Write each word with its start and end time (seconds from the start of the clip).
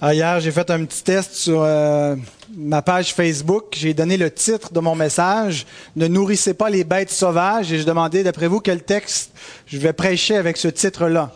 Ah, 0.00 0.12
hier, 0.12 0.40
j'ai 0.40 0.50
fait 0.50 0.68
un 0.70 0.84
petit 0.84 1.04
test 1.04 1.34
sur 1.34 1.62
euh, 1.62 2.16
ma 2.56 2.82
page 2.82 3.14
Facebook. 3.14 3.74
J'ai 3.76 3.94
donné 3.94 4.16
le 4.16 4.28
titre 4.30 4.72
de 4.72 4.80
mon 4.80 4.96
message 4.96 5.66
Ne 5.94 6.08
nourrissez 6.08 6.52
pas 6.52 6.68
les 6.68 6.82
bêtes 6.82 7.10
sauvages. 7.10 7.72
Et 7.72 7.78
je 7.78 7.84
demandais, 7.84 8.24
d'après 8.24 8.48
vous, 8.48 8.58
quel 8.58 8.82
texte 8.82 9.30
je 9.66 9.78
vais 9.78 9.92
prêcher 9.92 10.36
avec 10.36 10.56
ce 10.56 10.66
titre-là. 10.66 11.30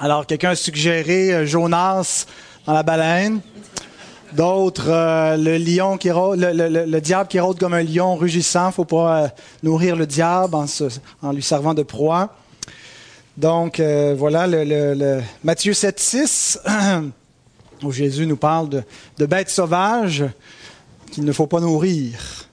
Alors, 0.00 0.26
quelqu'un 0.26 0.50
a 0.50 0.54
suggéré 0.56 1.32
euh, 1.32 1.46
Jonas 1.46 2.26
dans 2.66 2.72
la 2.72 2.82
baleine. 2.82 3.40
D'autres, 4.32 4.88
euh, 4.88 5.36
le 5.36 5.56
lion 5.56 5.96
qui 5.96 6.10
rôde, 6.10 6.40
le, 6.40 7.00
diable 7.00 7.28
qui 7.28 7.38
rôde 7.38 7.60
comme 7.60 7.74
un 7.74 7.84
lion 7.84 8.16
rugissant. 8.16 8.72
Faut 8.72 8.84
pas 8.84 9.30
nourrir 9.62 9.94
le 9.94 10.06
diable 10.06 10.56
en, 10.56 11.32
lui 11.32 11.42
servant 11.42 11.72
de 11.72 11.84
proie. 11.84 12.34
Donc, 13.36 13.80
voilà 13.80 14.48
Matthieu 15.44 15.72
7, 15.72 16.00
6. 16.00 16.58
où 17.82 17.92
Jésus 17.92 18.26
nous 18.26 18.36
parle 18.36 18.68
de, 18.68 19.26
bêtes 19.26 19.50
sauvages 19.50 20.24
qu'il 21.10 21.24
ne 21.24 21.32
faut 21.32 21.46
pas 21.46 21.60
nourrir. 21.60 22.48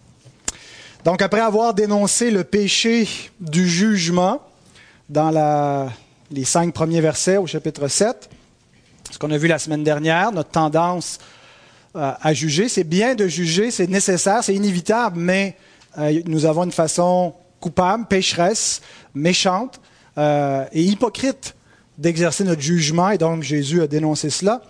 Donc 1.06 1.22
après 1.22 1.40
avoir 1.40 1.74
dénoncé 1.74 2.30
le 2.32 2.44
péché 2.44 3.08
du 3.40 3.68
jugement 3.68 4.42
dans 5.10 5.90
les 6.32 6.44
cinq 6.44 6.74
premiers 6.74 7.02
versets 7.02 7.38
au 7.38 7.48
chapitre 7.48 7.88
7, 7.88 8.30
ce 9.12 9.18
qu'on 9.18 9.32
a 9.32 9.38
vu 9.38 9.48
la 9.48 9.60
semaine 9.60 9.84
dernière, 9.84 10.32
notre 10.32 10.52
tendance 10.52 11.20
euh, 11.96 12.12
à 12.22 12.34
juger, 12.34 12.70
c'est 12.70 12.84
bien 12.84 13.16
de 13.16 13.28
juger, 13.28 13.72
c'est 13.72 13.88
nécessaire, 13.88 14.44
c'est 14.44 14.54
inévitable, 14.54 15.20
mais 15.20 15.56
euh, 15.98 16.22
nous 16.28 16.46
avons 16.46 16.64
une 16.66 16.72
façon 16.72 17.34
coupable, 17.60 18.06
pécheresse, 18.06 18.82
méchante 19.16 19.82
euh, 20.18 20.66
et 20.72 20.84
hypocrite 20.84 21.56
d'exercer 21.98 22.44
notre 22.44 22.62
jugement, 22.62 23.10
et 23.10 23.18
donc 23.18 23.42
Jésus 23.44 23.82
a 23.82 23.88
dénoncé 23.88 24.30
cela. 24.30 24.62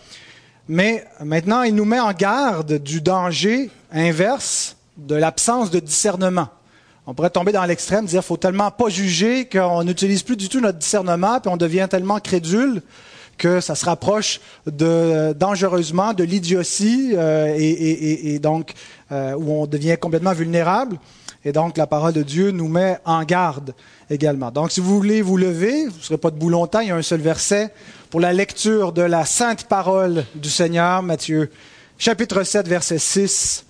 Mais 0.71 1.03
maintenant, 1.25 1.63
il 1.63 1.73
nous 1.73 1.83
met 1.83 1.99
en 1.99 2.13
garde 2.13 2.77
du 2.77 3.01
danger 3.01 3.71
inverse 3.91 4.77
de 4.97 5.15
l'absence 5.15 5.71
de 5.71 5.79
discernement. 5.79 6.47
On 7.07 7.15
pourrait 7.15 7.31
tomber 7.31 7.51
dans 7.51 7.65
l'extrême, 7.65 8.05
dire 8.05 8.23
faut 8.23 8.37
tellement 8.37 8.69
pas 8.69 8.87
juger 8.87 9.49
qu'on 9.49 9.83
n'utilise 9.83 10.21
plus 10.21 10.37
du 10.37 10.47
tout 10.47 10.61
notre 10.61 10.77
discernement, 10.77 11.39
puis 11.39 11.51
on 11.51 11.57
devient 11.57 11.87
tellement 11.89 12.19
crédule 12.19 12.83
que 13.39 13.61
ça 13.61 13.73
se 13.73 13.83
rapproche 13.83 14.41
dangereusement 14.67 16.13
de 16.13 16.23
l'idiotie 16.23 17.13
euh, 17.15 17.55
et, 17.57 18.37
donc 18.37 18.73
euh, 19.11 19.33
où 19.33 19.63
on 19.63 19.65
devient 19.65 19.97
complètement 19.99 20.33
vulnérable. 20.33 20.99
Et 21.45 21.53
donc 21.53 21.77
la 21.77 21.87
parole 21.87 22.13
de 22.13 22.23
Dieu 22.23 22.51
nous 22.51 22.67
met 22.67 22.97
en 23.05 23.23
garde 23.23 23.73
également. 24.09 24.51
Donc 24.51 24.71
si 24.71 24.81
vous 24.81 24.95
voulez 24.95 25.21
vous 25.21 25.37
lever, 25.37 25.87
vous 25.87 25.97
ne 25.97 26.01
serez 26.03 26.17
pas 26.17 26.31
debout 26.31 26.49
longtemps, 26.49 26.81
il 26.81 26.89
y 26.89 26.91
a 26.91 26.95
un 26.95 27.01
seul 27.01 27.21
verset 27.21 27.73
pour 28.09 28.19
la 28.19 28.33
lecture 28.33 28.91
de 28.91 29.01
la 29.01 29.25
sainte 29.25 29.65
parole 29.65 30.25
du 30.35 30.49
Seigneur, 30.49 31.01
Matthieu 31.01 31.49
chapitre 31.97 32.43
7, 32.43 32.67
verset 32.67 32.99
6. 32.99 33.65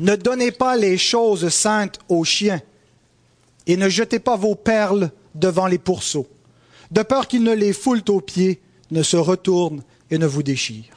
Ne 0.00 0.16
donnez 0.16 0.52
pas 0.52 0.76
les 0.76 0.96
choses 0.96 1.50
saintes 1.50 1.98
aux 2.08 2.24
chiens 2.24 2.62
et 3.66 3.76
ne 3.76 3.88
jetez 3.88 4.18
pas 4.18 4.36
vos 4.36 4.54
perles 4.54 5.10
devant 5.34 5.66
les 5.66 5.78
pourceaux, 5.78 6.26
de 6.90 7.02
peur 7.02 7.28
qu'ils 7.28 7.42
ne 7.42 7.54
les 7.54 7.74
foulent 7.74 8.02
aux 8.08 8.22
pieds, 8.22 8.60
ne 8.90 9.02
se 9.02 9.18
retournent 9.18 9.82
et 10.10 10.16
ne 10.16 10.26
vous 10.26 10.42
déchirent. 10.42 10.96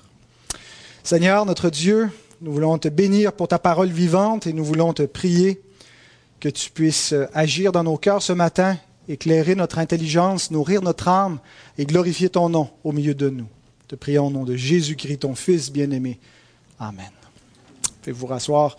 Seigneur, 1.03 1.45
notre 1.45 1.69
Dieu, 1.69 2.09
nous 2.41 2.53
voulons 2.53 2.77
te 2.77 2.87
bénir 2.87 3.33
pour 3.33 3.49
ta 3.49 3.59
parole 3.59 3.89
vivante 3.89 4.47
et 4.47 4.53
nous 4.53 4.63
voulons 4.63 4.93
te 4.93 5.03
prier 5.03 5.61
que 6.44 6.49
tu 6.49 6.72
puisses 6.72 7.16
agir 7.33 7.72
dans 7.72 7.86
nos 7.86 7.95
cœurs 7.95 8.22
ce 8.22 8.33
matin 8.33 8.77
éclairer 9.08 9.55
notre 9.55 9.80
intelligence, 9.80 10.52
nourrir 10.52 10.81
notre 10.81 11.08
âme 11.08 11.39
et 11.77 11.85
glorifier 11.85 12.27
ton 12.27 12.50
nom 12.50 12.69
au 12.83 12.91
milieu 12.91 13.16
de 13.16 13.30
nous. 13.30 13.47
Te 13.88 13.95
prions 13.95 14.27
au 14.27 14.30
nom 14.30 14.44
de 14.44 14.58
Jésus-Christ, 14.58 15.19
ton 15.19 15.35
Fils 15.35 15.72
bien-aimé. 15.72 16.19
Amen. 16.81 17.11
Faites 18.02 18.13
vous 18.13 18.27
rasseoir. 18.27 18.75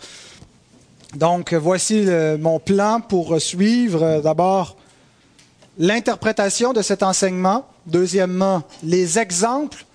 Donc, 1.15 1.55
voici 1.55 2.05
mon 2.39 2.59
plan 2.59 3.01
pour 3.01 3.41
suivre 3.41 4.21
d'abord 4.21 4.77
l'interprétation 5.79 6.71
de 6.71 6.83
cet 6.83 7.01
enseignement. 7.01 7.65
Deuxièmement, 7.87 8.61
les 8.83 9.17
exemples 9.17 9.87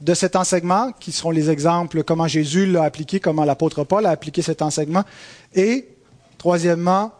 de 0.00 0.14
cet 0.14 0.36
enseignement, 0.36 0.92
qui 0.92 1.10
seront 1.10 1.32
les 1.32 1.50
exemples, 1.50 2.04
comment 2.04 2.28
Jésus 2.28 2.66
l'a 2.66 2.84
appliqué, 2.84 3.18
comment 3.18 3.44
l'apôtre 3.44 3.82
Paul 3.82 4.06
a 4.06 4.10
appliqué 4.10 4.42
cet 4.42 4.62
enseignement. 4.62 5.02
Et, 5.56 5.88
troisièmement, 6.38 7.10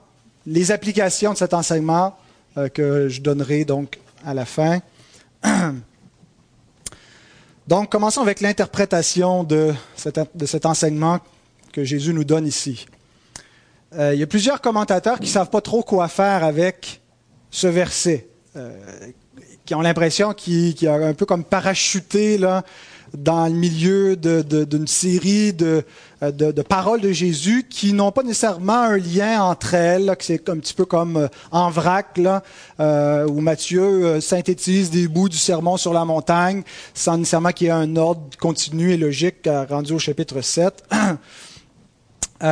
les 0.47 0.71
applications 0.71 1.33
de 1.33 1.39
cet 1.39 1.55
enseignement 1.55 2.17
euh, 2.57 2.69
que 2.69 3.09
je 3.09 3.21
donnerai 3.21 3.65
donc 3.65 3.99
à 4.25 4.33
la 4.35 4.45
fin. 4.45 4.81
Donc, 7.69 7.91
commençons 7.91 8.23
avec 8.23 8.41
l'interprétation 8.41 9.43
de 9.43 9.75
cet, 9.97 10.21
de 10.37 10.67
enseignement 10.67 11.19
que 11.73 11.83
Jésus 11.83 12.15
nous 12.15 12.23
donne 12.23 12.47
ici. 12.47 12.87
Euh, 13.95 14.15
il 14.15 14.21
y 14.21 14.23
a 14.23 14.27
plusieurs 14.27 14.61
commentateurs 14.61 15.19
qui 15.19 15.25
ne 15.27 15.31
savent 15.31 15.51
pas 15.51 15.61
trop 15.61 15.83
quoi 15.83 16.07
faire 16.07 16.45
avec 16.45 17.01
ce 17.51 17.67
verset, 17.67 18.29
euh, 18.55 18.71
qui 19.65 19.75
ont 19.75 19.81
l'impression 19.81 20.33
qu'il 20.33 20.87
a 20.87 20.95
un 20.95 21.15
peu 21.15 21.27
comme 21.27 21.43
parachuté 21.43 22.39
dans 23.15 23.47
le 23.47 23.55
milieu 23.55 24.17
d'une 24.17 24.87
série 24.87 25.53
euh, 25.63 25.83
de, 26.23 26.51
de, 26.51 26.63
paroles 26.63 27.01
de 27.01 27.13
Jésus 27.13 27.67
qui 27.69 27.93
n'ont 27.93 28.13
pas 28.13 28.23
nécessairement 28.23 28.81
un 28.81 28.97
lien 28.97 29.43
entre 29.43 29.75
elles, 29.75 30.15
c'est 30.21 30.49
un 30.49 30.57
petit 30.59 30.73
peu 30.75 30.85
comme 30.85 31.17
euh, 31.17 31.29
en 31.51 31.69
vrac, 31.71 32.17
là, 32.17 32.43
euh, 32.81 33.27
où 33.29 33.41
Matthieu 33.41 34.21
synthétise 34.21 34.91
des 34.91 35.09
bouts 35.09 35.29
du 35.29 35.37
sermon 35.37 35.77
sur 35.77 35.93
la 35.93 36.05
montagne, 36.05 36.63
sans 36.95 37.19
nécessairement 37.19 37.51
qu'il 37.51 37.67
y 37.67 37.71
ait 37.71 37.75
un 37.75 37.97
ordre 37.97 38.23
continu 38.41 38.93
et 38.93 38.97
logique 38.97 39.49
rendu 39.69 39.93
au 39.93 39.99
chapitre 39.99 40.41
7. 40.41 40.85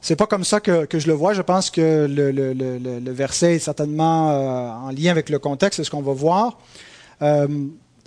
C'est 0.00 0.14
pas 0.14 0.26
comme 0.26 0.44
ça 0.44 0.60
que, 0.60 0.86
je 0.92 1.06
le 1.08 1.12
vois. 1.12 1.34
Je 1.34 1.42
pense 1.42 1.70
que 1.70 2.06
le, 2.08 3.10
verset 3.10 3.56
est 3.56 3.58
certainement 3.58 4.84
en 4.86 4.90
lien 4.90 5.10
avec 5.10 5.28
le 5.28 5.40
contexte, 5.40 5.78
c'est 5.78 5.84
ce 5.84 5.90
qu'on 5.90 6.02
va 6.02 6.12
voir. 6.12 6.58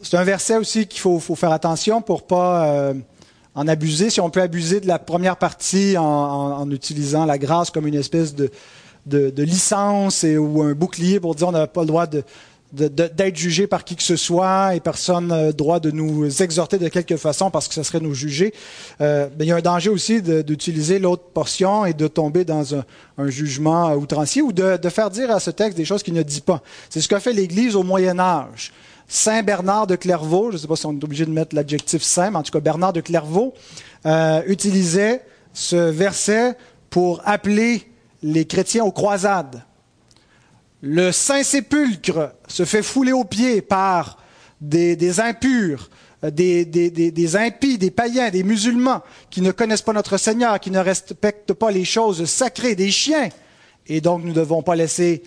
C'est 0.01 0.17
un 0.17 0.23
verset 0.23 0.57
aussi 0.57 0.87
qu'il 0.87 0.99
faut, 0.99 1.19
faire 1.19 1.51
attention 1.51 2.01
pour 2.01 2.25
pas 2.25 2.65
euh, 2.65 2.93
en 3.55 3.67
abuser. 3.67 4.09
Si 4.09 4.21
on 4.21 4.29
peut 4.29 4.41
abuser 4.41 4.79
de 4.79 4.87
la 4.87 4.99
première 4.99 5.37
partie 5.37 5.97
en, 5.97 6.69
utilisant 6.71 7.25
la 7.25 7.37
grâce 7.37 7.69
comme 7.69 7.87
une 7.87 7.95
espèce 7.95 8.35
de, 8.35 8.51
licence 9.37 10.23
ou 10.23 10.61
un 10.61 10.73
bouclier 10.73 11.19
pour 11.19 11.35
dire 11.35 11.49
on 11.49 11.51
n'a 11.51 11.67
pas 11.67 11.81
le 11.81 11.87
droit 11.87 12.05
d'être 12.71 13.35
jugé 13.35 13.67
par 13.67 13.83
qui 13.83 13.97
que 13.97 14.03
ce 14.03 14.15
soit 14.15 14.75
et 14.75 14.79
personne 14.79 15.27
n'a 15.27 15.51
droit 15.51 15.81
de 15.81 15.91
nous 15.91 16.41
exhorter 16.41 16.77
de 16.77 16.87
quelque 16.87 17.17
façon 17.17 17.51
parce 17.51 17.67
que 17.67 17.73
ce 17.73 17.83
serait 17.83 17.99
nous 17.99 18.13
juger. 18.13 18.53
Euh, 19.01 19.27
il 19.39 19.45
y 19.45 19.51
a 19.51 19.57
un 19.57 19.61
danger 19.61 19.89
aussi 19.89 20.21
d'utiliser 20.21 20.99
l'autre 20.99 21.23
portion 21.33 21.85
et 21.85 21.93
de 21.93 22.07
tomber 22.07 22.45
dans 22.45 22.75
un, 22.75 22.85
jugement 23.27 23.93
outrancier 23.93 24.41
ou 24.41 24.53
de, 24.53 24.77
de, 24.77 24.89
faire 24.89 25.09
dire 25.09 25.29
à 25.29 25.39
ce 25.39 25.51
texte 25.51 25.77
des 25.77 25.85
choses 25.85 26.01
qu'il 26.01 26.13
ne 26.13 26.23
dit 26.23 26.41
pas. 26.41 26.61
C'est 26.89 27.01
ce 27.01 27.07
qu'a 27.07 27.19
fait 27.19 27.33
l'Église 27.33 27.75
au 27.75 27.83
Moyen 27.83 28.17
Âge. 28.19 28.71
Saint 29.13 29.43
Bernard 29.43 29.87
de 29.87 29.97
Clairvaux, 29.97 30.51
je 30.51 30.55
ne 30.55 30.61
sais 30.61 30.67
pas 30.67 30.77
si 30.77 30.85
on 30.85 30.93
est 30.93 31.03
obligé 31.03 31.25
de 31.25 31.31
mettre 31.31 31.53
l'adjectif 31.53 32.01
saint, 32.01 32.31
mais 32.31 32.37
en 32.37 32.43
tout 32.43 32.51
cas 32.53 32.61
Bernard 32.61 32.93
de 32.93 33.01
Clairvaux, 33.01 33.53
euh, 34.05 34.41
utilisait 34.47 35.21
ce 35.51 35.75
verset 35.75 36.55
pour 36.89 37.21
appeler 37.25 37.91
les 38.23 38.45
chrétiens 38.45 38.85
aux 38.85 38.93
croisades. 38.93 39.63
Le 40.81 41.11
Saint-Sépulcre 41.11 42.31
se 42.47 42.63
fait 42.63 42.81
fouler 42.81 43.11
aux 43.11 43.25
pieds 43.25 43.61
par 43.61 44.17
des, 44.61 45.19
impurs, 45.19 45.89
des, 46.23 46.63
des, 46.63 47.35
impies, 47.35 47.77
des 47.77 47.91
païens, 47.91 48.29
des 48.29 48.43
musulmans 48.43 49.01
qui 49.29 49.41
ne 49.41 49.51
connaissent 49.51 49.81
pas 49.81 49.91
notre 49.91 50.15
Seigneur, 50.15 50.57
qui 50.61 50.71
ne 50.71 50.79
respectent 50.79 51.51
pas 51.51 51.71
les 51.71 51.83
choses 51.83 52.23
sacrées, 52.23 52.75
des 52.75 52.91
chiens. 52.91 53.27
Et 53.87 53.99
donc, 53.99 54.23
nous 54.23 54.29
ne 54.29 54.35
devons 54.35 54.61
pas 54.61 54.77
laisser 54.77 55.21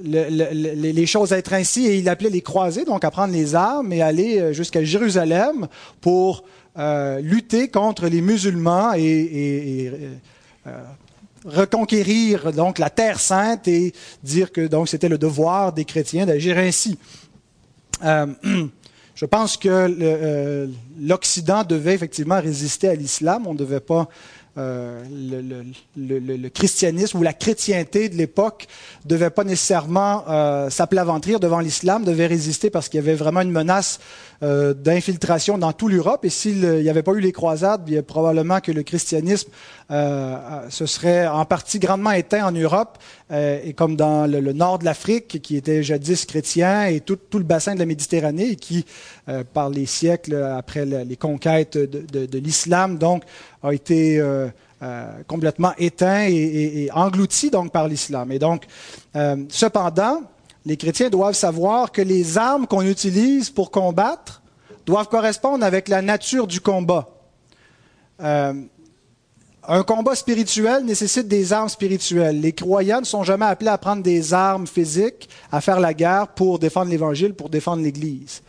les 0.00 1.06
choses 1.06 1.32
à 1.32 1.38
être 1.38 1.52
ainsi, 1.52 1.86
et 1.86 1.96
il 1.96 2.08
appelait 2.08 2.30
les 2.30 2.40
croisés, 2.40 2.84
donc 2.84 3.04
à 3.04 3.10
prendre 3.10 3.32
les 3.32 3.54
armes 3.54 3.92
et 3.92 4.02
aller 4.02 4.38
euh, 4.38 4.52
jusqu'à 4.52 4.82
Jérusalem 4.82 5.68
pour 6.00 6.44
euh, 6.78 7.20
lutter 7.20 7.68
contre 7.68 8.06
les 8.06 8.22
musulmans 8.22 8.94
et, 8.94 9.90
euh, 10.66 10.70
reconquérir 11.44 12.52
donc 12.52 12.78
la 12.78 12.88
terre 12.88 13.18
sainte 13.18 13.66
et 13.66 13.92
dire 14.22 14.52
que 14.52 14.66
donc 14.68 14.88
c'était 14.88 15.08
le 15.08 15.18
devoir 15.18 15.72
des 15.72 15.84
chrétiens 15.84 16.24
d'agir 16.24 16.56
ainsi. 16.56 16.96
je 18.02 19.26
pense 19.28 19.56
que 19.56 20.68
l'Occident 21.00 21.64
devait 21.64 21.94
effectivement 21.94 22.40
résister 22.40 22.88
à 22.88 22.94
l'islam. 22.94 23.46
On 23.46 23.54
ne 23.54 23.58
devait 23.58 23.80
pas 23.80 24.08
euh, 24.58 25.02
le, 25.96 26.48
christianisme 26.50 27.18
ou 27.18 27.22
la 27.22 27.32
chrétienté 27.32 28.10
de 28.10 28.16
l'époque 28.16 28.66
devait 29.06 29.30
pas 29.30 29.44
nécessairement 29.44 30.24
euh, 30.28 30.68
s'aplaventrir 30.68 31.40
devant 31.40 31.60
l'islam, 31.60 32.04
devait 32.04 32.26
résister 32.26 32.68
parce 32.68 32.88
qu'il 32.90 32.98
y 32.98 33.02
avait 33.02 33.14
vraiment 33.14 33.40
une 33.40 33.50
menace 33.50 33.98
euh, 34.42 34.74
d'infiltration 34.74 35.58
dans 35.58 35.72
toute 35.72 35.92
l'Europe. 35.92 36.24
Et 36.24 36.30
s'il 36.30 36.60
n'y 36.60 36.88
avait 36.88 37.02
pas 37.02 37.12
eu 37.12 37.20
les 37.20 37.32
croisades, 37.32 37.88
a 37.92 38.02
probablement 38.02 38.60
que 38.60 38.72
le 38.72 38.82
christianisme 38.82 39.50
se 39.90 40.86
serait 40.86 41.26
en 41.26 41.44
partie 41.44 41.78
grandement 41.78 42.12
éteint 42.12 42.46
en 42.46 42.52
Europe, 42.52 42.96
et 43.30 43.74
comme 43.74 43.94
dans 43.94 44.26
le, 44.26 44.40
nord 44.52 44.78
de 44.78 44.86
l'Afrique, 44.86 45.42
qui 45.42 45.54
était 45.54 45.82
jadis 45.82 46.24
chrétien, 46.24 46.86
et 46.86 47.00
tout, 47.00 47.18
le 47.34 47.40
bassin 47.40 47.74
de 47.74 47.78
la 47.78 47.84
Méditerranée, 47.84 48.52
et 48.52 48.56
qui, 48.56 48.86
par 49.52 49.68
les 49.68 49.84
siècles 49.84 50.34
après 50.34 50.86
les 50.86 51.16
conquêtes 51.16 51.76
de, 51.76 52.38
l'islam, 52.38 52.96
donc 52.96 53.24
a 53.62 53.72
été 53.72 54.18
euh, 54.18 54.48
euh, 54.82 55.22
complètement 55.28 55.72
éteint 55.78 56.26
et, 56.28 56.88
englouti 56.92 57.50
donc 57.50 57.70
par 57.70 57.86
l'islam. 57.86 58.32
Et 58.32 58.38
donc, 58.38 58.64
euh, 59.14 59.36
cependant, 59.48 60.22
les 60.64 60.76
chrétiens 60.76 61.10
doivent 61.10 61.34
savoir 61.34 61.92
que 61.92 62.02
les 62.02 62.38
armes 62.38 62.66
qu'on 62.66 62.82
utilise 62.82 63.50
pour 63.50 63.70
combattre 63.70 64.42
doivent 64.86 65.08
correspondre 65.08 65.64
avec 65.64 65.88
la 65.88 66.02
nature 66.02 66.46
du 66.46 66.60
combat. 66.60 67.08
un 68.18 69.82
combat 69.86 70.14
spirituel 70.14 70.84
nécessite 70.84 71.28
des 71.28 71.52
armes 71.52 71.68
spirituelles. 71.68 72.40
Les 72.40 72.52
croyants 72.52 73.00
ne 73.00 73.06
sont 73.06 73.24
jamais 73.24 73.46
appelés 73.46 73.70
à 73.70 73.78
prendre 73.78 74.02
des 74.02 74.34
armes 74.34 74.66
physiques, 74.66 75.28
à 75.50 75.60
faire 75.60 75.80
la 75.80 75.94
guerre 75.94 76.28
pour 76.28 76.58
défendre 76.58 76.90
l'Évangile, 76.90 77.34
pour 77.34 77.48
défendre 77.48 77.82
l'Église. 77.82 78.42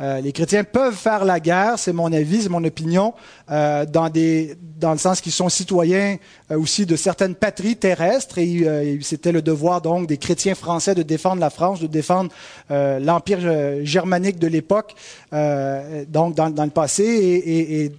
Euh, 0.00 0.20
les 0.20 0.32
chrétiens 0.32 0.64
peuvent 0.64 0.94
faire 0.94 1.24
la 1.24 1.38
guerre, 1.38 1.78
c'est 1.78 1.92
mon 1.92 2.12
avis, 2.12 2.42
c'est 2.42 2.48
mon 2.48 2.64
opinion, 2.64 3.14
euh, 3.50 3.86
dans, 3.86 4.10
le 4.12 4.98
sens 4.98 5.20
qu'ils 5.20 5.32
sont 5.32 5.48
citoyens 5.48 6.16
euh, 6.50 6.58
aussi 6.58 6.84
de 6.84 6.96
certaines 6.96 7.36
patries 7.36 7.76
terrestres, 7.76 8.38
et 8.38 8.98
c'était 9.02 9.30
le 9.30 9.40
devoir 9.40 9.80
donc 9.80 10.08
des 10.08 10.18
chrétiens 10.18 10.56
français 10.56 10.94
de 10.96 11.02
défendre 11.02 11.40
la 11.40 11.50
France, 11.50 11.80
de 11.80 11.86
défendre 11.86 12.30
l'empire 12.70 13.84
germanique 13.84 14.38
de 14.38 14.48
l'époque, 14.48 14.94
donc 15.32 16.34
dans, 16.34 16.64
le 16.64 16.70
passé, 16.70 17.04
et, 17.04 17.92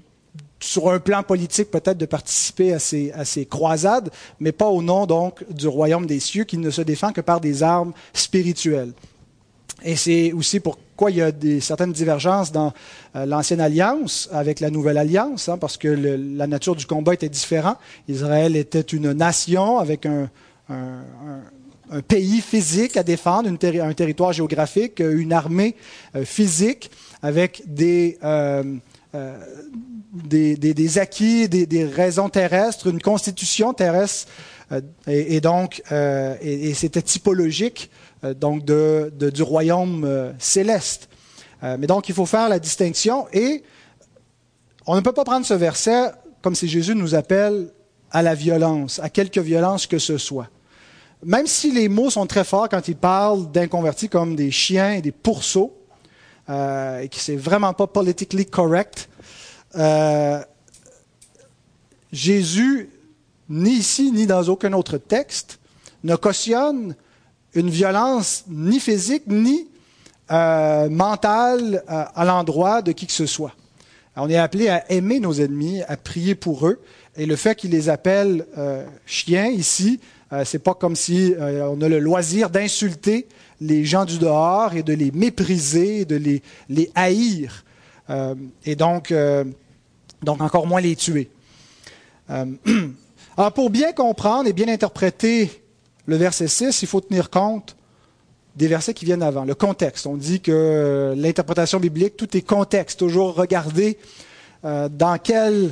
sur 0.60 0.90
un 0.90 1.00
plan 1.00 1.22
politique 1.22 1.70
peut-être 1.70 1.98
de 1.98 2.06
participer 2.06 2.74
à 2.74 2.80
ces, 2.80 3.12
à 3.12 3.24
ces 3.24 3.46
croisades, 3.46 4.10
mais 4.40 4.52
pas 4.52 4.68
au 4.68 4.82
nom 4.82 5.06
donc 5.06 5.44
du 5.52 5.68
royaume 5.68 6.08
des 6.08 6.20
cieux 6.20 6.44
qui 6.44 6.58
ne 6.58 6.72
se 6.72 6.82
défend 6.82 7.12
que 7.12 7.22
par 7.22 7.40
des 7.40 7.62
armes 7.62 7.94
spirituelles. 8.14 8.94
Et 9.84 9.96
c'est 9.96 10.32
aussi 10.32 10.60
pourquoi 10.96 11.12
il 11.12 11.18
y 11.18 11.22
a 11.22 11.34
des, 11.34 11.60
certaines 11.60 11.92
divergences 11.92 12.54
dans 12.54 12.72
euh, 13.18 13.26
l'ancienne 13.26 13.60
alliance 13.60 14.30
avec 14.32 14.62
la 14.62 14.70
nouvelle 14.70 14.98
alliance, 14.98 15.50
hein, 15.50 15.58
parce 15.58 15.76
que 15.76 15.90
la 15.90 16.48
nature 16.48 16.74
du 16.74 16.86
combat 16.86 17.14
était 17.14 17.28
différente. 17.28 17.76
Israël 18.08 18.56
était 18.56 18.80
une 18.80 19.12
nation 19.12 19.78
avec 19.78 20.06
un, 20.06 20.30
pays 22.08 22.40
physique 22.40 22.96
à 22.96 23.04
défendre, 23.04 23.50
un 23.50 23.94
territoire 23.94 24.32
géographique, 24.32 25.02
une 25.02 25.34
armée 25.34 25.76
euh, 26.16 26.24
physique 26.24 26.90
avec 27.22 27.62
des, 27.68 28.18
euh, 28.24 28.64
acquis, 30.96 31.50
des, 31.50 31.84
raisons 31.84 32.30
terrestres, 32.30 32.88
une 32.88 33.02
constitution 33.02 33.74
terrestre. 33.74 34.32
Et, 35.08 35.42
donc, 35.42 35.84
c'était 36.74 37.02
typologique 37.02 37.92
euh, 37.92 38.05
donc 38.34 38.66
de, 38.66 39.12
du 39.34 39.44
royaume 39.44 40.04
euh, 40.06 40.32
céleste. 40.40 41.10
Euh, 41.64 41.78
mais 41.80 41.88
donc, 41.88 42.10
il 42.10 42.16
faut 42.16 42.26
faire 42.26 42.50
la 42.50 42.60
distinction 42.60 43.28
et 43.34 43.64
on 44.86 44.96
ne 44.96 45.02
peut 45.02 45.14
pas 45.14 45.24
prendre 45.24 45.46
ce 45.46 45.54
verset 45.54 46.12
comme 46.42 46.56
si 46.56 46.68
Jésus 46.68 46.96
nous 46.96 47.16
appelle 47.16 47.72
à 48.12 48.22
la 48.22 48.36
violence, 48.36 49.00
à 49.00 49.10
quelque 49.10 49.40
violence 49.40 49.88
que 49.88 50.00
ce 50.00 50.18
soit. 50.18 50.48
Même 51.24 51.48
si 51.48 51.72
les 51.72 51.90
mots 51.90 52.10
sont 52.10 52.28
très 52.28 52.44
forts 52.44 52.70
quand 52.70 52.88
il 52.88 52.96
parle 52.96 53.52
d'inconvertis 53.52 54.10
comme 54.10 54.36
des 54.36 54.52
chiens 54.52 54.94
et 54.94 55.02
des 55.02 55.12
pourceaux, 55.12 55.76
et 56.48 57.10
que 57.10 57.16
c'est 57.18 57.36
vraiment 57.36 57.74
pas 57.74 57.88
politically 57.88 58.46
correct, 58.46 59.10
Jésus, 62.12 62.90
ni 63.50 63.72
ici 63.72 64.12
ni 64.12 64.28
dans 64.28 64.44
aucun 64.44 64.74
autre 64.74 64.98
texte, 64.98 65.60
ne 66.04 66.16
cautionne 66.16 66.96
une 67.56 67.70
violence 67.70 68.44
ni 68.48 68.80
physique 68.80 69.24
ni 69.28 69.68
euh, 70.32 70.90
mentale 70.90 71.84
euh, 71.90 72.04
à 72.14 72.26
l'endroit 72.26 72.82
de 72.82 72.92
qui 72.92 73.08
que 73.08 73.14
ce 73.14 73.26
soit. 73.26 73.54
on 74.16 74.30
est 74.30 74.38
appelé 74.38 74.70
à 74.70 74.92
aimer 74.92 75.20
nos 75.20 75.34
ennemis, 75.34 75.82
à 75.88 75.98
prier 75.98 76.36
pour 76.36 76.68
eux. 76.68 76.82
Et 77.16 77.26
le 77.26 77.36
fait 77.36 77.56
qu'il 77.56 77.72
les 77.72 77.90
appelle 77.90 78.46
euh, 78.58 78.86
chiens 79.06 79.48
ici, 79.48 80.00
c'est 80.44 80.60
pas 80.60 80.74
comme 80.74 80.98
si 80.98 81.34
on 81.40 81.80
a 81.82 81.88
le 81.88 82.00
loisir 82.00 82.50
d'insulter 82.50 83.26
les 83.62 83.86
gens 83.86 84.04
du 84.04 84.18
dehors 84.18 84.74
et 84.74 84.84
de 84.84 84.92
les 84.92 85.12
mépriser, 85.12 86.04
de 86.04 86.18
les, 86.18 86.42
les 86.68 86.92
haïr, 86.94 87.64
et 88.66 88.76
donc, 88.76 89.14
donc 90.24 90.42
encore 90.42 90.68
moins 90.68 90.82
les 90.82 90.98
tuer. 90.98 91.30
alors 92.28 93.52
pour 93.56 93.70
bien 93.70 93.94
comprendre 93.94 94.50
et 94.50 94.54
bien 94.54 94.68
interpréter 94.68 95.64
le 96.06 96.16
verset 96.18 96.48
6, 96.48 96.82
il 96.82 96.88
faut 96.88 97.02
tenir 97.02 97.30
compte 97.30 97.76
des 98.56 98.68
versets 98.68 98.94
qui 98.94 99.06
viennent 99.06 99.24
avant, 99.24 99.44
le 99.44 99.56
contexte. 99.56 100.08
On 100.08 100.16
dit 100.16 100.40
que 100.40 101.14
l'interprétation 101.18 101.80
biblique, 101.80 102.16
tout 102.16 102.38
est 102.38 102.42
contexte, 102.42 103.00
toujours 103.00 103.36
regarder 103.36 103.98
euh, 104.64 104.88
dans 104.90 105.18
quelle 105.18 105.72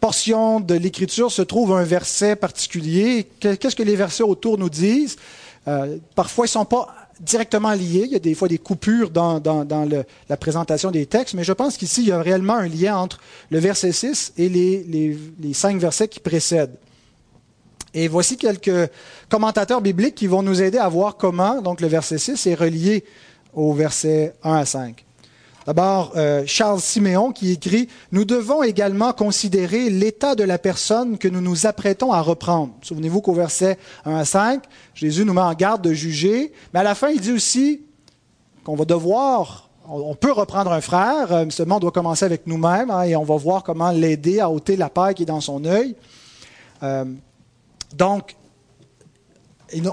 portion 0.00 0.60
de 0.60 0.74
l'Écriture 0.74 1.30
se 1.30 1.42
trouve 1.42 1.72
un 1.72 1.84
verset 1.84 2.36
particulier, 2.36 3.28
qu'est-ce 3.40 3.76
que 3.76 3.82
les 3.82 3.96
versets 3.96 4.22
autour 4.22 4.58
nous 4.58 4.70
disent? 4.70 5.16
Euh, 5.68 5.98
parfois, 6.14 6.46
ils 6.46 6.50
ne 6.50 6.52
sont 6.52 6.64
pas 6.64 6.94
directement 7.20 7.72
liés, 7.72 8.04
il 8.04 8.12
y 8.12 8.16
a 8.16 8.20
des 8.20 8.34
fois 8.34 8.46
des 8.46 8.58
coupures 8.58 9.10
dans, 9.10 9.42
la 10.28 10.36
présentation 10.36 10.90
des 10.90 11.06
textes, 11.06 11.34
mais 11.34 11.44
je 11.44 11.52
pense 11.52 11.76
qu'ici, 11.76 12.02
il 12.02 12.08
y 12.08 12.12
a 12.12 12.20
réellement 12.20 12.56
un 12.56 12.68
lien 12.68 12.96
entre 12.96 13.20
le 13.50 13.58
verset 13.58 13.92
6 13.92 14.34
et 14.36 14.48
les 14.48 15.54
cinq 15.54 15.78
versets 15.78 16.08
qui 16.08 16.20
précèdent. 16.20 16.76
Et 17.98 18.08
voici 18.08 18.36
quelques 18.36 18.90
commentateurs 19.30 19.80
bibliques 19.80 20.16
qui 20.16 20.26
vont 20.26 20.42
nous 20.42 20.60
aider 20.60 20.76
à 20.76 20.86
voir 20.86 21.16
comment 21.16 21.62
donc 21.62 21.80
le 21.80 21.88
verset 21.88 22.18
6 22.18 22.46
est 22.46 22.54
relié 22.54 23.04
au 23.54 23.72
verset 23.72 24.34
1 24.42 24.54
à 24.54 24.66
5. 24.66 25.02
D'abord, 25.64 26.12
euh, 26.14 26.42
Charles 26.44 26.80
Siméon 26.80 27.32
qui 27.32 27.52
écrit 27.52 27.88
Nous 28.12 28.26
devons 28.26 28.62
également 28.62 29.14
considérer 29.14 29.88
l'état 29.88 30.34
de 30.34 30.44
la 30.44 30.58
personne 30.58 31.16
que 31.16 31.26
nous 31.26 31.40
nous 31.40 31.66
apprêtons 31.66 32.12
à 32.12 32.20
reprendre. 32.20 32.74
Souvenez-vous 32.82 33.22
qu'au 33.22 33.32
verset 33.32 33.78
1 34.04 34.14
à 34.14 34.26
5, 34.26 34.62
Jésus 34.92 35.24
nous 35.24 35.32
met 35.32 35.40
en 35.40 35.54
garde 35.54 35.80
de 35.80 35.94
juger, 35.94 36.52
mais 36.74 36.80
à 36.80 36.82
la 36.84 36.94
fin, 36.94 37.08
il 37.08 37.20
dit 37.22 37.32
aussi 37.32 37.80
qu'on 38.62 38.76
va 38.76 38.84
devoir, 38.84 39.70
on 39.88 40.14
peut 40.14 40.32
reprendre 40.32 40.70
un 40.70 40.82
frère, 40.82 41.32
euh, 41.32 41.46
seulement 41.48 41.76
on 41.76 41.80
doit 41.80 41.92
commencer 41.92 42.26
avec 42.26 42.46
nous-mêmes, 42.46 42.90
hein, 42.90 43.04
et 43.04 43.16
on 43.16 43.24
va 43.24 43.36
voir 43.36 43.62
comment 43.62 43.90
l'aider 43.90 44.38
à 44.38 44.50
ôter 44.50 44.76
la 44.76 44.90
paille 44.90 45.14
qui 45.14 45.22
est 45.22 45.26
dans 45.26 45.40
son 45.40 45.64
œil. 45.64 45.96
Euh, 46.82 47.06
donc, 47.96 48.36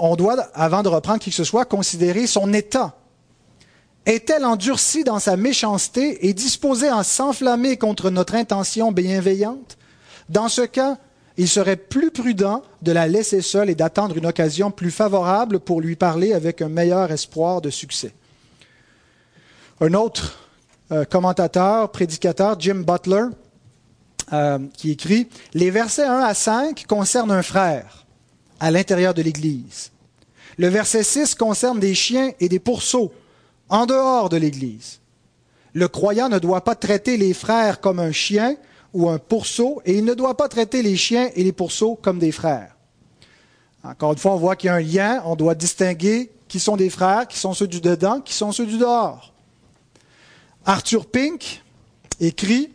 on 0.00 0.16
doit, 0.16 0.36
avant 0.54 0.82
de 0.82 0.88
reprendre 0.88 1.18
qui 1.18 1.30
que 1.30 1.36
ce 1.36 1.44
soit, 1.44 1.64
considérer 1.64 2.26
son 2.26 2.52
état. 2.52 2.96
Est-elle 4.06 4.44
endurcie 4.44 5.02
dans 5.02 5.18
sa 5.18 5.36
méchanceté 5.36 6.28
et 6.28 6.34
disposée 6.34 6.88
à 6.88 7.02
s'enflammer 7.02 7.78
contre 7.78 8.10
notre 8.10 8.34
intention 8.34 8.92
bienveillante? 8.92 9.78
Dans 10.28 10.48
ce 10.48 10.62
cas, 10.62 10.98
il 11.36 11.48
serait 11.48 11.76
plus 11.76 12.10
prudent 12.10 12.62
de 12.82 12.92
la 12.92 13.08
laisser 13.08 13.40
seule 13.40 13.70
et 13.70 13.74
d'attendre 13.74 14.16
une 14.16 14.26
occasion 14.26 14.70
plus 14.70 14.90
favorable 14.90 15.58
pour 15.58 15.80
lui 15.80 15.96
parler 15.96 16.34
avec 16.34 16.60
un 16.62 16.68
meilleur 16.68 17.10
espoir 17.10 17.60
de 17.60 17.70
succès. 17.70 18.12
Un 19.80 19.94
autre 19.94 20.38
euh, 20.92 21.04
commentateur, 21.04 21.90
prédicateur, 21.90 22.60
Jim 22.60 22.84
Butler, 22.86 23.24
euh, 24.32 24.58
qui 24.76 24.90
écrit 24.90 25.28
Les 25.52 25.70
versets 25.70 26.04
1 26.04 26.18
à 26.18 26.34
5 26.34 26.86
concernent 26.86 27.32
un 27.32 27.42
frère 27.42 28.06
à 28.60 28.70
l'intérieur 28.70 29.14
de 29.14 29.22
l'Église. 29.22 29.90
Le 30.56 30.68
verset 30.68 31.02
6 31.02 31.34
concerne 31.34 31.80
des 31.80 31.94
chiens 31.94 32.30
et 32.40 32.48
des 32.48 32.58
pourceaux 32.58 33.12
en 33.68 33.86
dehors 33.86 34.28
de 34.28 34.36
l'Église. 34.36 35.00
Le 35.72 35.88
croyant 35.88 36.28
ne 36.28 36.38
doit 36.38 36.62
pas 36.62 36.76
traiter 36.76 37.16
les 37.16 37.34
frères 37.34 37.80
comme 37.80 37.98
un 37.98 38.12
chien 38.12 38.56
ou 38.92 39.08
un 39.08 39.18
pourceau, 39.18 39.82
et 39.84 39.98
il 39.98 40.04
ne 40.04 40.14
doit 40.14 40.36
pas 40.36 40.48
traiter 40.48 40.80
les 40.80 40.96
chiens 40.96 41.28
et 41.34 41.42
les 41.42 41.52
pourceaux 41.52 41.98
comme 42.00 42.20
des 42.20 42.30
frères. 42.30 42.76
Encore 43.82 44.12
une 44.12 44.18
fois, 44.18 44.34
on 44.34 44.38
voit 44.38 44.54
qu'il 44.54 44.68
y 44.68 44.70
a 44.70 44.76
un 44.76 44.80
lien, 44.80 45.22
on 45.26 45.34
doit 45.34 45.56
distinguer 45.56 46.30
qui 46.46 46.60
sont 46.60 46.76
des 46.76 46.90
frères, 46.90 47.26
qui 47.26 47.36
sont 47.36 47.52
ceux 47.52 47.66
du 47.66 47.80
dedans, 47.80 48.20
qui 48.20 48.32
sont 48.32 48.52
ceux 48.52 48.66
du 48.66 48.78
dehors. 48.78 49.32
Arthur 50.64 51.06
Pink 51.06 51.62
écrit 52.20 52.70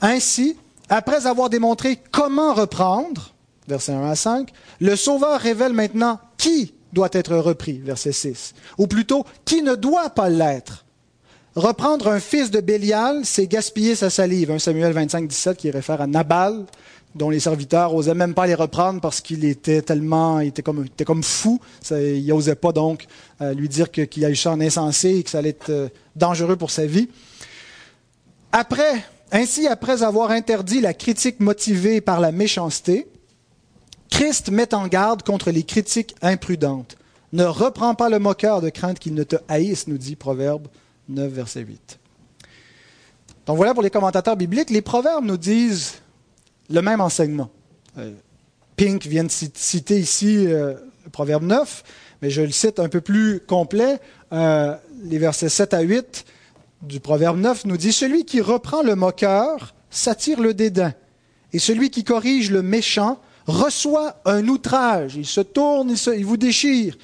ainsi, 0.00 0.56
après 0.88 1.26
avoir 1.26 1.50
démontré 1.50 1.98
comment 2.10 2.54
reprendre, 2.54 3.34
verset 3.68 3.92
1 3.92 4.10
à 4.10 4.14
5, 4.14 4.50
le 4.80 4.96
Sauveur 4.96 5.40
révèle 5.40 5.72
maintenant 5.72 6.18
qui 6.36 6.74
doit 6.92 7.10
être 7.12 7.36
repris, 7.36 7.78
verset 7.78 8.12
6, 8.12 8.54
ou 8.78 8.86
plutôt 8.86 9.24
qui 9.44 9.62
ne 9.62 9.74
doit 9.74 10.10
pas 10.10 10.28
l'être. 10.28 10.84
Reprendre 11.56 12.08
un 12.08 12.20
fils 12.20 12.50
de 12.50 12.60
Bélial, 12.60 13.22
c'est 13.24 13.46
gaspiller 13.46 13.96
sa 13.96 14.08
salive. 14.08 14.52
1 14.52 14.58
Samuel 14.60 14.92
25, 14.92 15.26
17 15.26 15.56
qui 15.56 15.70
réfère 15.70 16.00
à 16.00 16.06
Nabal, 16.06 16.64
dont 17.16 17.28
les 17.28 17.40
serviteurs 17.40 17.92
n'osaient 17.92 18.14
même 18.14 18.34
pas 18.34 18.46
les 18.46 18.54
reprendre 18.54 19.00
parce 19.00 19.20
qu'il 19.20 19.44
était 19.44 19.82
tellement, 19.82 20.38
il 20.38 20.48
était 20.48 20.62
comme, 20.62 20.84
était 20.84 21.04
comme 21.04 21.24
fou. 21.24 21.60
il 21.90 22.24
n'osait 22.26 22.54
pas 22.54 22.70
donc 22.72 23.06
euh, 23.40 23.52
lui 23.52 23.68
dire 23.68 23.90
qu'il 23.90 24.24
a 24.24 24.30
eu 24.30 24.36
ça 24.36 24.52
en 24.52 24.60
insensé 24.60 25.16
et 25.16 25.22
que 25.24 25.30
ça 25.30 25.38
allait 25.38 25.50
être 25.50 25.70
euh, 25.70 25.88
dangereux 26.14 26.56
pour 26.56 26.70
sa 26.70 26.86
vie. 26.86 27.08
Après, 28.52 29.04
ainsi, 29.32 29.66
après 29.66 30.02
avoir 30.02 30.30
interdit 30.30 30.80
la 30.80 30.94
critique 30.94 31.40
motivée 31.40 32.00
par 32.00 32.20
la 32.20 32.32
méchanceté, 32.32 33.06
Christ 34.10 34.50
met 34.50 34.74
en 34.74 34.88
garde 34.88 35.22
contre 35.22 35.50
les 35.50 35.62
critiques 35.62 36.14
imprudentes. 36.20 36.96
Ne 37.32 37.44
reprends 37.44 37.94
pas 37.94 38.08
le 38.08 38.18
moqueur 38.18 38.60
de 38.60 38.70
crainte 38.70 38.98
qu'il 38.98 39.14
ne 39.14 39.22
te 39.22 39.36
haïsse, 39.48 39.86
nous 39.86 39.98
dit 39.98 40.16
Proverbe 40.16 40.66
9, 41.08 41.30
verset 41.30 41.60
8. 41.60 41.98
Donc 43.46 43.56
voilà 43.56 43.72
pour 43.72 43.82
les 43.82 43.90
commentateurs 43.90 44.36
bibliques, 44.36 44.70
les 44.70 44.82
proverbes 44.82 45.24
nous 45.24 45.36
disent 45.36 45.94
le 46.68 46.82
même 46.82 47.00
enseignement. 47.00 47.50
Euh, 47.98 48.12
Pink 48.76 49.06
vient 49.06 49.24
de 49.24 49.30
citer 49.30 49.98
ici 49.98 50.46
euh, 50.46 50.74
le 51.04 51.10
proverbe 51.10 51.44
9, 51.44 51.84
mais 52.22 52.30
je 52.30 52.42
le 52.42 52.50
cite 52.50 52.80
un 52.80 52.88
peu 52.88 53.00
plus 53.00 53.40
complet. 53.40 54.00
Euh, 54.32 54.76
les 55.04 55.18
versets 55.18 55.48
7 55.48 55.74
à 55.74 55.80
8 55.80 56.24
du 56.82 57.00
proverbe 57.00 57.38
9 57.38 57.66
nous 57.66 57.76
dit 57.76 57.92
Celui 57.92 58.24
qui 58.24 58.40
reprend 58.40 58.82
le 58.82 58.94
moqueur 58.94 59.74
s'attire 59.90 60.40
le 60.40 60.54
dédain, 60.54 60.94
et 61.52 61.58
celui 61.58 61.90
qui 61.90 62.04
corrige 62.04 62.50
le 62.50 62.62
méchant 62.62 63.18
reçoit 63.46 64.16
un 64.24 64.46
outrage. 64.48 65.16
Il 65.16 65.26
se 65.26 65.40
tourne, 65.40 65.94
il, 66.14 66.24
vous 66.24 66.36
déchire. 66.36 66.96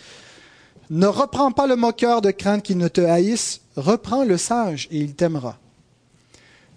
Ne 0.91 1.07
reprends 1.07 1.51
pas 1.51 1.67
le 1.67 1.77
moqueur 1.77 2.23
de 2.23 2.31
crainte 2.31 2.63
qu'il 2.63 2.79
ne 2.79 2.89
te 2.89 3.01
haïsse, 3.01 3.61
reprends 3.77 4.25
le 4.25 4.37
sage 4.37 4.87
et 4.91 4.99
il 4.99 5.15
t'aimera. 5.15 5.59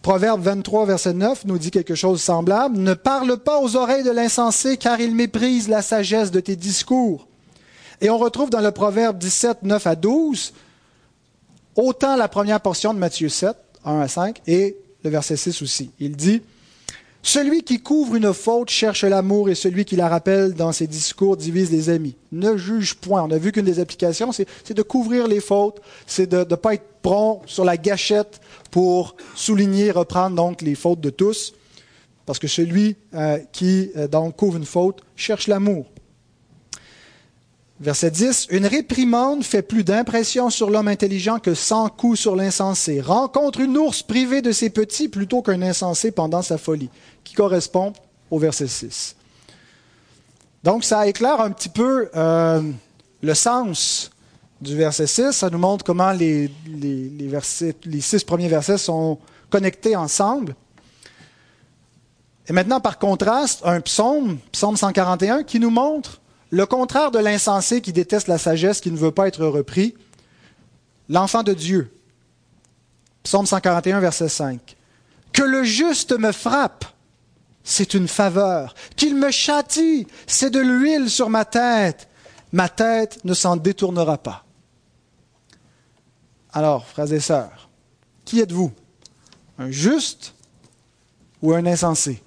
Proverbe 0.01 0.41
23, 0.41 0.85
verset 0.85 1.13
9 1.13 1.45
nous 1.45 1.57
dit 1.57 1.71
quelque 1.71 1.93
chose 1.93 2.21
semblable. 2.21 2.77
Ne 2.77 2.93
parle 2.93 3.37
pas 3.37 3.59
aux 3.59 3.75
oreilles 3.75 4.03
de 4.03 4.11
l'insensé, 4.11 4.77
car 4.77 4.99
il 4.99 5.13
méprise 5.13 5.67
la 5.67 5.81
sagesse 5.81 6.31
de 6.31 6.39
tes 6.39 6.55
discours. 6.55 7.27
Et 8.01 8.09
on 8.09 8.17
retrouve 8.17 8.49
dans 8.49 8.61
le 8.61 8.71
Proverbe 8.71 9.17
17, 9.17 9.63
9 9.63 9.87
à 9.87 9.95
12, 9.95 10.53
autant 11.79 12.15
la 12.15 12.27
première 12.27 12.61
portion 12.61 12.93
de 12.93 12.99
Matthieu 12.99 13.29
7, 13.29 13.55
1 13.85 13.99
à 13.99 14.07
5, 14.07 14.41
et 14.47 14.77
le 15.03 15.09
verset 15.09 15.37
6 15.37 15.61
aussi. 15.61 15.91
Il 15.99 16.15
dit, 16.15 16.41
celui 17.21 17.63
qui 17.63 17.79
couvre 17.79 18.15
une 18.15 18.33
faute 18.33 18.69
cherche 18.69 19.03
l'amour 19.03 19.49
et 19.49 19.55
celui 19.55 19.85
qui 19.85 19.95
la 19.95 20.07
rappelle 20.07 20.53
dans 20.53 20.71
ses 20.71 20.87
discours 20.87 21.35
divise 21.35 21.69
les 21.69 21.89
amis. 21.89 22.15
Ne 22.31 22.55
juge 22.57 22.95
point. 22.95 23.23
On 23.23 23.31
a 23.31 23.37
vu 23.37 23.51
qu'une 23.51 23.65
des 23.65 23.79
applications, 23.79 24.31
c'est 24.31 24.73
de 24.73 24.81
couvrir 24.81 25.27
les 25.27 25.41
fautes, 25.41 25.81
c'est 26.07 26.27
de 26.27 26.37
ne 26.37 26.55
pas 26.55 26.75
être 26.75 26.87
prompt 27.01 27.41
sur 27.45 27.65
la 27.65 27.77
gâchette 27.77 28.39
pour 28.71 29.15
souligner, 29.35 29.91
reprendre 29.91 30.35
donc 30.35 30.61
les 30.61 30.75
fautes 30.75 31.01
de 31.01 31.09
tous. 31.09 31.53
Parce 32.25 32.39
que 32.39 32.47
celui 32.47 32.95
euh, 33.15 33.39
qui 33.51 33.91
euh, 33.97 34.07
couvre 34.31 34.57
une 34.57 34.65
faute 34.65 35.01
cherche 35.15 35.47
l'amour. 35.47 35.87
Verset 37.79 38.11
10, 38.11 38.47
Une 38.49 38.65
réprimande 38.65 39.43
fait 39.43 39.61
plus 39.61 39.85
d'impression 39.85 40.49
sur 40.49 40.69
l'homme 40.69 40.89
intelligent 40.89 41.39
que 41.39 41.53
cent 41.53 41.87
coups 41.87 42.19
sur 42.19 42.35
l'insensé. 42.35 42.99
Rencontre 42.99 43.61
une 43.61 43.77
ours 43.77 44.03
privée 44.03 44.41
de 44.41 44.51
ses 44.51 44.69
petits 44.69 45.07
plutôt 45.07 45.41
qu'un 45.41 45.61
insensé 45.61 46.11
pendant 46.11 46.41
sa 46.41 46.57
folie, 46.57 46.89
qui 47.23 47.35
correspond 47.35 47.93
au 48.29 48.37
verset 48.37 48.67
6. 48.67 49.15
Donc 50.61 50.83
ça 50.83 51.07
éclaire 51.07 51.39
un 51.39 51.51
petit 51.51 51.69
peu 51.69 52.09
euh, 52.17 52.61
le 53.21 53.33
sens 53.33 54.11
du 54.59 54.75
verset 54.75 55.07
6. 55.07 55.31
Ça 55.31 55.49
nous 55.49 55.57
montre 55.57 55.85
comment 55.85 56.11
les, 56.11 56.51
versets, 56.67 57.75
les 57.85 58.01
six 58.01 58.25
premiers 58.25 58.49
versets 58.49 58.77
sont 58.77 59.19
connectés 59.49 59.95
ensemble. 59.95 60.53
Et 62.45 62.51
maintenant, 62.51 62.81
par 62.81 62.99
contraste, 62.99 63.61
un 63.63 63.79
psaume, 63.79 64.37
psaume 64.51 64.75
141, 64.75 65.43
qui 65.43 65.61
nous 65.61 65.69
montre 65.69 66.19
le 66.51 66.65
contraire 66.65 67.11
de 67.11 67.19
l'insensé 67.19 67.81
qui 67.81 67.93
déteste 67.93 68.27
la 68.27 68.37
sagesse, 68.37 68.81
qui 68.81 68.91
ne 68.91 68.97
veut 68.97 69.11
pas 69.11 69.27
être 69.27 69.45
repris, 69.45 69.95
l'enfant 71.07 71.43
de 71.43 71.53
Dieu. 71.53 71.91
Psaume 73.23 73.45
141, 73.45 73.99
verset 73.99 74.29
5. 74.29 74.75
Que 75.31 75.43
le 75.43 75.63
juste 75.63 76.17
me 76.17 76.31
frappe, 76.31 76.85
c'est 77.63 77.93
une 77.93 78.07
faveur. 78.07 78.73
Qu'il 78.95 79.15
me 79.15 79.29
châtie, 79.29 80.07
c'est 80.25 80.49
de 80.49 80.59
l'huile 80.59 81.09
sur 81.09 81.29
ma 81.29 81.45
tête. 81.45 82.07
Ma 82.51 82.67
tête 82.67 83.23
ne 83.25 83.33
s'en 83.33 83.55
détournera 83.55 84.17
pas. 84.17 84.43
Alors, 86.51 86.87
frères 86.87 87.13
et 87.13 87.19
sœurs, 87.19 87.69
qui 88.25 88.39
êtes-vous? 88.39 88.71
Un 89.59 89.69
juste 89.69 90.33
ou 91.43 91.53
un 91.53 91.65
insensé? 91.67 92.23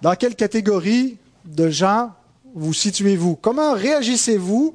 Dans 0.00 0.14
quelle 0.14 0.36
catégorie 0.36 1.18
de 1.44 1.68
gens 1.68 2.14
vous 2.54 2.72
situez-vous 2.72 3.36
Comment 3.36 3.74
réagissez-vous 3.74 4.74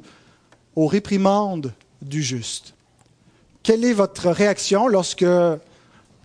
aux 0.76 0.88
réprimandes 0.88 1.74
du 2.02 2.22
juste? 2.24 2.74
Quelle 3.64 3.84
est 3.84 3.94
votre 3.94 4.30
réaction 4.30 4.88
lorsque 4.88 5.26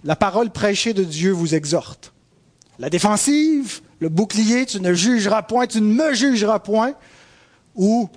la 0.04 0.16
parole 0.16 0.50
prêchée 0.50 0.92
de 0.92 1.04
Dieu 1.04 1.32
vous 1.32 1.54
exhorte? 1.54 2.12
La 2.78 2.90
défensive, 2.90 3.80
le 3.98 4.08
bouclier, 4.08 4.66
tu 4.66 4.80
ne 4.80 4.94
jugeras 4.94 5.42
point, 5.42 5.66
tu 5.66 5.80
ne 5.80 5.92
me 5.92 6.14
jugeras 6.14 6.58
point 6.58 6.94
Ou 7.74 8.08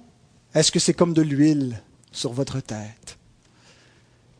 est-ce 0.53 0.71
que 0.71 0.79
c'est 0.79 0.93
comme 0.93 1.13
de 1.13 1.21
l'huile 1.21 1.81
sur 2.11 2.31
votre 2.31 2.59
tête? 2.59 3.17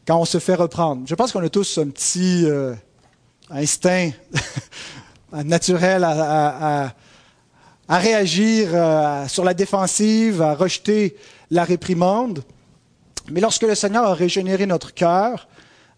Quand 0.06 0.20
on 0.20 0.26
se 0.26 0.40
fait 0.40 0.56
reprendre, 0.56 1.04
je 1.08 1.16
pense 1.16 1.32
qu'on 1.32 1.44
a 1.44 1.50
tous 1.50 1.78
un 1.78 1.88
petit 1.88 2.46
euh, 2.46 2.74
instinct 3.50 4.12
naturel 5.32 6.04
à 6.04 6.84
à 6.86 6.94
réagir 7.90 8.70
euh, 8.74 9.28
sur 9.28 9.44
la 9.44 9.54
défensive, 9.54 10.42
à 10.42 10.56
rejeter 10.56 11.16
la 11.52 11.64
réprimande. 11.64 12.44
Mais 13.32 13.42
lorsque 13.42 13.64
le 13.64 13.76
Seigneur 13.76 14.06
a 14.06 14.14
régénéré 14.14 14.66
notre 14.66 14.94
cœur, 14.94 15.48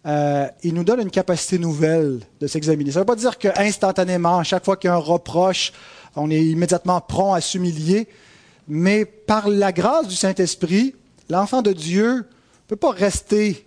euh, 0.06 0.46
il 0.62 0.74
nous 0.74 0.84
donne 0.84 1.00
une 1.00 1.10
capacité 1.10 1.58
nouvelle 1.58 2.20
de 2.40 2.46
s'examiner. 2.46 2.92
Ça 2.92 3.00
ne 3.00 3.02
veut 3.02 3.06
pas 3.06 3.16
dire 3.16 3.38
qu'instantanément, 3.38 4.38
à 4.38 4.44
chaque 4.44 4.64
fois 4.64 4.76
qu'il 4.76 4.88
y 4.88 4.90
a 4.90 4.94
un 4.94 4.98
reproche, 4.98 5.72
on 6.14 6.30
est 6.30 6.44
immédiatement 6.44 7.00
prompt 7.00 7.34
à 7.34 7.40
s'humilier, 7.40 8.08
mais 8.68 9.04
par 9.04 9.48
la 9.48 9.72
grâce 9.72 10.06
du 10.06 10.14
Saint-Esprit, 10.14 10.94
l'enfant 11.28 11.62
de 11.62 11.72
Dieu 11.72 12.14
ne 12.14 12.22
peut 12.68 12.76
pas 12.76 12.92
rester 12.92 13.66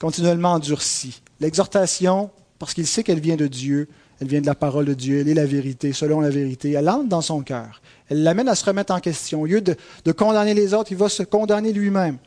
continuellement 0.00 0.52
endurci. 0.52 1.22
L'exhortation, 1.40 2.30
parce 2.58 2.74
qu'il 2.74 2.86
sait 2.86 3.04
qu'elle 3.04 3.20
vient 3.20 3.36
de 3.36 3.46
Dieu, 3.46 3.88
elle 4.22 4.28
vient 4.28 4.40
de 4.40 4.46
la 4.46 4.54
parole 4.54 4.84
de 4.84 4.94
Dieu, 4.94 5.18
elle 5.18 5.28
est 5.28 5.34
la 5.34 5.46
vérité, 5.46 5.92
selon 5.92 6.20
la 6.20 6.30
vérité. 6.30 6.70
Elle 6.70 6.88
entre 6.88 7.08
dans 7.08 7.22
son 7.22 7.40
cœur. 7.40 7.82
Elle 8.08 8.22
l'amène 8.22 8.48
à 8.48 8.54
se 8.54 8.64
remettre 8.64 8.94
en 8.94 9.00
question. 9.00 9.42
Au 9.42 9.46
lieu 9.46 9.60
de, 9.60 10.12
condamner 10.12 10.54
les 10.54 10.74
autres, 10.74 10.92
il 10.92 10.96
va 10.96 11.08
se 11.08 11.24
condamner 11.24 11.72
lui-même. 11.72 12.18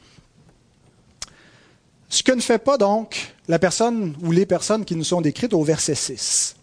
Ce 2.09 2.21
que 2.21 2.33
ne 2.33 2.41
fait 2.41 2.57
pas 2.57 2.77
donc 2.77 3.33
la 3.47 3.59
personne 3.59 4.13
ou 4.21 4.33
les 4.33 4.45
personnes 4.45 4.83
qui 4.83 4.97
nous 4.97 5.05
sont 5.05 5.21
décrites 5.21 5.53
au 5.53 5.63
verset 5.63 5.95
6. 5.95 6.57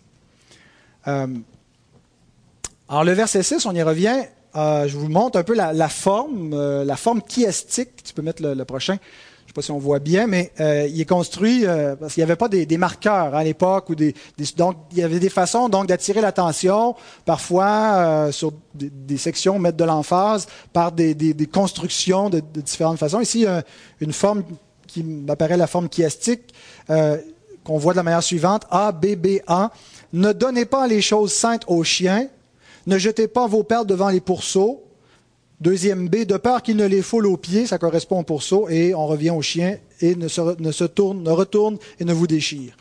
Euh, 1.09 1.27
alors 2.91 3.05
le 3.05 3.13
verset 3.13 3.43
6, 3.43 3.65
on 3.65 3.75
y 3.75 3.83
revient. 3.83 4.25
Euh, 4.55 4.87
je 4.87 4.99
vous 4.99 5.09
montre 5.09 5.39
un 5.39 5.45
peu 5.45 5.55
la, 5.55 5.89
forme, 5.89 6.53
euh, 6.53 6.85
la 6.85 6.97
forme 6.97 7.23
chiastique. 7.27 8.03
Tu 8.05 8.13
peux 8.13 8.21
mettre 8.21 8.43
le 8.43 8.65
prochain 8.67 8.99
sais 9.53 9.55
pas 9.55 9.63
si 9.63 9.71
on 9.71 9.79
voit 9.79 9.99
bien, 9.99 10.27
mais 10.27 10.51
euh, 10.61 10.89
il 10.89 10.99
est 11.01 11.05
construit 11.05 11.67
euh, 11.67 11.95
parce 11.95 12.15
qu'il 12.15 12.23
n'y 12.23 12.31
avait 12.31 12.37
pas 12.37 12.49
des, 12.49 12.79
marqueurs 12.79 13.35
à 13.35 13.45
l'époque 13.45 13.91
ou 13.91 13.95
des, 13.95 14.15
donc 14.57 14.77
il 14.93 14.99
y 14.99 15.03
avait 15.03 15.19
des 15.19 15.29
façons 15.29 15.69
donc 15.69 15.87
d'attirer 15.87 16.23
l'attention, 16.23 16.95
parfois 17.27 17.67
euh, 17.67 18.33
sur 18.33 18.53
des, 18.75 19.19
sections 19.19 19.59
mettre 19.59 19.77
de 19.77 19.85
l'emphase 19.85 20.47
par 20.73 20.91
des, 20.91 21.35
constructions 21.53 22.31
de, 22.31 22.41
différentes 22.41 22.99
façons. 22.99 23.21
Ici, 23.21 23.47
une 24.01 24.13
forme 24.13 24.43
qui 24.87 25.03
m'apparaît 25.03 25.59
la 25.59 25.67
forme 25.67 25.89
chiastique 25.91 26.55
qu'on 26.89 27.79
voit 27.79 27.93
de 27.93 27.99
la 27.99 28.03
manière 28.03 28.23
suivante 28.23 28.63
A 28.71 28.91
B 28.91 29.15
B 29.17 29.41
A. 29.47 29.71
Ne 30.15 30.33
donnez 30.33 30.65
pas 30.65 30.87
les 30.87 31.03
choses 31.03 31.33
saintes 31.33 31.65
aux 31.67 31.85
chiens, 31.85 32.27
ne 32.87 32.99
jetez 32.99 33.29
pas 33.29 33.47
vos 33.47 33.63
perles 33.63 33.87
devant 33.87 34.09
les 34.09 34.21
pourceaux. 34.21 34.83
Deuxième 35.63 36.09
B, 36.09 36.25
de 36.25 36.37
peur 36.39 36.61
qu'il 36.61 36.77
ne 36.77 36.85
les 36.85 37.03
foule 37.03 37.25
aux 37.25 37.37
pieds, 37.37 37.69
ça 37.69 37.79
correspond 37.79 38.19
au 38.19 38.23
pourceau, 38.25 38.69
et 38.69 38.97
on 38.97 39.07
revient 39.07 39.31
au 39.31 39.43
chien, 39.43 39.79
et 40.01 40.17
ne 40.17 40.27
se, 40.27 40.85
tourne, 40.87 41.23
ne 41.23 41.31
retourne 41.31 41.79
et 42.01 42.05
ne 42.05 42.13
vous 42.13 42.27
déchire. 42.27 42.77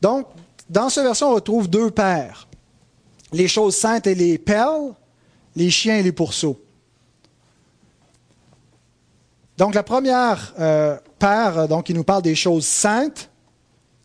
Donc, 0.00 0.28
dans 0.70 0.90
ce 0.90 1.00
verset, 1.00 1.24
on 1.24 1.34
retrouve 1.34 1.68
deux 1.68 1.90
paires. 1.90 2.46
Les 3.32 3.48
choses 3.48 3.74
saintes 3.74 4.06
et 4.06 4.14
les 4.14 4.38
perles, 4.38 4.94
les 5.56 5.70
chiens 5.70 5.96
et 5.96 6.04
les 6.04 6.12
pourceaux. 6.12 6.60
Donc, 9.56 9.74
la 9.74 9.82
première 9.82 10.54
euh, 10.60 10.96
paire, 11.18 11.66
donc, 11.66 11.86
qui 11.86 11.94
nous 11.94 12.04
parle 12.04 12.22
des 12.22 12.36
choses 12.36 12.64
saintes, 12.64 13.28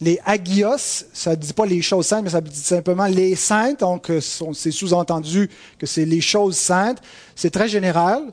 les 0.04 0.20
agios, 0.26 1.06
ça 1.14 1.32
ne 1.32 1.36
dit 1.36 1.54
pas 1.54 1.66
les 1.66 1.82
choses 1.82 2.08
saintes, 2.08 2.24
mais 2.24 2.30
ça 2.30 2.42
dit 2.42 2.56
simplement 2.56 3.06
les 3.06 3.36
saintes, 3.36 3.80
donc 3.80 4.10
euh, 4.10 4.20
c'est 4.20 4.72
sous-entendu 4.72 5.50
que 5.80 5.86
c'est 5.86 6.06
les 6.06 6.22
choses 6.22 6.58
saintes. 6.58 7.02
C'est 7.36 7.52
très 7.52 7.70
général. 7.70 8.32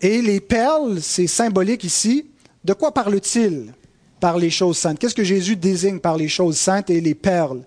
Et 0.00 0.22
les 0.22 0.40
perles, 0.40 1.00
c'est 1.00 1.26
symbolique 1.26 1.84
ici. 1.84 2.26
De 2.64 2.72
quoi 2.72 2.92
parle-t-il 2.92 3.72
par 4.20 4.38
les 4.38 4.50
choses 4.50 4.78
saintes? 4.78 4.98
Qu'est-ce 4.98 5.14
que 5.14 5.24
Jésus 5.24 5.56
désigne 5.56 5.98
par 5.98 6.16
les 6.16 6.28
choses 6.28 6.56
saintes 6.56 6.90
et 6.90 7.00
les 7.00 7.14
perles? 7.14 7.62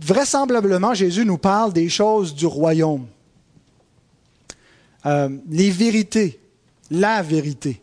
Vraisemblablement, 0.00 0.94
Jésus 0.94 1.26
nous 1.26 1.38
parle 1.38 1.72
des 1.72 1.90
choses 1.90 2.34
du 2.34 2.46
royaume, 2.46 3.06
euh, 5.04 5.28
les 5.50 5.70
vérités, 5.70 6.40
la 6.90 7.22
vérité, 7.22 7.82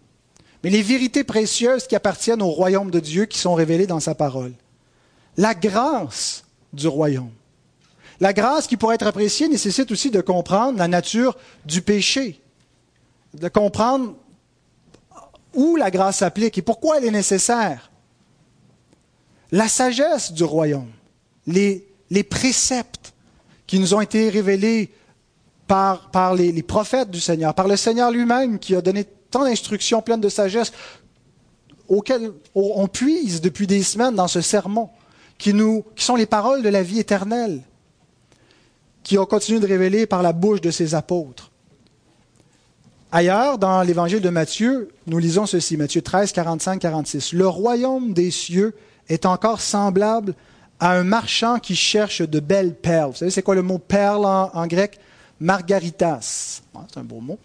mais 0.63 0.70
les 0.70 0.82
vérités 0.82 1.24
précieuses 1.24 1.88
qui 1.88 1.96
appartiennent 1.96 2.41
au 2.41 2.50
royaume 2.50 2.91
de 2.91 3.00
Dieu 3.00 3.25
qui 3.25 3.39
sont 3.39 3.53
révélées 3.53 3.88
dans 3.88 4.00
sa 4.00 4.15
parole. 4.15 4.53
La 5.38 5.56
grâce 5.56 6.44
du 6.74 6.88
royaume. 6.88 7.32
La 8.20 8.34
grâce 8.34 8.68
qui, 8.68 8.77
pour 8.77 8.94
être 8.94 9.08
appréciée, 9.08 9.48
nécessite 9.48 9.91
aussi 9.91 10.12
de 10.12 10.22
comprendre 10.22 10.77
la 10.77 10.88
nature 10.88 11.36
du 11.65 11.82
péché, 11.82 12.39
de 13.34 13.48
comprendre 13.48 14.13
où 15.56 15.75
la 15.75 15.89
grâce 15.89 16.18
s'applique 16.18 16.58
et 16.58 16.62
pourquoi 16.62 16.98
elle 16.98 17.06
est 17.06 17.12
nécessaire. 17.12 17.91
La 19.51 19.68
sagesse 19.68 20.32
du 20.32 20.44
royaume, 20.44 20.91
les, 21.48 21.84
préceptes 22.30 23.13
qui 23.65 23.80
nous 23.80 23.94
ont 23.94 24.01
été 24.01 24.30
révélés 24.30 24.94
par, 25.68 26.12
par 26.12 26.36
les, 26.36 26.51
les, 26.51 26.63
prophètes 26.63 27.10
du 27.10 27.20
Seigneur, 27.20 27.56
par 27.56 27.68
le 27.68 27.75
Seigneur 27.75 28.12
lui-même 28.12 28.60
qui 28.60 28.75
a 28.75 28.82
donné 28.82 29.06
tant 29.32 29.46
d'instructions 29.46 30.02
pleines 30.02 30.22
de 30.22 30.30
sagesse 30.30 30.72
auxquelles 31.88 32.32
on 32.56 32.88
puise 32.88 33.42
depuis 33.42 33.68
des 33.68 33.84
semaines 33.84 34.16
dans 34.16 34.28
ce 34.28 34.40
sermon, 34.40 34.90
qui, 35.42 35.54
sont 35.96 36.16
les 36.16 36.28
paroles 36.28 36.62
de 36.62 36.70
la 36.70 36.84
vie 36.84 37.00
éternelle, 37.00 37.62
qui 39.04 39.18
ont 39.18 39.26
continué 39.26 39.60
de 39.60 39.66
révéler 39.66 40.06
par 40.06 40.22
la 40.22 40.34
bouche 40.34 40.62
de 40.62 40.70
ses 40.70 40.94
apôtres. 40.94 41.52
Ailleurs, 43.12 43.58
dans 43.58 43.82
l'évangile 43.82 44.22
de 44.22 44.30
Matthieu, 44.30 44.90
nous 45.08 45.18
lisons 45.18 45.48
ceci, 45.48 45.76
Matthieu 45.76 46.02
13, 46.02 46.32
45, 46.32 46.80
46. 46.80 47.34
Le 47.34 47.48
royaume 47.48 48.14
des 48.14 48.32
cieux 48.32 48.74
est 49.10 49.26
encore 49.26 49.60
semblable 49.60 50.36
à 50.80 50.94
un 50.94 51.04
marchand 51.04 51.60
qui 51.60 51.76
cherche 51.76 52.22
de 52.22 52.40
belles 52.40 52.76
perles. 52.76 53.12
Vous 53.12 53.18
savez, 53.18 53.32
c'est 53.32 53.42
quoi 53.42 53.56
le 53.56 53.64
mot 53.64 53.80
perle 53.80 54.26
en, 54.26 54.68
grec? 54.68 55.00
Margaritas. 55.40 56.62
C'est 56.88 57.00
un 57.00 57.04
beau 57.04 57.20
mot. 57.20 57.40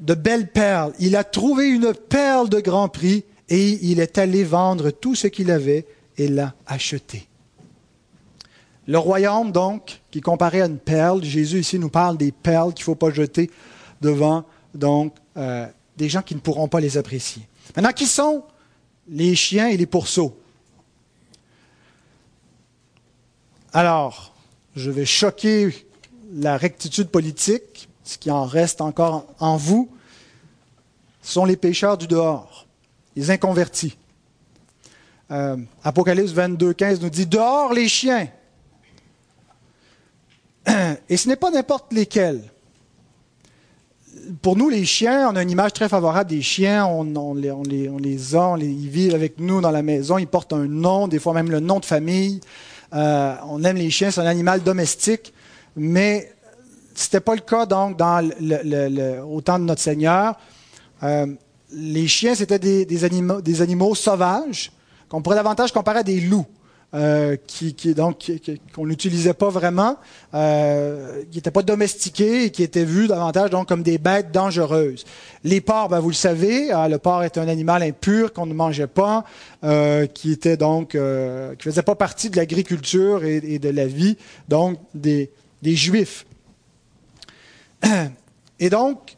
De 0.00 0.14
belles 0.14 0.48
perles. 0.48 0.92
Il 0.98 1.16
a 1.16 1.24
trouvé 1.24 1.68
une 1.68 1.92
perle 1.92 2.48
de 2.48 2.60
grand 2.60 2.88
prix 2.88 3.24
et 3.48 3.90
il 3.90 4.00
est 4.00 4.18
allé 4.18 4.44
vendre 4.44 4.90
tout 4.90 5.14
ce 5.14 5.26
qu'il 5.26 5.50
avait 5.50 5.86
et 6.16 6.28
l'a 6.28 6.54
acheté. 6.66 7.26
Le 8.86 8.98
royaume, 8.98 9.52
donc, 9.52 10.00
qui 10.10 10.18
est 10.18 10.22
comparé 10.22 10.62
à 10.62 10.66
une 10.66 10.78
perle, 10.78 11.22
Jésus 11.22 11.60
ici 11.60 11.78
nous 11.78 11.90
parle 11.90 12.16
des 12.16 12.32
perles 12.32 12.72
qu'il 12.72 12.82
ne 12.82 12.86
faut 12.86 12.94
pas 12.94 13.10
jeter 13.10 13.50
devant 14.00 14.44
donc 14.74 15.14
euh, 15.36 15.66
des 15.96 16.08
gens 16.08 16.22
qui 16.22 16.34
ne 16.34 16.40
pourront 16.40 16.68
pas 16.68 16.80
les 16.80 16.96
apprécier. 16.96 17.42
Maintenant, 17.76 17.92
qui 17.92 18.06
sont 18.06 18.44
les 19.08 19.34
chiens 19.34 19.68
et 19.68 19.76
les 19.76 19.86
pourceaux? 19.86 20.38
Alors, 23.72 24.34
je 24.74 24.90
vais 24.90 25.04
choquer 25.04 25.86
la 26.32 26.56
rectitude 26.56 27.08
politique, 27.08 27.87
ce 28.08 28.16
qui 28.16 28.30
en 28.30 28.46
reste 28.46 28.80
encore 28.80 29.26
en 29.38 29.58
vous, 29.58 29.90
sont 31.20 31.44
les 31.44 31.58
pécheurs 31.58 31.98
du 31.98 32.06
dehors, 32.06 32.66
les 33.14 33.30
inconvertis. 33.30 33.98
Euh, 35.30 35.58
Apocalypse 35.84 36.32
22, 36.32 36.72
15 36.72 37.02
nous 37.02 37.10
dit 37.10 37.26
Dehors 37.26 37.74
les 37.74 37.86
chiens. 37.86 38.28
Et 41.10 41.18
ce 41.18 41.28
n'est 41.28 41.36
pas 41.36 41.50
n'importe 41.50 41.92
lesquels 41.92 42.42
pour 44.42 44.56
nous, 44.56 44.68
les 44.68 44.84
chiens, 44.84 45.30
on 45.30 45.36
a 45.36 45.42
une 45.42 45.50
image 45.50 45.72
très 45.72 45.88
favorable 45.88 46.28
des 46.28 46.42
chiens. 46.42 46.86
On, 46.86 47.34
les, 47.34 47.48
a, 48.36 48.56
ils 48.58 48.88
vivent 48.88 49.14
avec 49.14 49.38
nous 49.38 49.60
dans 49.62 49.70
la 49.70 49.82
maison. 49.82 50.18
Ils 50.18 50.26
portent 50.26 50.52
un 50.52 50.66
nom, 50.66 51.08
des 51.08 51.18
fois 51.18 51.32
même 51.32 51.50
le 51.50 51.60
nom 51.60 51.78
de 51.80 51.86
famille. 51.86 52.40
Euh, 52.94 53.34
on 53.48 53.64
aime 53.64 53.76
les 53.76 53.88
chiens, 53.90 54.10
c'est 54.10 54.20
un 54.20 54.26
animal 54.26 54.62
domestique. 54.62 55.32
Mais 55.76 56.30
ce 56.30 56.37
n'était 57.04 57.20
pas 57.20 57.34
le 57.34 57.40
cas 57.40 57.66
donc 57.66 57.96
dans 57.96 58.28
au 59.28 59.40
temps 59.40 59.58
de 59.58 59.64
notre 59.64 59.80
Seigneur. 59.80 60.36
Euh, 61.02 61.26
les 61.70 62.08
chiens, 62.08 62.34
c'était 62.34 62.58
des, 62.58 63.04
animaux, 63.04 63.94
sauvages 63.94 64.72
qu'on 65.08 65.22
pourrait 65.22 65.36
davantage 65.36 65.72
comparer 65.72 66.00
à 66.00 66.02
des 66.02 66.20
loups. 66.20 66.46
Euh, 66.94 67.36
qui, 67.46 67.74
donc 67.92 68.32
qu'on 68.74 68.86
n'utilisait 68.86 69.34
pas 69.34 69.50
vraiment, 69.50 69.98
euh, 70.32 71.22
qui 71.30 71.36
n'étaient 71.36 71.50
pas 71.50 71.60
domestiqués 71.60 72.44
et 72.44 72.50
qui 72.50 72.62
étaient 72.62 72.86
vus 72.86 73.08
davantage 73.08 73.50
donc 73.50 73.68
comme 73.68 73.82
des 73.82 73.98
bêtes 73.98 74.32
dangereuses. 74.32 75.04
Les 75.44 75.60
porcs, 75.60 75.90
ben, 75.90 76.00
vous 76.00 76.08
le 76.08 76.14
savez, 76.14 76.72
hein, 76.72 76.88
le 76.88 76.96
porc 76.96 77.24
est 77.24 77.36
un 77.36 77.46
animal 77.46 77.82
impur 77.82 78.32
qu'on 78.32 78.46
ne 78.46 78.54
mangeait 78.54 78.86
pas, 78.86 79.24
qui 80.14 80.32
était 80.32 80.56
donc 80.56 80.92
qui 80.92 81.62
faisait 81.62 81.82
pas 81.82 81.94
partie 81.94 82.30
de 82.30 82.36
l'agriculture 82.36 83.22
et, 83.22 83.58
de 83.58 83.68
la 83.68 83.86
vie 83.86 84.16
donc 84.48 84.78
des 84.94 85.28
juifs. 85.62 86.24
Et 88.60 88.70
donc 88.70 89.16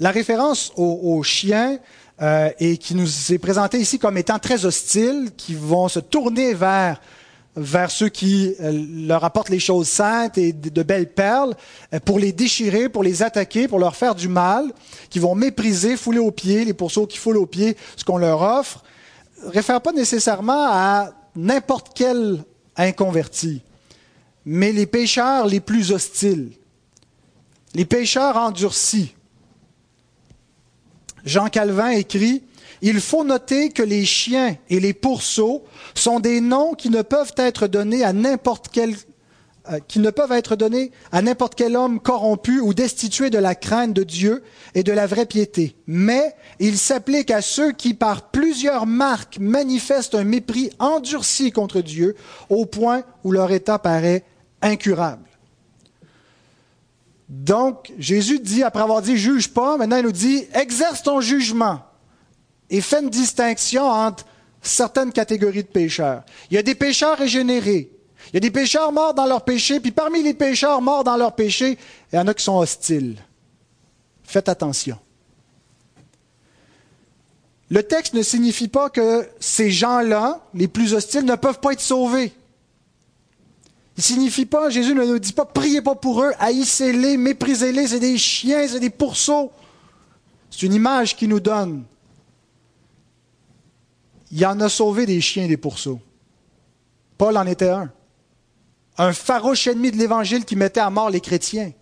la 0.00 0.10
référence 0.10 0.72
aux, 0.76 1.22
chiens 1.22 1.78
euh, 2.20 2.50
et 2.58 2.76
qui 2.78 2.94
nous 2.94 3.32
est 3.32 3.38
présenté 3.38 3.78
ici 3.78 3.98
comme 3.98 4.16
étant 4.16 4.38
très 4.38 4.64
hostiles, 4.64 5.30
qui 5.36 5.54
vont 5.54 5.88
se 5.88 6.00
tourner 6.00 6.54
vers 6.54 7.90
ceux 7.90 8.08
qui 8.08 8.54
euh, 8.60 8.72
leur 9.06 9.24
apportent 9.24 9.50
les 9.50 9.60
choses 9.60 9.88
saintes 9.88 10.38
et 10.38 10.52
de, 10.52 10.82
belles 10.82 11.12
perles, 11.12 11.54
euh, 11.94 12.00
pour 12.00 12.18
les 12.18 12.32
déchirer, 12.32 12.88
pour 12.88 13.02
les 13.02 13.22
attaquer, 13.22 13.68
pour 13.68 13.78
leur 13.78 13.96
faire 13.96 14.14
du 14.14 14.28
mal, 14.28 14.72
qui 15.10 15.18
vont 15.18 15.34
mépriser, 15.34 15.96
fouler 15.96 16.18
aux 16.18 16.32
pieds, 16.32 16.64
les 16.64 16.74
pourceaux 16.74 17.06
qui 17.06 17.18
foulent 17.18 17.38
aux 17.38 17.46
pieds 17.46 17.76
ce 17.96 18.04
qu'on 18.04 18.18
leur 18.18 18.42
offre, 18.42 18.84
réfère 19.46 19.80
pas 19.80 19.92
nécessairement 19.92 20.66
à 20.70 21.12
n'importe 21.36 21.88
quel 21.94 22.42
inconverti, 22.76 23.62
mais 24.50 24.72
les 24.72 24.86
pécheurs 24.86 25.46
les 25.46 25.60
plus 25.60 25.92
hostiles, 25.92 26.52
les 27.74 27.84
pécheurs 27.84 28.38
endurcis, 28.38 29.14
Jean 31.26 31.48
Calvin 31.48 31.90
écrit 31.90 32.42
Il 32.80 33.02
faut 33.02 33.24
noter 33.24 33.68
que 33.68 33.82
les 33.82 34.06
chiens 34.06 34.56
et 34.70 34.80
les 34.80 34.94
pourceaux 34.94 35.64
sont 35.94 36.18
des 36.18 36.40
noms 36.40 36.72
qui 36.72 36.88
ne 36.88 37.02
peuvent 37.02 37.34
être 37.36 37.66
donnés 37.66 38.04
à 38.04 38.14
n'importe 38.14 38.68
quel 38.72 38.94
euh, 39.70 39.80
qui 39.86 39.98
ne 39.98 40.08
peuvent 40.08 40.32
être 40.32 40.56
donnés 40.56 40.92
à 41.12 41.20
n'importe 41.20 41.54
quel 41.54 41.76
homme 41.76 42.00
corrompu 42.00 42.58
ou 42.58 42.72
destitué 42.72 43.28
de 43.28 43.36
la 43.36 43.54
crainte 43.54 43.92
de 43.92 44.02
Dieu 44.02 44.42
et 44.74 44.82
de 44.82 44.92
la 44.92 45.06
vraie 45.06 45.26
piété. 45.26 45.76
Mais 45.86 46.34
ils 46.58 46.78
s'appliquent 46.78 47.32
à 47.32 47.42
ceux 47.42 47.72
qui, 47.72 47.92
par 47.92 48.30
plusieurs 48.30 48.86
marques, 48.86 49.36
manifestent 49.38 50.14
un 50.14 50.24
mépris 50.24 50.70
endurci 50.78 51.52
contre 51.52 51.82
Dieu 51.82 52.16
au 52.48 52.64
point 52.64 53.02
où 53.24 53.32
leur 53.32 53.52
état 53.52 53.78
paraît 53.78 54.24
incurable. 54.62 55.28
Donc, 57.28 57.92
Jésus 57.98 58.40
dit, 58.40 58.62
après 58.62 58.82
avoir 58.82 59.02
dit 59.02 59.16
juge 59.16 59.48
pas, 59.48 59.76
maintenant 59.76 59.98
il 59.98 60.04
nous 60.04 60.12
dit 60.12 60.46
exerce 60.54 61.02
ton 61.02 61.20
jugement 61.20 61.82
et 62.70 62.80
fais 62.80 63.02
une 63.02 63.10
distinction 63.10 63.82
entre 63.82 64.24
certaines 64.62 65.12
catégories 65.12 65.62
de 65.62 65.68
pécheurs. 65.68 66.22
Il 66.50 66.54
y 66.54 66.58
a 66.58 66.62
des 66.62 66.74
pécheurs 66.74 67.18
régénérés. 67.18 67.90
Il 68.28 68.34
y 68.34 68.36
a 68.38 68.40
des 68.40 68.50
pécheurs 68.50 68.92
morts 68.92 69.14
dans 69.14 69.26
leur 69.26 69.44
péché, 69.44 69.80
puis 69.80 69.90
parmi 69.90 70.22
les 70.22 70.34
pécheurs 70.34 70.82
morts 70.82 71.04
dans 71.04 71.16
leur 71.16 71.34
péché, 71.34 71.78
il 72.12 72.16
y 72.16 72.18
en 72.18 72.26
a 72.26 72.34
qui 72.34 72.44
sont 72.44 72.58
hostiles. 72.58 73.16
Faites 74.22 74.48
attention. 74.48 74.98
Le 77.70 77.82
texte 77.82 78.14
ne 78.14 78.22
signifie 78.22 78.68
pas 78.68 78.90
que 78.90 79.28
ces 79.40 79.70
gens-là, 79.70 80.40
les 80.54 80.68
plus 80.68 80.94
hostiles, 80.94 81.24
ne 81.24 81.36
peuvent 81.36 81.60
pas 81.60 81.72
être 81.72 81.80
sauvés. 81.80 82.32
Il 83.98 84.04
signifie 84.04 84.46
pas, 84.46 84.70
Jésus 84.70 84.94
ne 84.94 85.04
nous 85.04 85.18
dit 85.18 85.32
pas, 85.32 85.44
priez 85.44 85.82
pas 85.82 85.96
pour 85.96 86.22
eux, 86.22 86.30
haïssez-les, 86.38 87.16
méprisez-les, 87.16 87.88
c'est 87.88 87.98
des 87.98 88.16
chiens, 88.16 88.64
c'est 88.68 88.78
des 88.78 88.90
pourceaux. 88.90 89.50
C'est 90.52 90.62
une 90.62 90.72
image 90.72 91.16
qui 91.16 91.26
nous 91.26 91.40
donne. 91.40 91.82
Il 94.30 94.46
en 94.46 94.60
a 94.60 94.68
sauvé 94.68 95.04
des 95.04 95.20
chiens 95.20 95.46
et 95.46 95.48
des 95.48 95.56
pourceaux. 95.56 95.98
Paul 97.18 97.36
en 97.36 97.44
était 97.46 97.70
un. 97.70 97.90
Un 98.98 99.12
farouche 99.12 99.66
ennemi 99.66 99.90
de 99.90 99.96
l'Évangile 99.96 100.44
qui 100.44 100.54
mettait 100.54 100.78
à 100.78 100.90
mort 100.90 101.10
les 101.10 101.20
chrétiens, 101.20 101.72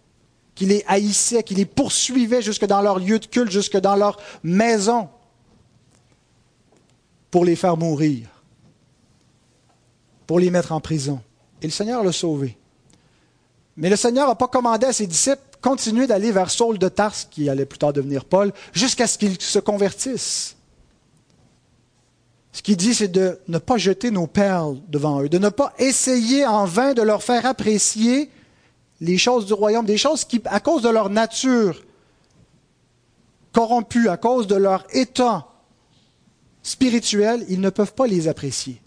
qui 0.55 0.65
les 0.65 0.85
haïssait, 0.89 1.43
qui 1.43 1.55
les 1.55 1.67
poursuivait 1.67 2.41
jusque 2.41 2.65
dans 2.65 2.81
leur 2.81 2.99
lieu 2.99 3.19
de 3.19 3.27
culte, 3.27 3.51
jusque 3.51 3.77
dans 3.77 3.95
leur 3.95 4.19
maison, 4.43 5.11
pour 7.31 7.45
les 7.45 7.57
faire 7.57 7.77
mourir, 7.77 8.27
pour 10.27 10.41
les 10.41 10.51
mettre 10.51 10.73
en 10.73 10.81
prison. 10.81 11.21
Et 11.63 11.67
le 11.67 11.73
Seigneur 11.73 12.05
l'a 12.05 12.13
sauvé. 12.13 12.57
Mais 13.77 13.91
le 13.91 13.97
Seigneur 13.97 14.29
n'a 14.29 14.35
pas 14.35 14.49
commandé 14.49 14.87
à 14.87 14.93
ses 14.93 15.07
disciples 15.07 15.43
de 15.53 15.57
continuer 15.61 16.07
d'aller 16.07 16.33
vers 16.33 16.51
Saul 16.51 16.79
de 16.79 16.89
Tarse, 16.89 17.29
qui 17.31 17.49
allait 17.49 17.67
plus 17.67 17.79
tard 17.79 17.93
devenir 17.93 18.25
Paul, 18.25 18.53
jusqu'à 18.73 19.07
ce 19.07 19.19
qu'ils 19.19 19.41
se 19.41 19.59
convertissent. 19.59 20.57
Ce 22.53 22.63
qu'il 22.63 22.77
dit, 22.77 22.95
c'est 22.95 23.09
de 23.09 23.39
ne 23.49 23.59
pas 23.59 23.77
jeter 23.77 24.11
nos 24.11 24.27
perles 24.27 24.79
devant 24.89 25.23
eux, 25.23 25.29
de 25.29 25.39
ne 25.39 25.51
pas 25.51 25.75
essayer 25.79 26.47
en 26.47 26.65
vain 26.65 26.95
de 26.95 27.03
leur 27.03 27.23
faire 27.23 27.45
apprécier 27.45 28.31
les 29.03 29.19
choses 29.19 29.45
du 29.45 29.53
royaume, 29.53 29.85
des 29.85 29.99
choses 29.99 30.25
qui, 30.25 30.41
à 30.47 30.61
cause 30.61 30.83
de 30.83 30.89
leur 30.89 31.11
nature 31.11 31.83
corrompus 33.57 34.09
à 34.09 34.19
cause 34.19 34.47
de 34.47 34.55
leur 34.55 34.85
état 34.93 35.47
spirituel, 36.63 37.43
ils 37.49 37.61
ne 37.61 37.71
peuvent 37.71 37.95
pas 37.95 38.07
les 38.07 38.29
apprécier. 38.29 38.83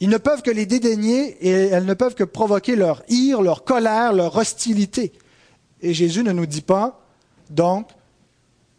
Ils 0.00 0.08
ne 0.08 0.18
peuvent 0.18 0.42
que 0.42 0.50
les 0.50 0.66
dédaigner 0.66 1.36
et 1.40 1.50
elles 1.50 1.86
ne 1.86 1.94
peuvent 1.94 2.14
que 2.14 2.24
provoquer 2.24 2.76
leur 2.76 3.02
ire, 3.08 3.40
leur 3.40 3.64
colère, 3.64 4.12
leur 4.12 4.36
hostilité. 4.36 5.12
Et 5.80 5.94
Jésus 5.94 6.22
ne 6.22 6.32
nous 6.32 6.46
dit 6.46 6.62
pas, 6.62 7.00
donc, 7.50 7.88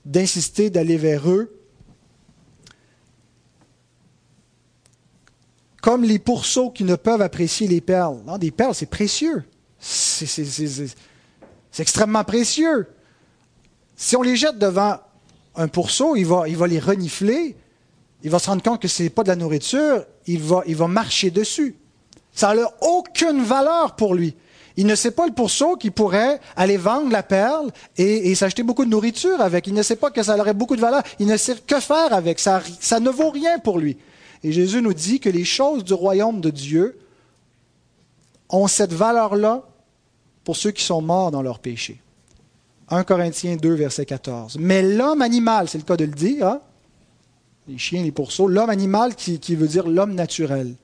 d'insister 0.05 0.69
d'aller 0.69 0.97
vers 0.97 1.29
eux 1.29 1.53
comme 5.81 6.03
les 6.03 6.19
pourceaux 6.19 6.69
qui 6.69 6.83
ne 6.83 6.95
peuvent 6.95 7.21
apprécier 7.21 7.65
les 7.65 7.79
perles. 7.79 8.17
Non, 8.25 8.37
des 8.37 8.51
perles, 8.51 8.75
c'est 8.75 8.89
précieux. 8.89 9.45
C'est 9.79 10.41
extrêmement 11.77 12.25
précieux. 12.25 12.87
Si 13.95 14.17
on 14.17 14.21
les 14.21 14.35
jette 14.35 14.57
devant 14.57 14.97
un 15.55 15.69
pourceau, 15.69 16.17
il 16.17 16.25
va, 16.25 16.49
il 16.49 16.57
va 16.57 16.67
les 16.67 16.79
renifler, 16.79 17.55
il 18.21 18.29
va 18.29 18.37
se 18.39 18.49
rendre 18.49 18.63
compte 18.63 18.81
que 18.81 18.89
ce 18.89 19.03
n'est 19.03 19.09
pas 19.09 19.23
de 19.23 19.29
la 19.29 19.37
nourriture, 19.37 20.03
il 20.27 20.41
va, 20.41 20.63
il 20.67 20.77
marcher 20.77 21.31
dessus. 21.31 21.75
Ça 22.33 22.53
n'a 22.53 22.69
aucune 22.81 23.43
valeur 23.43 23.95
pour 23.95 24.13
lui. 24.13 24.35
Il 24.75 24.85
ne 24.85 24.93
sait 24.93 25.11
pas 25.11 25.25
le 25.25 25.33
pourceau 25.33 25.75
qui 25.75 25.89
pourrait 25.89 26.39
aller 26.55 26.77
vendre 26.77 27.11
la 27.11 27.23
perle 27.23 27.71
et, 27.97 28.35
s'acheter 28.35 28.61
beaucoup 28.61 28.85
de 28.85 28.91
nourriture 28.91 29.41
avec. 29.41 29.65
Il 29.65 29.73
ne 29.73 29.81
sait 29.81 29.95
pas 29.95 30.11
que 30.11 30.21
ça 30.21 30.37
aurait 30.37 30.53
beaucoup 30.53 30.75
de 30.75 30.81
valeur. 30.81 31.01
Il 31.19 31.25
ne 31.25 31.35
sait 31.35 31.55
que 31.55 31.79
faire 31.79 32.13
avec. 32.13 32.39
Ça, 32.39 32.61
ça 32.79 32.99
ne 32.99 33.09
vaut 33.09 33.31
rien 33.31 33.57
pour 33.57 33.79
lui. 33.79 33.97
Et 34.43 34.51
Jésus 34.51 34.83
nous 34.83 34.93
dit 34.93 35.19
que 35.19 35.29
les 35.29 35.45
choses 35.45 35.83
du 35.83 35.95
royaume 35.95 36.41
de 36.41 36.51
Dieu 36.51 36.99
ont 38.49 38.67
cette 38.67 38.93
valeur-là 38.93 39.63
pour 40.43 40.55
ceux 40.55 40.71
qui 40.71 40.83
sont 40.83 41.01
morts 41.01 41.31
dans 41.31 41.41
leur 41.41 41.57
péché. 41.57 41.99
1 42.89 43.03
Corinthiens 43.03 43.55
2, 43.55 43.73
verset 43.73 44.05
14. 44.05 44.57
Mais 44.59 44.83
l'homme 44.83 45.23
animal, 45.23 45.67
c'est 45.67 45.79
le 45.79 45.83
cas 45.83 45.97
de 45.97 46.05
le 46.05 46.11
dire, 46.11 46.47
hein? 46.47 46.61
Les 47.67 47.77
chiens, 47.77 48.03
les 48.03 48.11
pourceaux, 48.11 48.47
l'homme 48.47 48.69
animal 48.69 49.15
qui, 49.15 49.39
qui 49.39 49.55
veut 49.55 49.67
dire 49.67 49.87
l'homme 49.87 50.13
naturel. 50.13 50.75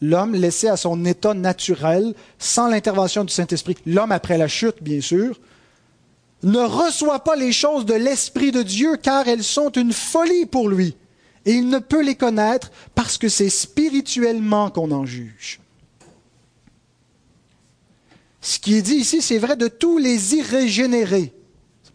L'homme 0.00 0.34
laissé 0.34 0.68
à 0.68 0.76
son 0.76 1.04
état 1.04 1.34
naturel, 1.34 2.14
sans 2.38 2.68
l'intervention 2.68 3.24
du 3.24 3.32
Saint-Esprit, 3.32 3.76
l'homme 3.86 4.12
après 4.12 4.38
la 4.38 4.46
chute, 4.46 4.82
bien 4.82 5.00
sûr, 5.00 5.40
ne 6.44 6.60
reçoit 6.60 7.24
pas 7.24 7.34
les 7.34 7.50
choses 7.50 7.84
de 7.84 7.94
l'Esprit 7.94 8.52
de 8.52 8.62
Dieu 8.62 8.96
car 8.96 9.26
elles 9.26 9.42
sont 9.42 9.70
une 9.72 9.92
folie 9.92 10.46
pour 10.46 10.68
lui. 10.68 10.96
Et 11.44 11.52
il 11.52 11.68
ne 11.68 11.78
peut 11.78 12.02
les 12.02 12.14
connaître 12.14 12.70
parce 12.94 13.18
que 13.18 13.28
c'est 13.28 13.48
spirituellement 13.48 14.70
qu'on 14.70 14.92
en 14.92 15.04
juge. 15.04 15.60
Ce 18.40 18.58
qui 18.58 18.74
est 18.74 18.82
dit 18.82 18.96
ici, 18.96 19.20
c'est 19.20 19.38
vrai 19.38 19.56
de 19.56 19.66
tous 19.66 19.98
les 19.98 20.36
irrégénérés 20.36 21.32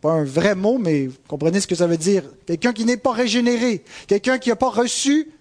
pas 0.03 0.11
un 0.11 0.25
vrai 0.25 0.53
mot, 0.53 0.77
mais 0.77 1.07
vous 1.07 1.15
comprenez 1.29 1.61
ce 1.61 1.67
que 1.67 1.75
ça 1.75 1.87
veut 1.87 1.95
dire. 1.95 2.25
Quelqu'un 2.45 2.73
qui 2.73 2.83
n'est 2.83 2.97
pas 2.97 3.13
régénéré, 3.13 3.85
quelqu'un 4.05 4.37
qui 4.37 4.49
n'a 4.49 4.57
pas 4.57 4.69
reçu 4.69 5.31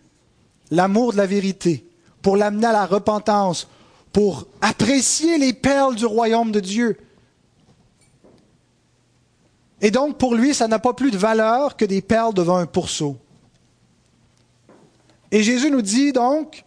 l'amour 0.70 1.10
de 1.10 1.16
la 1.16 1.26
vérité, 1.26 1.84
pour 2.22 2.36
l'amener 2.36 2.68
à 2.68 2.72
la 2.72 2.86
repentance, 2.86 3.66
pour 4.12 4.46
apprécier 4.60 5.36
les 5.36 5.52
perles 5.52 5.96
du 5.96 6.06
royaume 6.06 6.52
de 6.52 6.60
Dieu. 6.60 6.96
Et 9.80 9.90
donc, 9.90 10.16
pour 10.16 10.36
lui, 10.36 10.54
ça 10.54 10.68
n'a 10.68 10.78
pas 10.78 10.92
plus 10.92 11.10
de 11.10 11.18
valeur 11.18 11.76
que 11.76 11.84
des 11.84 12.00
perles 12.00 12.32
devant 12.32 12.58
un 12.58 12.66
pourceau. 12.66 13.16
Et 15.32 15.42
Jésus 15.42 15.72
nous 15.72 15.82
dit 15.82 16.12
donc 16.12 16.64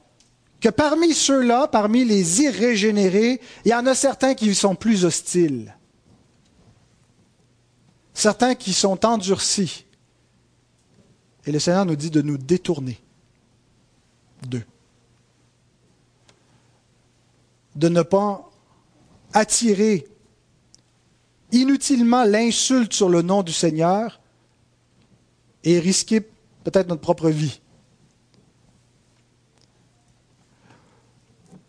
que 0.59 0.67
parmi 0.67 1.13
ceux-là, 1.13 1.69
parmi 1.69 2.03
les 2.03 2.41
irrégénérés, 2.41 3.39
il 3.63 3.71
y 3.71 3.73
en 3.73 3.85
a 3.85 3.95
certains 3.95 4.33
qui 4.33 4.53
sont 4.53 4.75
plus 4.75 5.05
hostiles 5.05 5.74
certains 8.15 8.55
qui 8.55 8.73
sont 8.73 9.05
endurcis. 9.05 9.85
Et 11.45 11.51
le 11.51 11.59
Seigneur 11.59 11.85
nous 11.85 11.95
dit 11.95 12.09
de 12.09 12.23
nous 12.23 12.39
détourner 12.39 12.99
d'eux. 14.47 14.65
De 17.75 17.89
ne 17.89 18.01
pas 18.01 18.49
attirer 19.33 20.07
inutilement 21.51 22.23
l'insulte 22.23 22.93
sur 22.93 23.09
le 23.09 23.21
nom 23.21 23.43
du 23.43 23.53
Seigneur 23.53 24.19
et 25.63 25.79
risquer 25.79 26.21
peut-être 26.63 26.87
notre 26.87 27.01
propre 27.01 27.29
vie. 27.29 27.59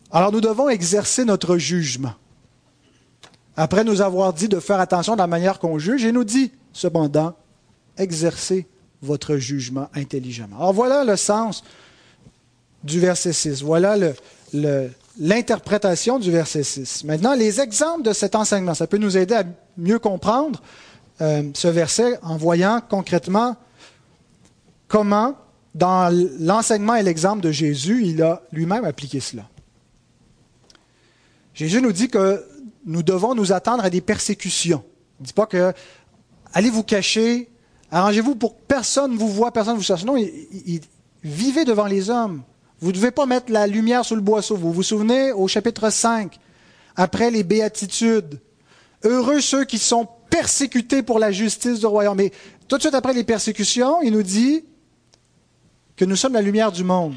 Alors 0.09 0.31
nous 0.31 0.41
devons 0.41 0.69
exercer 0.69 1.25
notre 1.25 1.57
jugement 1.57 2.15
après 3.57 3.83
nous 3.83 4.01
avoir 4.01 4.33
dit 4.33 4.47
de 4.47 4.59
faire 4.59 4.79
attention 4.79 5.13
de 5.13 5.17
la 5.17 5.27
manière 5.27 5.57
qu'on 5.57 5.79
juge, 5.79 6.03
il 6.03 6.13
nous 6.13 6.23
dit 6.23 6.51
cependant, 6.73 7.33
exercez 7.97 8.67
votre 9.01 9.37
jugement 9.37 9.89
intelligemment. 9.95 10.57
Alors 10.57 10.73
voilà 10.73 11.03
le 11.03 11.15
sens 11.15 11.63
du 12.83 12.99
verset 12.99 13.33
6. 13.33 13.63
Voilà 13.63 13.95
l'interprétation 15.19 16.19
du 16.19 16.31
verset 16.31 16.61
6. 16.61 17.03
Maintenant, 17.05 17.33
les 17.33 17.59
exemples 17.59 18.03
de 18.03 18.13
cet 18.13 18.35
enseignement, 18.35 18.75
ça 18.75 18.85
peut 18.85 18.97
nous 18.97 19.17
aider 19.17 19.33
à 19.33 19.43
mieux 19.75 19.99
comprendre 19.99 20.61
euh, 21.21 21.43
ce 21.55 21.67
verset 21.67 22.19
en 22.21 22.37
voyant 22.37 22.79
concrètement 22.87 23.57
comment, 24.87 25.35
dans 25.73 26.15
l'enseignement 26.39 26.93
et 26.93 27.01
l'exemple 27.01 27.41
de 27.41 27.51
Jésus, 27.51 28.05
il 28.05 28.21
a 28.21 28.43
lui-même 28.51 28.85
appliqué 28.85 29.19
cela. 29.19 29.43
Jésus 31.55 31.81
nous 31.81 31.91
dit 31.91 32.07
que 32.07 32.45
nous 32.87 33.03
devons 33.03 33.35
nous 33.35 33.51
attendre 33.51 33.83
à 33.83 33.89
des 33.89 34.01
persécutions. 34.01 34.83
Il 35.19 35.23
ne 35.23 35.27
dit 35.27 35.33
pas 35.33 35.45
que 35.45 35.73
allez 36.53 36.69
vous 36.69 36.83
cacher, 36.83 37.49
arrangez-vous 37.91 38.35
pour 38.35 38.55
que 38.55 38.61
personne 38.67 39.15
vous 39.15 39.27
voit, 39.27 39.51
personne 39.51 39.75
vous 39.75 39.83
cherche. 39.83 40.05
Non, 40.05 40.15
vivez 41.21 41.65
devant 41.65 41.85
les 41.85 42.09
hommes. 42.09 42.43
Vous 42.79 42.87
ne 42.87 42.93
devez 42.93 43.11
pas 43.11 43.25
mettre 43.25 43.51
la 43.51 43.67
lumière 43.67 44.05
sous 44.05 44.15
le 44.15 44.21
boisseau. 44.21 44.55
Vous 44.55 44.71
vous 44.71 44.83
souvenez 44.83 45.33
au 45.33 45.47
chapitre 45.47 45.89
5, 45.89 46.39
après 46.95 47.29
les 47.29 47.43
béatitudes. 47.43 48.39
Heureux 49.03 49.41
ceux 49.41 49.65
qui 49.65 49.79
sont 49.79 50.07
persécutés 50.29 51.03
pour 51.03 51.19
la 51.19 51.31
justice 51.31 51.79
du 51.79 51.85
royaume. 51.85 52.17
Mais 52.17 52.31
tout 52.67 52.77
de 52.77 52.81
suite 52.81 52.95
après 52.95 53.13
les 53.13 53.23
persécutions, 53.25 54.01
il 54.01 54.13
nous 54.13 54.23
dit 54.23 54.63
que 55.97 56.05
nous 56.05 56.15
sommes 56.15 56.33
la 56.33 56.41
lumière 56.41 56.71
du 56.71 56.85
monde. 56.85 57.15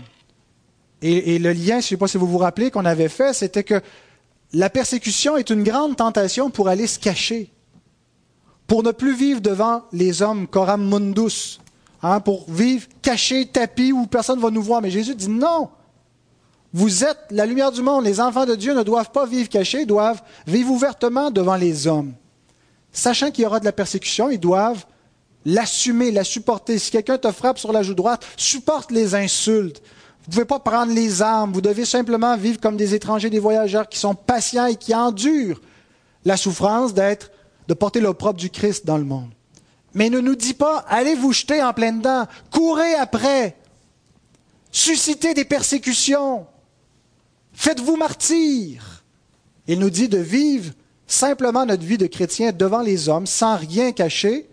Et, 1.00 1.36
et 1.36 1.38
le 1.38 1.52
lien, 1.52 1.74
je 1.74 1.76
ne 1.76 1.80
sais 1.82 1.96
pas 1.96 2.08
si 2.08 2.18
vous 2.18 2.26
vous 2.26 2.38
rappelez, 2.38 2.70
qu'on 2.70 2.84
avait 2.84 3.08
fait, 3.08 3.32
c'était 3.34 3.64
que 3.64 3.80
la 4.52 4.70
persécution 4.70 5.36
est 5.36 5.50
une 5.50 5.62
grande 5.62 5.96
tentation 5.96 6.50
pour 6.50 6.68
aller 6.68 6.86
se 6.86 6.98
cacher, 6.98 7.52
pour 8.66 8.82
ne 8.82 8.90
plus 8.90 9.14
vivre 9.14 9.40
devant 9.40 9.82
les 9.92 10.22
hommes 10.22 10.46
coram 10.46 10.88
mundus, 10.88 11.60
hein, 12.02 12.20
pour 12.20 12.50
vivre 12.50 12.86
caché, 13.02 13.46
tapis, 13.46 13.92
où 13.92 14.06
personne 14.06 14.38
ne 14.38 14.42
va 14.42 14.50
nous 14.50 14.62
voir. 14.62 14.82
Mais 14.82 14.90
Jésus 14.90 15.14
dit 15.14 15.28
non. 15.28 15.68
Vous 16.72 17.04
êtes 17.04 17.18
la 17.30 17.46
lumière 17.46 17.72
du 17.72 17.82
monde. 17.82 18.04
Les 18.04 18.20
enfants 18.20 18.46
de 18.46 18.54
Dieu 18.54 18.74
ne 18.74 18.82
doivent 18.82 19.10
pas 19.10 19.26
vivre 19.26 19.48
cachés, 19.48 19.86
doivent 19.86 20.22
vivre 20.46 20.70
ouvertement 20.70 21.30
devant 21.30 21.56
les 21.56 21.86
hommes. 21.86 22.14
Sachant 22.92 23.30
qu'il 23.30 23.42
y 23.42 23.46
aura 23.46 23.60
de 23.60 23.64
la 23.64 23.72
persécution, 23.72 24.30
ils 24.30 24.38
doivent 24.38 24.84
l'assumer, 25.44 26.10
la 26.10 26.24
supporter. 26.24 26.78
Si 26.78 26.90
quelqu'un 26.90 27.18
te 27.18 27.30
frappe 27.32 27.58
sur 27.58 27.72
la 27.72 27.82
joue 27.82 27.94
droite, 27.94 28.24
supporte 28.36 28.90
les 28.90 29.14
insultes. 29.14 29.82
Vous 30.22 30.28
ne 30.28 30.32
pouvez 30.32 30.44
pas 30.44 30.58
prendre 30.60 30.92
les 30.92 31.22
armes, 31.22 31.52
vous 31.52 31.62
devez 31.62 31.84
simplement 31.84 32.36
vivre 32.36 32.60
comme 32.60 32.76
des 32.76 32.94
étrangers, 32.94 33.30
des 33.30 33.38
voyageurs 33.38 33.88
qui 33.88 33.98
sont 33.98 34.14
patients 34.14 34.66
et 34.66 34.76
qui 34.76 34.94
endurent 34.94 35.60
la 36.24 36.36
souffrance 36.36 36.92
de 36.94 37.74
porter 37.74 38.00
l'opprobre 38.00 38.38
du 38.38 38.50
Christ 38.50 38.84
dans 38.84 38.98
le 38.98 39.04
monde. 39.04 39.30
Mais 39.94 40.10
ne 40.10 40.20
nous 40.20 40.36
dit 40.36 40.54
pas, 40.54 40.84
allez 40.88 41.14
vous 41.14 41.32
jeter 41.32 41.62
en 41.62 41.72
pleine 41.72 42.00
dent, 42.00 42.26
courez 42.50 42.94
après, 42.94 43.56
suscitez 44.70 45.34
des 45.34 45.44
persécutions, 45.44 46.46
faites-vous 47.54 47.96
martyr. 47.96 49.02
Il 49.66 49.78
nous 49.78 49.90
dit 49.90 50.08
de 50.08 50.18
vivre 50.18 50.72
simplement 51.06 51.64
notre 51.64 51.82
vie 51.82 51.98
de 51.98 52.06
chrétien 52.06 52.52
devant 52.52 52.82
les 52.82 53.08
hommes, 53.08 53.26
sans 53.26 53.56
rien 53.56 53.92
cacher, 53.92 54.48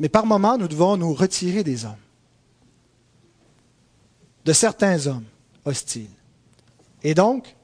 mais 0.00 0.08
par 0.08 0.26
moments, 0.26 0.58
nous 0.58 0.68
devons 0.68 0.96
nous 0.96 1.12
retirer 1.14 1.62
des 1.62 1.84
hommes 1.84 2.01
de 4.44 4.52
certains 4.52 5.06
hommes 5.06 5.24
hostiles. 5.64 6.10
Et 7.02 7.14
donc, 7.14 7.54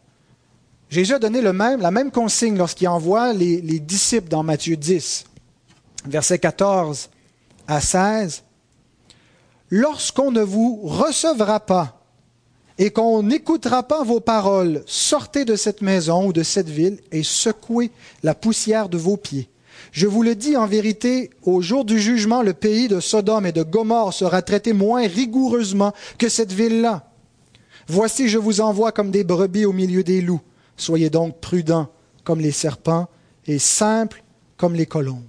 Jésus 0.90 1.14
a 1.14 1.18
donné 1.18 1.40
le 1.40 1.52
même, 1.52 1.80
la 1.80 1.90
même 1.90 2.10
consigne 2.10 2.56
lorsqu'il 2.56 2.88
envoie 2.88 3.32
les, 3.32 3.60
les, 3.60 3.78
disciples 3.78 4.28
dans 4.28 4.42
Matthieu 4.42 4.76
10, 4.76 5.24
versets 6.06 6.38
14 6.38 7.10
à 7.66 7.80
16. 7.80 8.42
Lorsqu'on 9.70 10.30
ne 10.30 10.40
vous 10.40 10.80
recevra 10.84 11.60
pas 11.60 12.00
et 12.78 12.90
qu'on 12.90 13.22
n'écoutera 13.22 13.82
pas 13.82 14.02
vos 14.02 14.20
paroles, 14.20 14.82
sortez 14.86 15.44
de 15.44 15.56
cette 15.56 15.82
maison 15.82 16.28
ou 16.28 16.32
de 16.32 16.42
cette 16.42 16.70
ville 16.70 17.00
et 17.12 17.22
secouez 17.22 17.90
la 18.22 18.34
poussière 18.34 18.88
de 18.88 18.96
vos 18.96 19.16
pieds. 19.16 19.50
Je 19.92 20.06
vous 20.06 20.22
le 20.22 20.34
dis 20.34 20.56
en 20.56 20.66
vérité, 20.66 21.30
au 21.42 21.60
jour 21.60 21.84
du 21.84 21.98
jugement, 22.00 22.42
le 22.42 22.54
pays 22.54 22.88
de 22.88 23.00
Sodome 23.00 23.46
et 23.46 23.52
de 23.52 23.62
Gomorre 23.62 24.12
sera 24.12 24.42
traité 24.42 24.72
moins 24.72 25.06
rigoureusement 25.06 25.92
que 26.18 26.28
cette 26.28 26.52
ville-là. 26.52 27.10
Voici, 27.86 28.28
je 28.28 28.38
vous 28.38 28.60
envoie 28.60 28.92
comme 28.92 29.10
des 29.10 29.24
brebis 29.24 29.64
au 29.64 29.72
milieu 29.72 30.04
des 30.04 30.20
loups. 30.20 30.42
Soyez 30.76 31.10
donc 31.10 31.40
prudents 31.40 31.88
comme 32.22 32.40
les 32.40 32.52
serpents 32.52 33.08
et 33.46 33.58
simples 33.58 34.22
comme 34.56 34.74
les 34.74 34.86
colombes. 34.86 35.22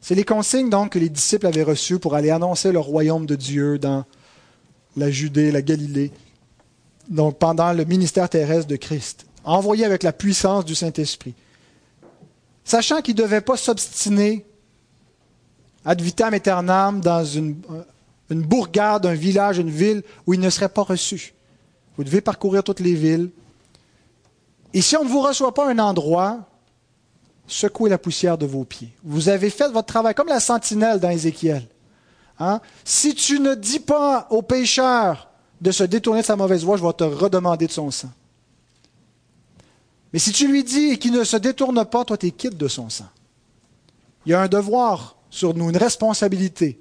C'est 0.00 0.14
les 0.14 0.24
consignes 0.24 0.68
donc 0.68 0.92
que 0.92 0.98
les 0.98 1.08
disciples 1.08 1.46
avaient 1.46 1.62
reçues 1.62 1.98
pour 1.98 2.14
aller 2.14 2.30
annoncer 2.30 2.72
le 2.72 2.78
royaume 2.78 3.24
de 3.24 3.36
Dieu 3.36 3.78
dans 3.78 4.04
la 4.98 5.10
Judée, 5.10 5.50
la 5.50 5.62
Galilée, 5.62 6.12
donc 7.08 7.38
pendant 7.38 7.72
le 7.72 7.84
ministère 7.86 8.28
terrestre 8.28 8.66
de 8.66 8.76
Christ, 8.76 9.24
envoyé 9.44 9.84
avec 9.84 10.02
la 10.02 10.12
puissance 10.12 10.66
du 10.66 10.74
Saint-Esprit. 10.74 11.34
Sachant 12.64 13.02
qu'ils 13.02 13.16
ne 13.16 13.22
devaient 13.22 13.40
pas 13.40 13.56
s'obstiner 13.56 14.46
ad 15.84 16.00
vitam 16.00 16.32
aeternam 16.32 17.00
dans 17.00 17.24
une, 17.24 17.60
une 18.30 18.42
bourgade, 18.42 19.04
un 19.06 19.14
village, 19.14 19.58
une 19.58 19.70
ville 19.70 20.02
où 20.26 20.34
ils 20.34 20.40
ne 20.40 20.50
seraient 20.50 20.68
pas 20.68 20.82
reçus. 20.82 21.34
Vous 21.96 22.04
devez 22.04 22.20
parcourir 22.20 22.64
toutes 22.64 22.80
les 22.80 22.94
villes. 22.94 23.30
Et 24.72 24.80
si 24.80 24.96
on 24.96 25.04
ne 25.04 25.08
vous 25.08 25.20
reçoit 25.20 25.54
pas 25.54 25.68
un 25.70 25.78
endroit, 25.78 26.40
secouez 27.46 27.90
la 27.90 27.98
poussière 27.98 28.38
de 28.38 28.46
vos 28.46 28.64
pieds. 28.64 28.92
Vous 29.04 29.28
avez 29.28 29.50
fait 29.50 29.70
votre 29.70 29.86
travail 29.86 30.14
comme 30.14 30.28
la 30.28 30.40
sentinelle 30.40 30.98
dans 30.98 31.10
Ézéchiel. 31.10 31.66
Hein? 32.38 32.60
Si 32.84 33.14
tu 33.14 33.38
ne 33.38 33.54
dis 33.54 33.78
pas 33.78 34.26
au 34.30 34.42
pécheur 34.42 35.28
de 35.60 35.70
se 35.70 35.84
détourner 35.84 36.22
de 36.22 36.26
sa 36.26 36.34
mauvaise 36.34 36.64
voie, 36.64 36.76
je 36.76 36.82
vais 36.84 36.92
te 36.92 37.04
redemander 37.04 37.66
de 37.66 37.72
son 37.72 37.90
sang. 37.90 38.10
Mais 40.14 40.20
si 40.20 40.30
tu 40.30 40.46
lui 40.46 40.62
dis 40.62 40.96
qu'il 41.00 41.10
ne 41.10 41.24
se 41.24 41.36
détourne 41.36 41.84
pas, 41.84 42.04
toi, 42.04 42.16
tu 42.16 42.26
es 42.26 42.30
quitte 42.30 42.56
de 42.56 42.68
son 42.68 42.88
sang. 42.88 43.08
Il 44.24 44.30
y 44.30 44.32
a 44.32 44.40
un 44.40 44.46
devoir 44.46 45.16
sur 45.28 45.54
nous, 45.54 45.70
une 45.70 45.76
responsabilité 45.76 46.80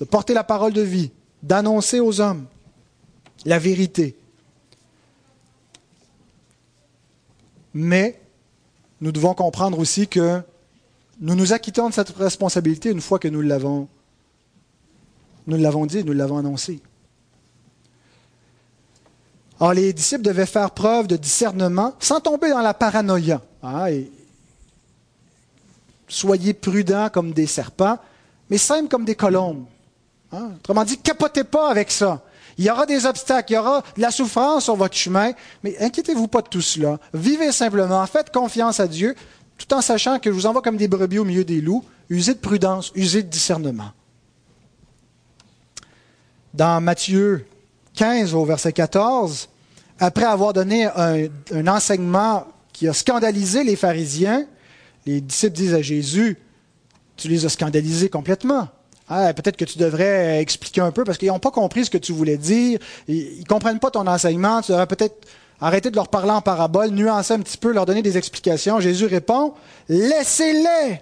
de 0.00 0.04
porter 0.04 0.34
la 0.34 0.42
parole 0.42 0.72
de 0.72 0.82
vie, 0.82 1.12
d'annoncer 1.44 2.00
aux 2.00 2.20
hommes 2.20 2.46
la 3.44 3.60
vérité. 3.60 4.16
Mais 7.72 8.20
nous 9.00 9.12
devons 9.12 9.34
comprendre 9.34 9.78
aussi 9.78 10.08
que 10.08 10.42
nous 11.20 11.36
nous 11.36 11.52
acquittons 11.52 11.88
de 11.88 11.94
cette 11.94 12.10
responsabilité 12.10 12.90
une 12.90 13.00
fois 13.00 13.20
que 13.20 13.28
nous 13.28 13.42
l'avons 13.42 13.86
nous 15.46 15.56
l'avons 15.56 15.86
dit, 15.86 16.02
nous 16.02 16.14
l'avons 16.14 16.38
annoncé. 16.38 16.80
Alors, 19.62 19.74
les 19.74 19.92
disciples 19.92 20.24
devaient 20.24 20.44
faire 20.44 20.72
preuve 20.72 21.06
de 21.06 21.14
discernement 21.14 21.94
sans 22.00 22.18
tomber 22.18 22.50
dans 22.50 22.62
la 22.62 22.74
paranoïa. 22.74 23.40
Hein, 23.62 23.90
soyez 26.08 26.52
prudents 26.52 27.08
comme 27.10 27.32
des 27.32 27.46
serpents, 27.46 27.96
mais 28.50 28.58
simples 28.58 28.88
comme 28.88 29.04
des 29.04 29.14
colombes. 29.14 29.64
Hein. 30.32 30.50
Autrement 30.56 30.82
dit, 30.82 30.98
capotez 30.98 31.44
pas 31.44 31.70
avec 31.70 31.92
ça. 31.92 32.22
Il 32.58 32.64
y 32.64 32.70
aura 32.72 32.86
des 32.86 33.06
obstacles, 33.06 33.52
il 33.52 33.54
y 33.54 33.58
aura 33.58 33.84
de 33.96 34.02
la 34.02 34.10
souffrance 34.10 34.64
sur 34.64 34.74
votre 34.74 34.96
chemin, 34.96 35.30
mais 35.62 35.78
inquiétez-vous 35.78 36.26
pas 36.26 36.42
de 36.42 36.48
tout 36.48 36.60
cela. 36.60 36.98
Vivez 37.14 37.52
simplement, 37.52 38.04
faites 38.08 38.32
confiance 38.32 38.80
à 38.80 38.88
Dieu, 38.88 39.14
tout 39.58 39.72
en 39.74 39.80
sachant 39.80 40.18
que 40.18 40.28
je 40.28 40.34
vous 40.34 40.46
envoie 40.46 40.62
comme 40.62 40.76
des 40.76 40.88
brebis 40.88 41.20
au 41.20 41.24
milieu 41.24 41.44
des 41.44 41.60
loups. 41.60 41.84
Usez 42.08 42.34
de 42.34 42.40
prudence, 42.40 42.90
usez 42.96 43.22
de 43.22 43.28
discernement. 43.28 43.92
Dans 46.52 46.80
Matthieu 46.80 47.46
15 47.94 48.34
au 48.34 48.44
verset 48.44 48.72
14, 48.72 49.50
après 50.02 50.24
avoir 50.24 50.52
donné 50.52 50.84
un, 50.84 51.66
enseignement 51.68 52.48
qui 52.72 52.88
a 52.88 52.92
scandalisé 52.92 53.62
les 53.62 53.76
pharisiens, 53.76 54.46
les 55.06 55.20
disciples 55.20 55.54
disent 55.54 55.74
à 55.74 55.80
Jésus, 55.80 56.38
tu 57.16 57.28
les 57.28 57.46
as 57.46 57.50
scandalisés 57.50 58.08
complètement. 58.08 58.66
Ah, 59.08 59.32
peut-être 59.32 59.56
que 59.56 59.64
tu 59.64 59.78
devrais 59.78 60.40
expliquer 60.40 60.80
un 60.80 60.90
peu 60.90 61.04
parce 61.04 61.18
qu'ils 61.18 61.28
n'ont 61.28 61.38
pas 61.38 61.52
compris 61.52 61.84
ce 61.84 61.90
que 61.90 61.98
tu 61.98 62.12
voulais 62.12 62.36
dire. 62.36 62.80
Ils 63.06 63.40
ne 63.40 63.44
comprennent 63.44 63.78
pas 63.78 63.92
ton 63.92 64.04
enseignement. 64.08 64.60
Tu 64.60 64.72
devrais 64.72 64.88
peut-être 64.88 65.24
arrêter 65.60 65.88
de 65.88 65.94
leur 65.94 66.08
parler 66.08 66.32
en 66.32 66.40
parabole, 66.40 66.90
nuancer 66.90 67.34
un 67.34 67.40
petit 67.40 67.58
peu, 67.58 67.72
leur 67.72 67.86
donner 67.86 68.02
des 68.02 68.18
explications. 68.18 68.80
Jésus 68.80 69.06
répond, 69.06 69.54
laissez-les. 69.88 71.00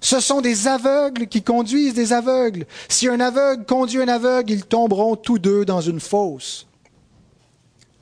Ce 0.00 0.18
sont 0.18 0.40
des 0.40 0.66
aveugles 0.66 1.28
qui 1.28 1.42
conduisent 1.42 1.94
des 1.94 2.12
aveugles. 2.12 2.66
Si 2.88 3.06
un 3.06 3.20
aveugle 3.20 3.64
conduit 3.64 4.02
un 4.02 4.08
aveugle, 4.08 4.50
ils 4.50 4.64
tomberont 4.64 5.14
tous 5.14 5.38
deux 5.38 5.64
dans 5.64 5.80
une 5.80 6.00
fosse. 6.00 6.67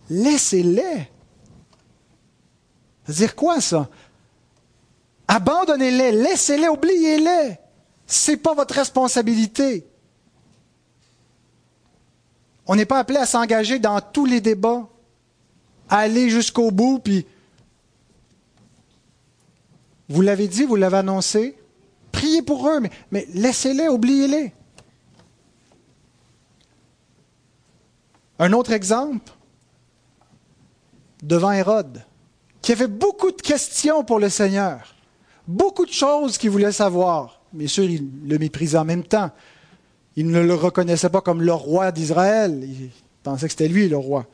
Laissez-les. 0.08 1.08
C'est-à-dire 3.04 3.34
quoi 3.34 3.60
ça? 3.60 3.88
Abandonnez-les, 5.28 6.12
laissez-les, 6.12 6.68
oubliez-les. 6.68 7.58
Ce 8.06 8.30
n'est 8.30 8.36
pas 8.36 8.54
votre 8.54 8.74
responsabilité. 8.74 9.86
On 12.66 12.74
n'est 12.74 12.84
pas 12.84 12.98
appelé 12.98 13.18
à 13.18 13.26
s'engager 13.26 13.78
dans 13.78 14.00
tous 14.00 14.26
les 14.26 14.40
débats, 14.40 14.88
à 15.88 15.98
aller 15.98 16.30
jusqu'au 16.30 16.70
bout, 16.70 16.98
puis 16.98 17.26
vous 20.08 20.20
l'avez 20.20 20.48
dit, 20.48 20.64
vous 20.64 20.76
l'avez 20.76 20.98
annoncé, 20.98 21.56
priez 22.12 22.42
pour 22.42 22.68
eux, 22.68 22.80
mais 23.10 23.26
laissez-les, 23.34 23.88
oubliez-les. 23.88 24.52
Un 28.38 28.52
autre 28.52 28.72
exemple, 28.72 29.32
devant 31.22 31.52
Hérode, 31.52 32.04
qui 32.62 32.72
avait 32.72 32.86
beaucoup 32.86 33.30
de 33.30 33.40
questions 33.40 34.04
pour 34.04 34.18
le 34.18 34.28
Seigneur, 34.28 34.94
beaucoup 35.46 35.86
de 35.86 35.92
choses 35.92 36.38
qu'il 36.38 36.50
voulait 36.50 36.72
savoir. 36.72 37.40
Bien 37.52 37.68
sûr, 37.68 37.84
il 37.84 38.08
le 38.26 38.38
méprisait 38.38 38.78
en 38.78 38.84
même 38.84 39.04
temps. 39.04 39.30
Il 40.16 40.28
ne 40.28 40.40
le 40.40 40.54
reconnaissait 40.54 41.10
pas 41.10 41.20
comme 41.20 41.42
le 41.42 41.52
roi 41.52 41.92
d'Israël. 41.92 42.60
Il 42.62 42.90
pensait 43.22 43.46
que 43.46 43.52
c'était 43.52 43.68
lui 43.68 43.88
le 43.88 43.96
roi, 43.96 44.26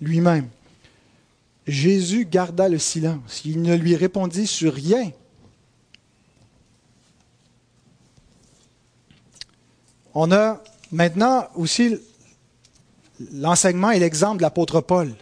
lui-même. 0.00 0.48
Jésus 1.66 2.24
garda 2.24 2.68
le 2.68 2.78
silence. 2.78 3.42
Il 3.44 3.60
ne 3.62 3.74
lui 3.74 3.96
répondit 3.96 4.46
sur 4.46 4.72
rien. 4.72 5.10
On 10.14 10.32
a 10.32 10.62
maintenant 10.92 11.48
aussi 11.56 11.98
l'enseignement 13.32 13.90
et 13.90 13.98
l'exemple 13.98 14.38
de 14.38 14.42
l'apôtre 14.42 14.80
Paul. 14.80 15.12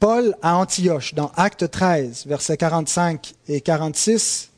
Paul 0.00 0.34
à 0.40 0.56
Antioche, 0.56 1.12
dans 1.12 1.30
Acte 1.36 1.70
13, 1.70 2.24
versets 2.26 2.56
45 2.56 3.34
et 3.48 3.60
46, 3.60 4.48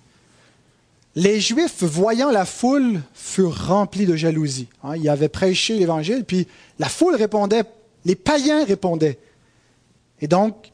les 1.17 1.41
Juifs, 1.41 1.83
voyant 1.83 2.31
la 2.31 2.45
foule, 2.45 3.01
furent 3.13 3.67
remplis 3.67 4.07
de 4.07 4.15
jalousie. 4.15 4.69
Hein, 4.85 4.97
ils 4.97 5.09
avaient 5.09 5.29
prêché 5.29 5.77
l'Évangile, 5.77 6.25
puis 6.25 6.47
la 6.79 6.89
foule 6.89 7.17
répondait, 7.17 7.65
les 8.05 8.15
païens 8.15 8.65
répondaient. 8.65 9.19
Et 10.21 10.29
donc, 10.29 10.71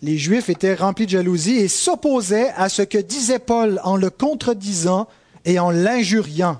les 0.00 0.16
Juifs 0.16 0.48
étaient 0.48 0.74
remplis 0.74 1.04
de 1.04 1.10
jalousie 1.10 1.56
et 1.56 1.68
s'opposaient 1.68 2.52
à 2.56 2.70
ce 2.70 2.80
que 2.80 2.98
disait 2.98 3.38
Paul 3.38 3.80
en 3.84 3.96
le 3.96 4.08
contredisant 4.08 5.08
et 5.44 5.58
en 5.58 5.70
l'injuriant. 5.70 6.58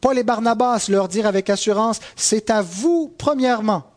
Paul 0.00 0.18
et 0.18 0.24
Barnabas 0.24 0.86
leur 0.88 1.08
dirent 1.08 1.26
avec 1.26 1.50
assurance, 1.50 1.98
c'est 2.14 2.48
à 2.48 2.62
vous, 2.62 3.12
premièrement, 3.18 3.90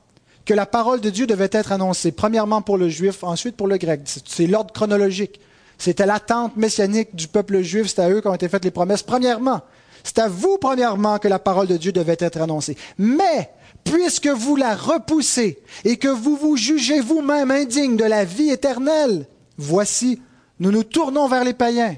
que 0.45 0.53
la 0.53 0.65
parole 0.65 1.01
de 1.01 1.09
Dieu 1.09 1.25
devait 1.25 1.49
être 1.51 1.71
annoncée, 1.71 2.11
premièrement 2.11 2.61
pour 2.61 2.77
le 2.77 2.89
juif, 2.89 3.23
ensuite 3.23 3.55
pour 3.55 3.67
le 3.67 3.77
grec. 3.77 4.01
C'est 4.25 4.47
l'ordre 4.47 4.73
chronologique. 4.73 5.39
C'était 5.77 6.05
l'attente 6.05 6.55
messianique 6.55 7.15
du 7.15 7.27
peuple 7.27 7.61
juif, 7.61 7.87
c'est 7.87 7.99
à 7.99 8.09
eux 8.09 8.21
qu'ont 8.21 8.33
été 8.33 8.47
faites 8.49 8.65
les 8.65 8.71
promesses. 8.71 9.03
Premièrement, 9.03 9.61
c'est 10.03 10.19
à 10.19 10.27
vous, 10.27 10.57
premièrement, 10.59 11.17
que 11.17 11.27
la 11.27 11.39
parole 11.39 11.67
de 11.67 11.77
Dieu 11.77 11.91
devait 11.91 12.17
être 12.19 12.41
annoncée. 12.41 12.77
Mais, 12.97 13.49
puisque 13.83 14.27
vous 14.27 14.55
la 14.55 14.75
repoussez 14.75 15.59
et 15.85 15.97
que 15.97 16.07
vous 16.07 16.35
vous 16.35 16.57
jugez 16.57 16.99
vous-même 16.99 17.51
indigne 17.51 17.95
de 17.97 18.03
la 18.03 18.25
vie 18.25 18.49
éternelle, 18.49 19.25
voici, 19.57 20.21
nous 20.59 20.71
nous 20.71 20.83
tournons 20.83 21.27
vers 21.27 21.43
les 21.43 21.53
païens. 21.53 21.95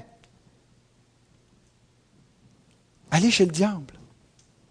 Allez 3.10 3.30
chez 3.30 3.44
le 3.44 3.52
diable. 3.52 3.94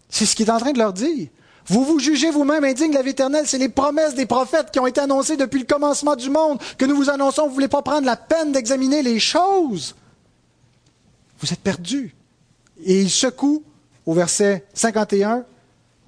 C'est 0.09 0.25
ce 0.25 0.35
qu'il 0.35 0.47
est 0.47 0.51
en 0.51 0.59
train 0.59 0.71
de 0.71 0.77
leur 0.79 0.93
dire. 0.93 1.27
Vous 1.67 1.83
vous 1.83 1.99
jugez 1.99 2.29
vous-même 2.29 2.63
indigne 2.63 2.91
de 2.91 2.95
la 2.95 3.01
vie 3.01 3.11
éternelle. 3.11 3.47
C'est 3.47 3.57
les 3.57 3.69
promesses 3.69 4.13
des 4.13 4.25
prophètes 4.25 4.71
qui 4.71 4.79
ont 4.79 4.87
été 4.87 5.01
annoncées 5.01 5.37
depuis 5.37 5.59
le 5.59 5.65
commencement 5.65 6.15
du 6.15 6.29
monde 6.29 6.59
que 6.77 6.85
nous 6.85 6.95
vous 6.95 7.09
annonçons. 7.09 7.43
Vous 7.43 7.49
ne 7.49 7.53
voulez 7.53 7.67
pas 7.67 7.81
prendre 7.81 8.05
la 8.05 8.15
peine 8.15 8.51
d'examiner 8.51 9.01
les 9.01 9.19
choses. 9.19 9.95
Vous 11.39 11.51
êtes 11.51 11.59
perdus. 11.59 12.15
Et 12.83 13.01
ils 13.01 13.09
secouent, 13.09 13.63
au 14.05 14.13
verset 14.13 14.65
51, 14.73 15.43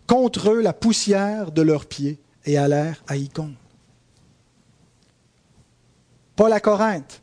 contre 0.06 0.52
eux 0.52 0.62
la 0.62 0.74
poussière 0.74 1.52
de 1.52 1.62
leurs 1.62 1.86
pieds 1.86 2.20
et 2.46 2.58
allèrent 2.58 3.04
à 3.08 3.16
Icône. 3.16 3.56
Paul 6.36 6.54
à 6.54 6.60
Corinthe, 6.60 7.22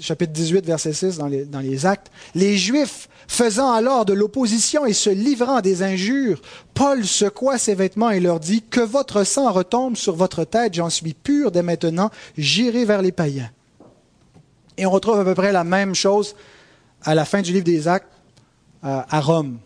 chapitre 0.00 0.32
18, 0.32 0.66
verset 0.66 0.92
6 0.92 1.18
dans 1.18 1.28
les, 1.28 1.86
actes. 1.86 2.10
Les 2.34 2.56
Juifs 2.56 3.08
faisant 3.28 3.72
alors 3.72 4.04
de 4.04 4.12
l'opposition 4.12 4.84
et 4.86 4.92
se 4.92 5.10
livrant 5.10 5.60
des 5.60 5.82
injures, 5.82 6.40
Paul 6.74 7.04
secoua 7.04 7.58
ses 7.58 7.74
vêtements 7.74 8.10
et 8.10 8.20
leur 8.20 8.40
dit, 8.40 8.62
Que 8.62 8.80
votre 8.80 9.24
sang 9.24 9.50
retombe 9.52 9.96
sur 9.96 10.16
votre 10.16 10.44
tête, 10.44 10.74
j'en 10.74 10.90
suis 10.90 11.14
pur 11.14 11.50
dès 11.50 11.62
maintenant, 11.62 12.10
j'irai 12.36 12.84
vers 12.84 13.02
les 13.02 13.12
païens. 13.12 13.50
Et 14.76 14.86
on 14.86 14.90
retrouve 14.90 15.20
à 15.20 15.24
peu 15.24 15.34
près 15.34 15.52
la 15.52 15.64
même 15.64 15.94
chose 15.94 16.34
à 17.02 17.14
la 17.14 17.24
fin 17.24 17.42
du 17.42 17.52
livre 17.52 17.64
des 17.64 17.88
actes 17.88 18.08
à 18.82 19.20
Rome. 19.20 19.58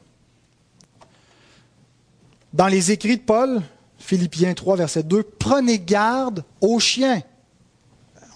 Dans 2.53 2.69
les 2.69 2.91
écrits 2.91 3.17
de 3.17 3.23
Paul, 3.23 3.63
Philippiens 3.99 4.55
3, 4.55 4.77
verset 4.77 5.03
2, 5.03 5.23
Prenez 5.39 5.79
garde 5.79 6.45
aux 6.61 6.79
chiens 6.79 7.23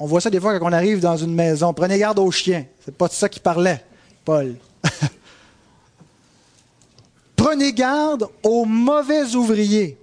on 0.00 0.06
voit 0.06 0.22
ça 0.22 0.30
des 0.30 0.40
fois 0.40 0.58
quand 0.58 0.68
on 0.68 0.72
arrive 0.72 0.98
dans 1.00 1.18
une 1.18 1.34
maison. 1.34 1.74
Prenez 1.74 1.98
garde 1.98 2.18
aux 2.18 2.30
chiens. 2.30 2.64
C'est 2.82 2.96
pas 2.96 3.06
de 3.06 3.12
ça 3.12 3.28
qu'il 3.28 3.42
parlait. 3.42 3.84
Paul. 4.24 4.56
Prenez 7.36 7.74
garde 7.74 8.26
aux 8.42 8.64
mauvais 8.64 9.34
ouvriers. 9.34 9.98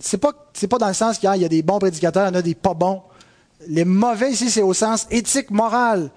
C'est 0.00 0.18
pas, 0.18 0.32
c'est 0.54 0.66
pas 0.66 0.78
dans 0.78 0.88
le 0.88 0.94
sens 0.94 1.18
qu'il 1.18 1.32
y 1.32 1.44
a 1.44 1.48
des 1.48 1.62
bons 1.62 1.78
prédicateurs, 1.78 2.24
il 2.24 2.32
y 2.32 2.36
en 2.36 2.38
a 2.38 2.42
des 2.42 2.56
pas 2.56 2.74
bons. 2.74 3.02
Les 3.68 3.84
mauvais 3.84 4.32
ici, 4.32 4.50
c'est 4.50 4.62
au 4.62 4.74
sens 4.74 5.06
éthique, 5.10 5.52
moral. 5.52 6.10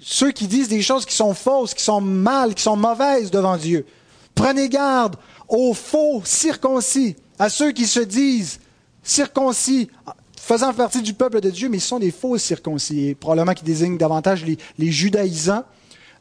Ceux 0.00 0.32
qui 0.32 0.46
disent 0.46 0.68
des 0.68 0.82
choses 0.82 1.04
qui 1.04 1.14
sont 1.14 1.34
fausses, 1.34 1.74
qui 1.74 1.82
sont 1.82 2.00
mal, 2.00 2.54
qui 2.54 2.62
sont 2.62 2.76
mauvaises 2.76 3.30
devant 3.30 3.58
Dieu. 3.58 3.84
Prenez 4.34 4.70
garde 4.70 5.16
aux 5.46 5.74
faux 5.74 6.22
circoncis, 6.24 7.16
à 7.38 7.50
ceux 7.50 7.72
qui 7.72 7.86
se 7.86 8.00
disent 8.00 8.60
circoncis, 9.02 9.90
faisant 10.44 10.72
partie 10.74 11.02
du 11.02 11.14
peuple 11.14 11.40
de 11.40 11.50
Dieu, 11.50 11.68
mais 11.68 11.78
ce 11.78 11.88
sont 11.88 11.98
des 11.98 12.10
faux 12.10 12.36
circoncis, 12.36 13.16
probablement 13.18 13.54
qui 13.54 13.64
désignent 13.64 13.96
davantage 13.96 14.44
les, 14.44 14.90
judaïsants, 14.90 15.64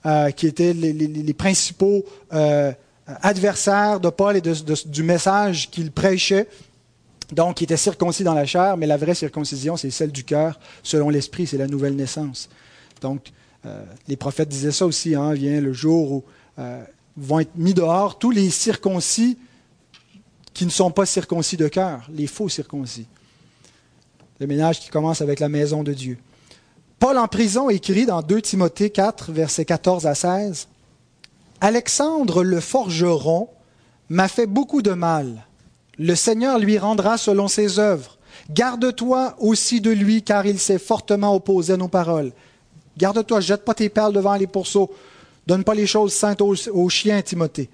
euh, 0.05 0.31
qui 0.31 0.47
étaient 0.47 0.73
les, 0.73 1.33
principaux 1.33 2.05
euh, 2.31 2.71
adversaires 3.05 3.99
de 3.99 4.09
Paul 4.09 4.37
et 4.37 4.41
du 4.41 5.03
message 5.03 5.69
qu'il 5.69 5.91
prêchait. 5.91 6.47
Donc, 7.31 7.57
qui 7.57 7.63
étaient 7.63 7.77
circoncis 7.77 8.23
dans 8.23 8.33
la 8.33 8.45
chair, 8.45 8.77
mais 8.77 8.85
la 8.85 8.97
vraie 8.97 9.15
circoncision, 9.15 9.75
c'est 9.75 9.89
celle 9.89 10.11
du 10.11 10.23
cœur, 10.23 10.59
selon 10.83 11.09
l'esprit, 11.09 11.47
c'est 11.47 11.57
la 11.57 11.67
nouvelle 11.67 11.95
naissance. 11.95 12.47
Donc, 13.01 13.31
euh, 13.65 13.83
les 14.07 14.17
prophètes 14.17 14.49
disaient 14.49 14.71
ça 14.71 14.85
aussi, 14.85 15.15
hein, 15.15 15.33
vient 15.33 15.59
le 15.59 15.73
jour 15.73 16.11
où 16.11 16.23
vont 17.17 17.39
être 17.39 17.55
mis 17.55 17.73
dehors 17.73 18.17
tous 18.17 18.31
les 18.31 18.49
circoncis 18.49 19.37
qui 20.53 20.65
ne 20.65 20.71
sont 20.71 20.91
pas 20.91 21.05
circoncis 21.05 21.57
de 21.57 21.67
cœur, 21.67 22.01
les 22.11 22.27
faux 22.27 22.49
circoncis. 22.49 23.07
Le 24.39 24.47
ménage 24.47 24.79
qui 24.79 24.89
commence 24.89 25.21
avec 25.21 25.39
la 25.39 25.49
maison 25.49 25.83
de 25.83 25.93
Dieu. 25.93 26.17
Paul 26.99 27.17
en 27.17 27.27
prison 27.27 27.69
écrit 27.69 28.05
dans 28.05 28.21
2 28.21 28.41
Timothée 28.41 28.89
4, 28.89 29.31
versets 29.31 29.65
14 29.65 30.07
à 30.07 30.15
16, 30.15 30.67
Alexandre 31.61 32.43
le 32.43 32.59
forgeron 32.59 33.49
m'a 34.09 34.27
fait 34.27 34.47
beaucoup 34.47 34.81
de 34.81 34.91
mal. 34.91 35.45
Le 35.97 36.15
Seigneur 36.15 36.59
lui 36.59 36.77
rendra 36.77 37.17
selon 37.17 37.47
ses 37.47 37.79
œuvres. 37.79 38.17
Garde-toi 38.49 39.35
aussi 39.39 39.79
de 39.79 39.91
lui, 39.91 40.23
car 40.23 40.45
il 40.45 40.59
s'est 40.59 40.79
fortement 40.79 41.35
opposé 41.35 41.73
à 41.73 41.77
nos 41.77 41.87
paroles. 41.87 42.31
Garde-toi, 42.97 43.39
jette 43.39 43.63
pas 43.63 43.73
tes 43.73 43.89
perles 43.89 44.13
devant 44.13 44.35
les 44.35 44.47
pourceaux. 44.47 44.91
Donne 45.47 45.63
pas 45.63 45.75
les 45.75 45.87
choses 45.87 46.13
saintes 46.13 46.41
aux, 46.41 46.89
chiens, 46.89 47.21
Timothée. 47.21 47.69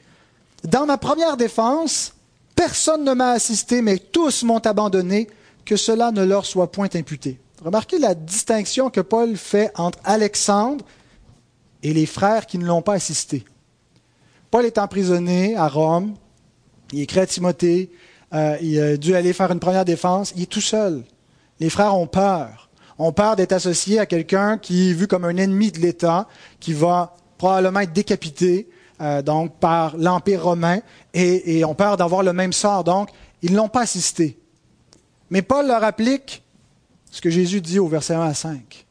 Dans 0.63 0.85
ma 0.85 0.97
première 0.97 1.37
défense, 1.37 2.13
personne 2.55 3.03
ne 3.03 3.13
m'a 3.13 3.31
assisté, 3.31 3.81
mais 3.81 3.97
tous 3.97 4.43
m'ont 4.43 4.59
abandonné, 4.59 5.29
que 5.69 5.75
cela 5.75 6.11
ne 6.11 6.23
leur 6.23 6.47
soit 6.47 6.71
point 6.71 6.89
imputé. 6.95 7.39
Remarquez 7.63 7.99
la 7.99 8.15
distinction 8.15 8.89
que 8.89 9.01
Paul 9.01 9.37
fait 9.37 9.71
entre 9.75 9.99
Alexandre 10.03 10.83
et 11.83 11.93
les 11.93 12.07
frères 12.07 12.47
qui 12.47 12.57
ne 12.57 12.65
l'ont 12.65 12.81
pas 12.81 12.93
assisté. 12.93 13.45
Paul 14.49 14.65
est 14.65 14.79
emprisonné 14.79 15.55
à 15.55 15.67
Rome, 15.67 16.15
il 16.91 17.01
écrit 17.01 17.19
à 17.19 17.27
Timothée, 17.27 17.91
euh, 18.33 18.57
il 18.63 18.81
a 18.81 18.97
dû 18.97 19.13
aller 19.13 19.31
faire 19.31 19.51
une 19.51 19.59
première 19.59 19.85
défense, 19.85 20.33
il 20.35 20.41
est 20.41 20.45
tout 20.47 20.59
seul. 20.59 21.03
Les 21.59 21.69
frères 21.69 21.95
ont 21.95 22.07
peur. 22.07 22.71
Ont 22.97 23.11
peur 23.11 23.35
d'être 23.35 23.53
associés 23.53 23.99
à 23.99 24.07
quelqu'un 24.07 24.57
qui 24.57 24.89
est 24.89 24.93
vu 24.93 25.05
comme 25.05 25.23
un 25.23 25.37
ennemi 25.37 25.71
de 25.71 25.77
l'État, 25.77 26.27
qui 26.59 26.73
va 26.73 27.15
probablement 27.37 27.81
être 27.81 27.93
décapités 27.93 28.69
euh, 29.01 29.21
par 29.59 29.95
l'Empire 29.97 30.45
romain 30.45 30.79
et, 31.13 31.63
ont 31.63 31.75
peur 31.75 31.95
d'avoir 31.95 32.23
le 32.23 32.33
même 32.33 32.53
sort. 32.53 32.83
Donc, 32.83 33.09
ils 33.43 33.51
ne 33.51 33.57
l'ont 33.57 33.69
pas 33.69 33.81
assisté. 33.81 34.39
Mais 35.29 35.41
Paul 35.41 35.67
leur 35.67 35.83
applique 35.83 36.43
ce 37.11 37.21
que 37.21 37.29
Jésus 37.29 37.61
dit 37.61 37.79
au 37.79 37.87
verset 37.87 38.15
1 38.15 38.21
à 38.21 38.33
5. 38.33 38.85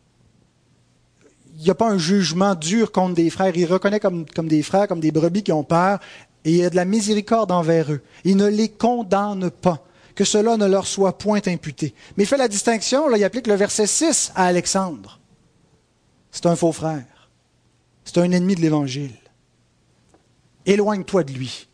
Il 1.56 1.64
n'y 1.64 1.70
a 1.70 1.74
pas 1.74 1.88
un 1.88 1.98
jugement 1.98 2.54
dur 2.54 2.92
contre 2.92 3.14
des 3.14 3.30
frères. 3.30 3.56
Il 3.56 3.66
reconnaît 3.66 4.00
comme, 4.00 4.24
des 4.44 4.62
frères, 4.62 4.86
comme 4.86 5.00
des 5.00 5.10
brebis 5.10 5.42
qui 5.42 5.52
ont 5.52 5.64
peur, 5.64 5.98
et 6.44 6.50
il 6.50 6.56
y 6.58 6.64
a 6.64 6.70
de 6.70 6.76
la 6.76 6.84
miséricorde 6.84 7.50
envers 7.50 7.92
eux. 7.92 8.00
Il 8.24 8.36
ne 8.36 8.46
les 8.46 8.68
condamne 8.68 9.50
pas, 9.50 9.84
que 10.14 10.24
cela 10.24 10.56
ne 10.56 10.66
leur 10.66 10.86
soit 10.86 11.18
point 11.18 11.40
imputé. 11.46 11.94
Mais 12.16 12.24
il 12.24 12.26
fait 12.26 12.36
la 12.36 12.48
distinction, 12.48 13.08
là, 13.08 13.18
il 13.18 13.24
applique 13.24 13.48
le 13.48 13.54
verset 13.54 13.86
6 13.86 14.32
à 14.36 14.44
Alexandre. 14.46 15.18
C'est 16.30 16.46
un 16.46 16.54
faux 16.54 16.72
frère. 16.72 17.30
C'est 18.04 18.18
un 18.18 18.30
ennemi 18.30 18.54
de 18.54 18.60
l'Évangile. 18.60 19.16
Éloigne-toi 20.64 21.24
de 21.24 21.32
lui. 21.32 21.67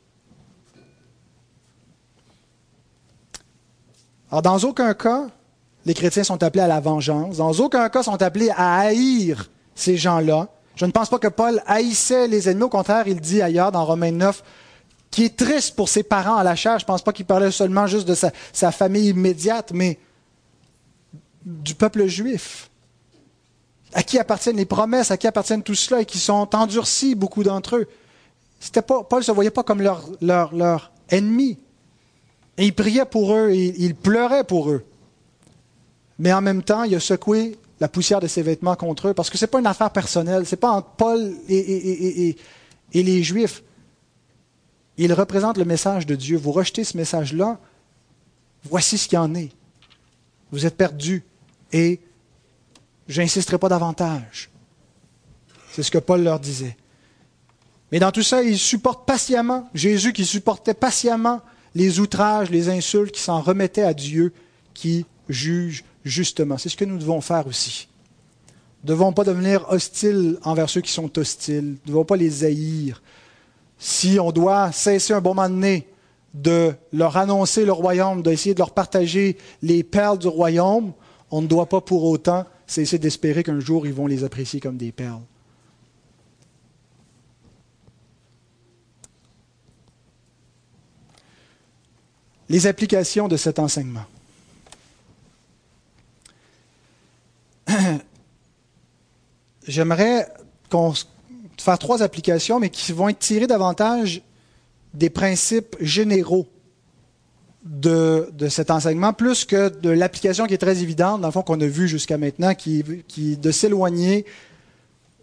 Alors, 4.35 4.43
dans 4.43 4.59
aucun 4.69 4.95
cas, 4.95 5.29
les 5.87 5.95
chrétiens 5.95 6.25
sont 6.25 6.43
appelés 6.43 6.65
à 6.65 6.67
la 6.67 6.81
vengeance. 6.81 7.37
Dans 7.37 7.53
aucun 7.53 7.89
cas, 7.89 8.03
sont 8.03 8.21
appelés 8.21 8.51
à 8.51 8.81
haïr 8.81 9.49
ces 9.77 9.97
gens-là. 9.97 10.49
Je 10.75 10.85
ne 10.87 10.91
pense 10.91 11.09
pas 11.09 11.21
que 11.21 11.29
Paul 11.29 11.63
haïssait 11.69 12.27
les 12.27 12.49
ennemis. 12.49 12.65
Au 12.65 12.69
contraire, 12.69 13.07
il 13.07 13.21
dit 13.21 13.41
ailleurs, 13.41 13.71
dans 13.71 13.85
Romains 13.85 14.11
9, 14.11 14.43
qu'il 15.13 15.23
est 15.23 15.37
triste 15.37 15.77
pour 15.77 15.89
ses 15.89 16.03
parents 16.03 16.35
à 16.35 16.43
la 16.43 16.57
chair. 16.57 16.81
Je 16.81 16.85
ne 16.85 16.89
pense 16.89 17.03
pas 17.03 17.13
qu'il 17.13 17.27
parlait 17.27 17.53
seulement 17.53 17.87
juste 17.87 18.09
de 18.09 18.17
sa, 18.17 18.73
famille 18.73 19.11
immédiate, 19.11 19.71
mais 19.73 20.01
du 21.47 21.77
peuple 21.77 22.07
juif 22.07 22.71
à 23.93 24.03
qui 24.03 24.19
appartiennent 24.19 24.57
les 24.57 24.65
promesses, 24.65 25.13
à 25.13 25.17
qui 25.17 25.29
appartiennent 25.29 25.63
tout 25.63 25.77
cela 25.77 26.01
et 26.01 26.07
qui 26.07 26.19
sont 26.19 26.57
endurcis, 26.57 27.15
beaucoup 27.15 27.45
d'entre 27.45 27.77
eux. 27.77 27.87
Pas, 28.73 29.05
Paul 29.05 29.21
ne 29.21 29.25
se 29.25 29.31
voyait 29.31 29.51
pas 29.53 29.63
comme 29.63 29.81
leur 29.81 30.91
ennemi. 31.09 31.57
Et 32.57 32.67
il 32.67 32.75
priait 32.75 33.05
pour 33.05 33.35
eux, 33.35 33.51
et 33.51 33.75
il 33.79 33.95
pleurait 33.95 34.45
pour 34.45 34.71
eux. 34.71 34.85
Mais 36.19 36.33
en 36.33 36.41
même 36.41 36.63
temps, 36.63 36.85
il 36.85 36.95
a 36.95 37.01
secoué 37.01 37.59
la 37.81 37.89
poussière 37.89 38.21
de 38.21 38.27
ses 38.27 38.43
vêtements 38.43 38.77
contre 38.77 39.09
eux, 39.09 39.15
parce 39.15 39.31
que 39.31 39.39
ce 39.39 39.45
n'est 39.45 39.51
pas 39.51 39.59
une 39.59 39.67
affaire 39.67 39.91
personnelle, 39.91 40.47
ce 40.47 40.55
n'est 40.55 40.61
pas 40.61 40.71
entre 40.71 40.91
Paul 40.91 41.35
et, 41.49 42.37
les 42.93 43.23
Juifs. 43.23 43.63
Il 44.97 45.13
représente 45.13 45.59
le 45.59 45.65
message 45.65 46.07
de 46.07 46.15
Dieu. 46.15 46.37
Vous 46.37 46.53
rejetez 46.53 46.85
ce 46.85 46.97
message-là, 46.97 47.59
voici 48.63 48.97
ce 48.97 49.09
qu'il 49.09 49.19
en 49.19 49.35
est. 49.35 49.51
Vous 50.53 50.67
êtes 50.67 50.77
perdus. 50.77 51.25
Et 51.73 52.01
J'insisterai 53.09 53.59
pas 53.59 53.69
davantage. 53.69 54.51
C'est 55.73 55.83
ce 55.83 55.91
que 55.91 55.99
Paul 55.99 56.23
leur 56.23 56.41
disait. 56.41 56.77
Mais 57.93 57.99
dans 57.99 58.13
tout 58.13 58.23
ça, 58.23 58.43
ils 58.43 58.59
supportent 58.59 59.07
patiemment, 59.07 59.69
Jésus 59.75 60.13
qui 60.13 60.25
supportait 60.25 60.75
patiemment 60.75 61.43
les 61.75 62.01
outrages, 62.01 62.51
les 62.51 62.69
insultes, 62.69 63.13
qui 63.13 63.21
s'en 63.21 63.41
remettait 63.41 63.83
à 63.83 63.95
Dieu, 63.95 64.33
qui 64.75 65.07
juge 65.29 65.85
justement. 66.05 66.59
C'est 66.59 66.69
ce 66.69 66.77
que 66.77 66.85
nous 66.85 66.99
devons 66.99 67.21
faire 67.21 67.47
aussi. 67.47 67.89
Nous 68.83 68.91
ne 68.91 68.99
devons 68.99 69.13
pas 69.13 69.25
devenir 69.25 69.67
hostiles 69.71 70.39
envers 70.43 70.69
ceux 70.69 70.81
qui 70.81 70.93
sont 70.93 71.19
hostiles. 71.19 71.65
Nous 71.65 71.79
ne 71.85 71.89
devons 71.89 72.05
pas 72.05 72.17
les 72.17 72.45
haïr. 72.45 73.03
Si 73.79 74.19
on 74.21 74.31
doit 74.31 74.73
cesser 74.73 75.15
un 75.15 75.21
bon 75.21 75.35
moment 75.35 75.49
donné 75.49 75.89
de 76.35 76.75
leur 76.93 77.17
annoncer 77.17 77.65
le 77.65 77.73
royaume, 77.73 78.23
d'essayer 78.23 78.55
de 78.55 78.59
leur 78.59 78.73
partager 78.73 79.39
les 79.63 79.83
perles 79.83 80.19
du 80.19 80.29
royaume, 80.29 80.93
on 81.31 81.43
ne 81.43 81.47
doit 81.47 81.69
pas 81.69 81.81
pour 81.81 82.05
autant 82.05 82.45
c'est 82.67 82.83
essayer 82.83 82.99
d'espérer 82.99 83.43
qu'un 83.43 83.61
jour 83.61 83.87
ils 83.87 83.93
vont 83.93 84.07
les 84.07 84.25
apprécier 84.25 84.61
comme 84.61 84.77
des 84.77 84.93
perles. 84.93 85.23
Les 92.55 92.69
applications 92.69 93.27
de 93.27 93.37
cet 93.37 93.59
enseignement. 93.59 94.05
J'aimerais 99.67 100.29
faire 101.59 101.79
trois 101.81 102.05
applications, 102.05 102.61
mais 102.61 102.71
qui 102.71 102.93
vont 102.93 103.09
être 103.09 103.19
tirées 103.19 103.49
davantage 103.49 104.23
des 104.93 105.11
principes 105.11 105.75
généraux 105.81 106.47
de, 107.65 108.31
cet 108.49 108.71
enseignement, 108.71 109.13
plus 109.13 109.45
que 109.45 109.69
de 109.71 109.91
l'application 109.91 110.47
qui 110.47 110.55
est 110.55 110.59
très 110.59 110.81
évidente, 110.81 111.23
dans 111.23 111.27
le 111.27 111.33
fond, 111.33 111.43
qu'on 111.43 111.61
a 111.61 111.67
vu 111.67 111.89
jusqu'à 111.89 112.19
maintenant, 112.19 112.55
qui, 112.55 112.85
qui 113.09 113.37
de 113.37 113.51
s'éloigner 113.51 114.27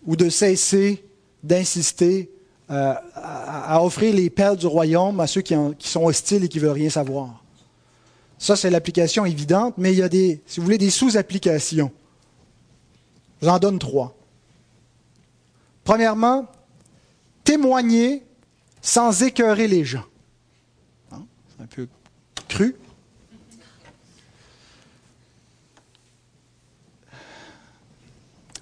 ou 0.06 0.17
de 0.17 0.28
cesser 0.28 1.02
d'insister 1.44 2.30
euh, 2.71 2.93
à, 3.15 3.84
offrir 3.84 4.13
les 4.15 4.29
perles 4.29 4.55
du 4.55 4.65
royaume 4.65 5.19
à 5.19 5.27
ceux 5.27 5.41
qui, 5.41 5.53
sont 5.79 6.05
hostiles 6.05 6.45
et 6.45 6.47
qui 6.47 6.57
ne 6.57 6.63
veulent 6.63 6.71
rien 6.71 6.89
savoir. 6.89 7.43
Ça, 8.38 8.55
c'est 8.55 8.69
l'application 8.69 9.25
évidente, 9.25 9.73
mais 9.77 9.91
il 9.91 9.99
y 9.99 10.03
a 10.03 10.07
des, 10.07 10.41
si 10.45 10.60
vous 10.60 10.65
voulez, 10.65 10.77
des 10.77 10.89
sous-applications. 10.89 11.91
J'en 13.41 13.60
donne 13.60 13.77
trois. 13.77 14.15
Premièrement, 15.84 16.47
témoigner 17.43 18.23
sans 18.81 19.21
écœurer 19.21 19.67
les 19.67 19.84
gens. 19.84 20.05
Hein? 21.12 21.23
C'est 21.49 21.63
un 21.63 21.67
peu 21.67 21.88
cru. 22.47 22.75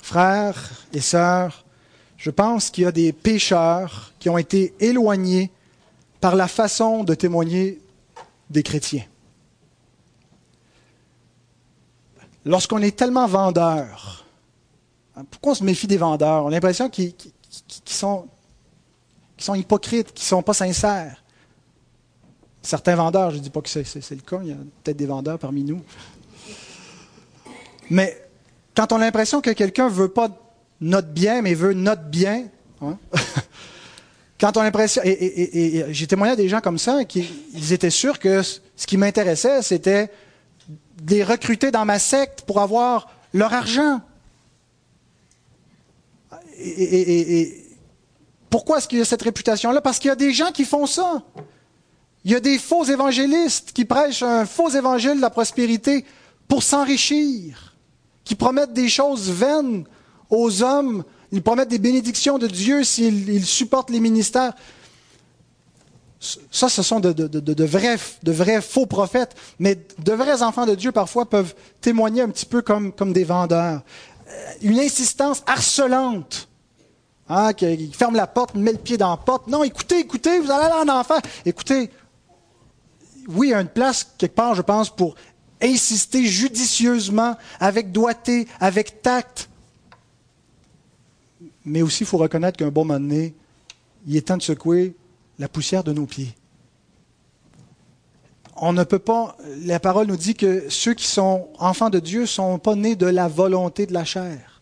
Frères 0.02 0.88
et 0.94 1.02
sœurs, 1.02 1.64
je 2.20 2.30
pense 2.30 2.70
qu'il 2.70 2.84
y 2.84 2.88
a 2.88 2.92
des 2.92 3.14
pécheurs 3.14 4.14
qui 4.20 4.30
ont 4.30 4.38
été 4.38 4.74
éloignés 4.82 5.52
par 6.20 6.36
la 6.36 6.50
façon 6.50 7.06
de 7.06 7.16
témoigner 7.16 7.80
des 8.50 8.62
chrétiens. 8.62 9.06
Lorsqu'on 12.44 12.80
est 12.80 12.96
tellement 12.96 13.26
vendeur, 13.26 14.26
hein, 15.16 15.24
pourquoi 15.32 15.54
on 15.54 15.56
se 15.56 15.64
méfie 15.64 15.88
des 15.88 15.96
vendeurs? 15.96 16.44
On 16.44 16.48
a 16.48 16.52
l'impression 16.52 16.90
qu'ils 16.90 17.16
qui, 17.16 17.34
sont, 17.86 18.28
sont 19.38 19.56
hypocrites, 19.56 20.14
qui 20.14 20.24
ne 20.24 20.28
sont 20.28 20.44
pas 20.44 20.54
sincères. 20.54 21.24
Certains 22.62 22.96
vendeurs, 22.96 23.32
je 23.32 23.38
ne 23.38 23.42
dis 23.42 23.50
pas 23.50 23.62
que 23.62 23.70
c'est, 23.70 23.86
le 24.12 24.18
cas, 24.18 24.40
il 24.42 24.50
y 24.50 24.52
a 24.52 24.58
peut-être 24.84 24.98
des 24.98 25.06
vendeurs 25.06 25.40
parmi 25.40 25.64
nous. 25.64 25.82
Mais 27.90 28.22
quand 28.76 28.92
on 28.92 28.98
a 28.98 29.00
l'impression 29.00 29.40
que 29.40 29.52
quelqu'un 29.52 29.86
ne 29.86 29.94
veut 29.94 30.10
pas 30.10 30.30
notre 30.82 31.10
bien, 31.10 31.42
mais 31.42 31.54
veut 31.54 31.74
notre 31.74 32.04
bien, 32.04 32.46
hein, 32.82 32.98
quand 34.40 34.56
on 34.56 34.62
a 34.62 34.64
l'impression, 34.64 35.02
et, 35.04 35.86
j'ai 35.90 36.08
témoigné 36.08 36.34
à 36.34 36.36
des 36.36 36.48
gens 36.48 36.62
comme 36.62 36.78
ça, 36.78 37.04
qui 37.06 37.30
ils 37.54 37.74
étaient 37.74 37.90
sûrs 37.90 38.20
que 38.20 38.42
ce 38.42 38.88
qui 38.88 38.98
m'intéressait, 38.98 39.62
c'était 39.62 40.10
de 41.02 41.16
les 41.16 41.24
recruter 41.24 41.72
dans 41.72 41.86
ma 41.86 42.00
secte 42.00 42.42
pour 42.42 42.62
avoir 42.62 43.10
leur 43.34 43.54
argent. 43.54 44.02
Et, 46.58 47.66
pourquoi 48.50 48.80
est-ce 48.80 48.88
qu'il 48.88 48.98
y 48.98 49.02
a 49.02 49.06
cette 49.06 49.22
réputation-là? 49.22 49.80
Parce 49.82 50.00
qu'il 50.00 50.08
y 50.08 50.12
a 50.12 50.16
des 50.16 50.34
gens 50.34 50.52
qui 50.52 50.66
font 50.66 50.88
ça. 50.88 51.22
Il 52.26 52.32
y 52.32 52.36
a 52.36 52.40
des 52.40 52.58
faux 52.58 52.84
évangélistes 52.84 53.72
qui 53.74 53.86
prêchent 53.86 54.24
un 54.24 54.46
faux 54.46 54.70
évangile 54.70 55.16
de 55.18 55.22
la 55.22 55.30
prospérité 55.30 56.04
pour 56.48 56.64
s'enrichir, 56.64 57.76
qui 58.24 58.34
promettent 58.36 58.74
des 58.74 58.90
choses 58.90 59.30
vaines 59.30 59.86
aux 60.30 60.64
hommes, 60.64 61.04
ils 61.32 61.42
promettent 61.42 61.70
des 61.70 61.80
bénédictions 61.80 62.38
de 62.38 62.48
Dieu 62.48 62.84
s'ils 62.84 63.46
supportent 63.46 63.90
les 63.90 64.00
ministères. 64.00 64.54
Ça, 66.52 66.68
ce 66.68 66.84
sont 66.84 67.00
de, 67.00 67.64
vrais, 67.64 67.98
de 68.24 68.32
vrais 68.32 68.62
faux 68.62 68.86
prophètes, 68.86 69.36
mais 69.58 69.78
de 70.00 70.12
vrais 70.12 70.42
enfants 70.42 70.66
de 70.66 70.76
Dieu 70.76 70.92
parfois 70.92 71.30
peuvent 71.30 71.56
témoigner 71.82 72.22
un 72.22 72.30
petit 72.30 72.46
peu 72.46 72.62
comme, 72.62 72.92
comme 72.92 73.14
des 73.14 73.24
vendeurs. 73.24 73.82
Euh, 74.28 74.52
une 74.62 74.80
insistance 74.80 75.44
harcelante. 75.48 76.48
Hein, 77.32 77.54
qui 77.54 77.92
ferme 77.94 78.16
la 78.16 78.26
porte, 78.26 78.56
met 78.56 78.72
le 78.72 78.80
pied 78.80 78.98
dans 78.98 79.12
la 79.12 79.18
porte. 79.18 79.46
Non, 79.48 79.64
écoutez, 79.64 80.00
écoutez, 80.00 80.40
vous 80.40 80.50
allez 80.50 80.66
aller 80.66 80.90
en 80.90 81.00
enfer. 81.00 81.22
Écoutez, 81.46 81.92
oui, 83.28 83.50
il 83.50 83.52
y 83.52 83.54
a 83.54 83.62
une 83.62 83.68
place 83.68 84.08
quelque 84.18 84.34
part, 84.34 84.56
je 84.56 84.64
pense, 84.64 84.90
pour 84.90 85.14
insister 85.62 86.26
judicieusement, 86.26 87.38
avec 87.60 87.92
doigté, 87.92 88.48
avec 88.60 89.04
tact. 89.04 89.49
Mais 91.70 91.84
aussi, 91.84 92.04
il 92.04 92.08
faut 92.08 92.18
reconnaître 92.18 92.58
qu'un 92.58 92.70
bon 92.70 92.84
moment 92.84 93.00
donné, 93.00 93.36
il 94.08 94.18
est 94.18 94.28
temps 94.28 94.38
de 94.38 94.42
secouer 94.42 94.96
la 95.38 95.48
poussière 95.48 95.84
de 95.84 95.94
nos 95.94 96.08
pieds. 96.08 96.34
On 98.56 98.74
ne 98.74 98.84
peut 98.84 99.00
pas, 99.00 99.38
la 99.66 99.80
parole 99.80 100.08
nous 100.08 100.18
dit 100.18 100.34
que 100.34 100.66
ceux 100.70 100.96
qui 100.96 101.06
sont 101.06 101.48
enfants 101.60 101.92
de 101.92 102.00
Dieu 102.00 102.22
ne 102.22 102.26
sont 102.26 102.58
pas 102.58 102.74
nés 102.74 102.96
de 102.96 103.06
la 103.06 103.28
volonté 103.28 103.86
de 103.86 103.94
la 103.94 104.04
chair. 104.04 104.62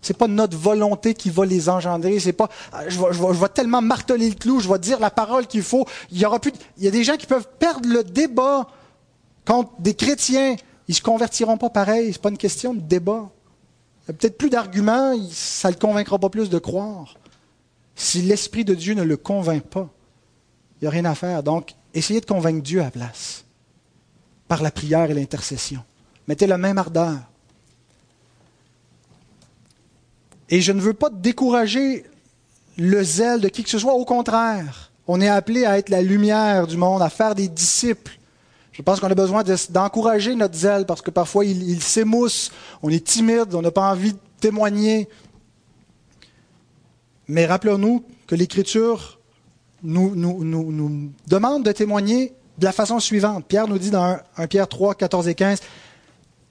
Ce 0.00 0.12
n'est 0.12 0.16
pas 0.16 0.26
notre 0.26 0.56
volonté 0.56 1.12
qui 1.12 1.28
va 1.28 1.44
les 1.44 1.68
engendrer. 1.68 2.18
C'est 2.18 2.32
pas, 2.32 2.48
je 2.88 2.98
vais, 2.98 3.48
tellement 3.50 3.82
marteler 3.82 4.30
le 4.30 4.34
clou, 4.34 4.60
je 4.60 4.70
vais 4.70 4.78
dire 4.78 5.00
la 5.00 5.10
parole 5.10 5.46
qu'il 5.46 5.62
faut. 5.62 5.84
Il 6.10 6.18
y 6.18 6.24
aura 6.24 6.36
a 6.38 6.90
des 6.90 7.04
gens 7.04 7.16
qui 7.18 7.26
peuvent 7.26 7.48
perdre 7.58 7.88
le 7.88 8.02
débat 8.02 8.66
contre 9.44 9.70
des 9.80 9.94
chrétiens. 9.94 10.56
Ils 10.88 10.94
se 10.94 11.02
convertiront 11.02 11.58
pas 11.58 11.68
pareil. 11.68 12.10
C'est 12.12 12.22
pas 12.22 12.30
une 12.30 12.38
question 12.38 12.72
de 12.72 12.80
débat. 12.80 13.28
A 14.08 14.12
peut-être 14.12 14.38
plus 14.38 14.50
d'arguments. 14.50 15.14
Ça 15.30 15.68
ne 15.68 15.74
le 15.74 15.78
convaincra 15.78 16.18
pas 16.18 16.30
plus 16.30 16.50
de 16.50 16.58
croire. 16.58 17.14
Si 17.94 18.22
l'Esprit 18.22 18.64
de 18.64 18.74
Dieu 18.74 18.94
ne 18.94 19.02
le 19.02 19.16
convainc 19.16 19.62
pas, 19.64 19.88
il 20.80 20.84
n'y 20.84 20.88
a 20.88 20.90
rien 20.90 21.04
à 21.04 21.14
faire. 21.14 21.42
Donc, 21.42 21.74
essayez 21.94 22.20
de 22.20 22.26
convaincre 22.26 22.62
Dieu 22.62 22.80
à 22.80 22.84
la 22.84 22.90
place, 22.90 23.44
par 24.46 24.62
la 24.62 24.70
prière 24.70 25.10
et 25.10 25.14
l'intercession. 25.14 25.82
Mettez 26.26 26.46
la 26.46 26.58
même 26.58 26.78
ardeur. 26.78 27.18
Et 30.48 30.60
je 30.60 30.72
ne 30.72 30.80
veux 30.80 30.94
pas 30.94 31.10
décourager 31.10 32.06
le 32.76 33.02
zèle 33.02 33.40
de 33.40 33.48
qui 33.48 33.64
que 33.64 33.70
ce 33.70 33.78
soit. 33.78 33.94
Au 33.94 34.04
contraire, 34.04 34.92
on 35.06 35.20
est 35.20 35.28
appelé 35.28 35.64
à 35.64 35.78
être 35.78 35.88
la 35.88 36.00
lumière 36.00 36.66
du 36.66 36.76
monde, 36.76 37.02
à 37.02 37.10
faire 37.10 37.34
des 37.34 37.48
disciples. 37.48 38.17
Je 38.78 38.82
pense 38.84 39.00
qu'on 39.00 39.10
a 39.10 39.14
besoin 39.16 39.42
d'encourager 39.70 40.36
notre 40.36 40.54
zèle 40.54 40.86
parce 40.86 41.02
que 41.02 41.10
parfois 41.10 41.44
il, 41.44 41.82
s'émousse, 41.82 42.52
on 42.80 42.90
est 42.90 43.04
timide, 43.04 43.52
on 43.54 43.60
n'a 43.60 43.72
pas 43.72 43.90
envie 43.90 44.12
de 44.12 44.18
témoigner. 44.38 45.08
Mais 47.26 47.44
rappelons-nous 47.44 48.04
que 48.28 48.36
l'Écriture 48.36 49.18
nous, 49.82 50.14
demande 51.26 51.64
de 51.64 51.72
témoigner 51.72 52.34
de 52.58 52.64
la 52.64 52.70
façon 52.70 53.00
suivante. 53.00 53.46
Pierre 53.46 53.66
nous 53.66 53.78
dit 53.78 53.90
dans 53.90 54.16
1, 54.36 54.46
Pierre 54.46 54.68
3, 54.68 54.94
14 54.94 55.26
et 55.26 55.34
15, 55.34 55.58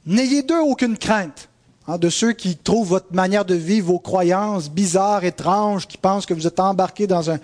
N'ayez 0.05 0.43
d'eux 0.43 0.59
aucune 0.59 0.97
crainte, 0.97 1.47
hein, 1.87 1.97
de 1.97 2.09
ceux 2.09 2.33
qui 2.33 2.57
trouvent 2.57 2.89
votre 2.89 3.13
manière 3.13 3.45
de 3.45 3.55
vivre, 3.55 3.87
vos 3.87 3.99
croyances 3.99 4.69
bizarres, 4.69 5.23
étranges, 5.23 5.87
qui 5.87 5.97
pensent 5.97 6.25
que 6.25 6.33
vous 6.33 6.45
êtes 6.45 6.59
embarqués 6.59 7.07
dans 7.07 7.29
une 7.29 7.39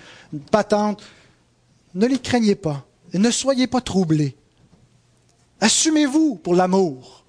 patente. 0.52 1.02
Ne 1.96 2.06
les 2.06 2.20
craignez 2.20 2.56
pas 2.56 2.84
et 3.14 3.18
ne 3.18 3.32
soyez 3.32 3.68
pas 3.68 3.80
troublés. 3.80 4.36
Assumez-vous 5.64 6.36
pour 6.36 6.56
l'amour, 6.56 7.24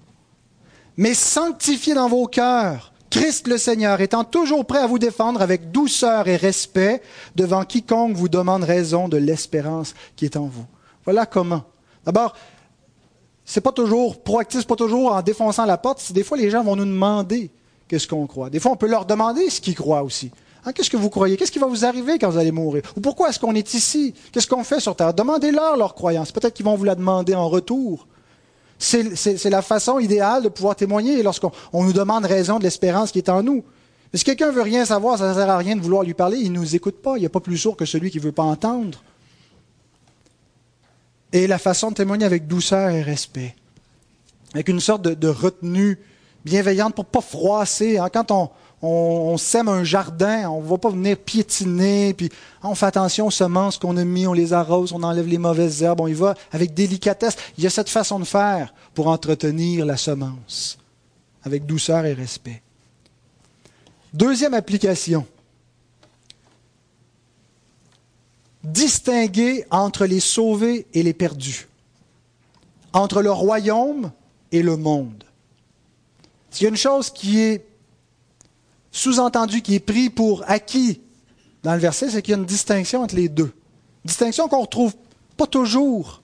mais 0.97 1.13
sanctifiez 1.13 1.93
dans 1.93 2.09
vos 2.09 2.27
cœurs 2.27 2.91
Christ 3.09 3.47
le 3.47 3.57
Seigneur, 3.57 4.01
étant 4.01 4.25
toujours 4.25 4.65
prêt 4.65 4.79
à 4.79 4.87
vous 4.87 4.99
défendre 4.99 5.41
avec 5.41 5.71
douceur 5.71 6.27
et 6.27 6.35
respect 6.35 7.01
devant 7.37 7.63
quiconque 7.63 8.17
vous 8.17 8.27
demande 8.27 8.65
raison 8.65 9.07
de 9.07 9.15
l'espérance 9.15 9.95
qui 10.17 10.25
est 10.25 10.35
en 10.35 10.47
vous. 10.47 10.65
Voilà 11.05 11.25
comment. 11.25 11.63
D'abord, 12.03 12.35
c'est 13.45 13.61
pas 13.61 13.71
toujours 13.71 14.21
proactif, 14.21 14.59
c'est 14.59 14.67
pas 14.67 14.75
toujours 14.75 15.13
en 15.13 15.21
défonçant 15.21 15.63
la 15.63 15.77
porte. 15.77 16.11
Des 16.11 16.25
fois, 16.25 16.35
les 16.35 16.49
gens 16.49 16.61
vont 16.61 16.75
nous 16.75 16.83
demander 16.83 17.51
qu'est-ce 17.87 18.05
qu'on 18.05 18.27
croit. 18.27 18.49
Des 18.49 18.59
fois, 18.59 18.73
on 18.73 18.75
peut 18.75 18.89
leur 18.89 19.05
demander 19.05 19.49
ce 19.49 19.61
qu'ils 19.61 19.75
croient 19.75 20.03
aussi. 20.03 20.29
Hein, 20.65 20.73
qu'est-ce 20.73 20.89
que 20.89 20.97
vous 20.97 21.09
croyez? 21.09 21.37
Qu'est-ce 21.37 21.53
qui 21.53 21.59
va 21.59 21.67
vous 21.67 21.85
arriver 21.85 22.19
quand 22.19 22.31
vous 22.31 22.37
allez 22.37 22.51
mourir? 22.51 22.83
Ou 22.97 22.99
pourquoi 22.99 23.29
est-ce 23.29 23.39
qu'on 23.39 23.55
est 23.55 23.73
ici? 23.75 24.13
Qu'est-ce 24.33 24.47
qu'on 24.47 24.65
fait 24.65 24.81
sur 24.81 24.93
Terre? 24.93 25.13
Demandez-leur 25.13 25.77
leur 25.77 25.95
croyance. 25.95 26.33
Peut-être 26.33 26.53
qu'ils 26.53 26.65
vont 26.65 26.75
vous 26.75 26.83
la 26.83 26.95
demander 26.95 27.33
en 27.33 27.47
retour. 27.47 28.07
C'est 28.77 29.49
la 29.49 29.61
façon 29.61 29.99
idéale 29.99 30.43
de 30.43 30.49
pouvoir 30.49 30.75
témoigner 30.75 31.23
lorsqu'on 31.23 31.51
nous 31.73 31.93
demande 31.93 32.25
raison 32.25 32.59
de 32.59 32.63
l'espérance 32.63 33.11
qui 33.11 33.19
est 33.19 33.29
en 33.29 33.41
nous. 33.41 33.63
Si 34.13 34.23
quelqu'un 34.23 34.51
veut 34.51 34.61
rien 34.61 34.85
savoir, 34.85 35.17
ça 35.17 35.29
ne 35.29 35.33
sert 35.33 35.49
à 35.49 35.57
rien 35.57 35.75
de 35.75 35.81
vouloir 35.81 36.03
lui 36.03 36.13
parler, 36.13 36.37
il 36.37 36.51
ne 36.51 36.59
nous 36.59 36.75
écoute 36.75 37.01
pas. 37.01 37.17
Il 37.17 37.21
n'y 37.21 37.25
a 37.25 37.29
pas 37.29 37.39
plus 37.39 37.57
sourd 37.57 37.75
que 37.75 37.85
celui 37.85 38.11
qui 38.11 38.17
ne 38.17 38.23
veut 38.23 38.31
pas 38.31 38.43
entendre. 38.43 39.01
Et 41.33 41.47
la 41.47 41.57
façon 41.57 41.89
de 41.89 41.95
témoigner 41.95 42.25
avec 42.25 42.47
douceur 42.47 42.89
et 42.91 43.01
respect, 43.01 43.55
avec 44.53 44.69
une 44.69 44.79
sorte 44.79 45.01
de, 45.01 45.27
retenue 45.27 45.99
bienveillante 46.45 46.95
pour 46.95 47.03
ne 47.03 47.09
pas 47.09 47.21
froisser. 47.21 47.97
Hein. 47.97 48.07
Quand 48.09 48.31
on, 48.31 48.49
on, 48.85 49.37
sème 49.37 49.67
un 49.67 49.83
jardin, 49.83 50.49
on 50.49 50.61
ne 50.61 50.67
va 50.67 50.77
pas 50.77 50.89
venir 50.89 51.17
piétiner, 51.17 52.13
puis 52.13 52.29
on 52.63 52.75
fait 52.75 52.85
attention 52.85 53.27
aux 53.27 53.31
semences 53.31 53.77
qu'on 53.77 53.97
a 53.97 54.03
mis, 54.03 54.27
on 54.27 54.33
les 54.33 54.53
arrose, 54.53 54.93
on 54.93 55.03
enlève 55.03 55.27
les 55.27 55.37
mauvaises 55.37 55.81
herbes, 55.81 56.01
on 56.01 56.07
y 56.07 56.13
va 56.13 56.35
avec 56.51 56.73
délicatesse. 56.73 57.35
Il 57.57 57.63
y 57.63 57.67
a 57.67 57.69
cette 57.69 57.89
façon 57.89 58.19
de 58.19 58.25
faire 58.25 58.73
pour 58.93 59.07
entretenir 59.07 59.85
la 59.85 59.97
semence, 59.97 60.77
avec 61.43 61.65
douceur 61.65 62.05
et 62.05 62.13
respect. 62.13 62.61
Deuxième 64.13 64.53
application. 64.53 65.25
Distinguer 68.63 69.65
entre 69.69 70.05
les 70.05 70.19
sauvés 70.19 70.87
et 70.93 71.03
les 71.03 71.13
perdus, 71.13 71.67
entre 72.93 73.21
le 73.21 73.31
royaume 73.31 74.11
et 74.51 74.63
le 74.63 74.77
monde. 74.77 75.23
S'il 76.49 76.63
y 76.63 76.67
a 76.67 76.69
une 76.69 76.77
chose 76.77 77.09
qui 77.09 77.41
est 77.41 77.65
sous-entendu 78.95 79.61
qui 79.61 79.75
est 79.75 79.79
pris 79.81 80.09
pour 80.09 80.43
acquis 80.47 81.01
dans 81.63 81.73
le 81.73 81.79
verset, 81.79 82.09
c'est 82.09 82.21
qu'il 82.21 82.31
y 82.31 82.35
a 82.35 82.37
une 82.37 82.45
distinction 82.45 83.01
entre 83.01 83.15
les 83.15 83.27
deux. 83.27 83.51
Distinction 84.05 84.47
qu'on 84.47 84.59
ne 84.59 84.61
retrouve 84.61 84.93
pas 85.35 85.47
toujours 85.47 86.21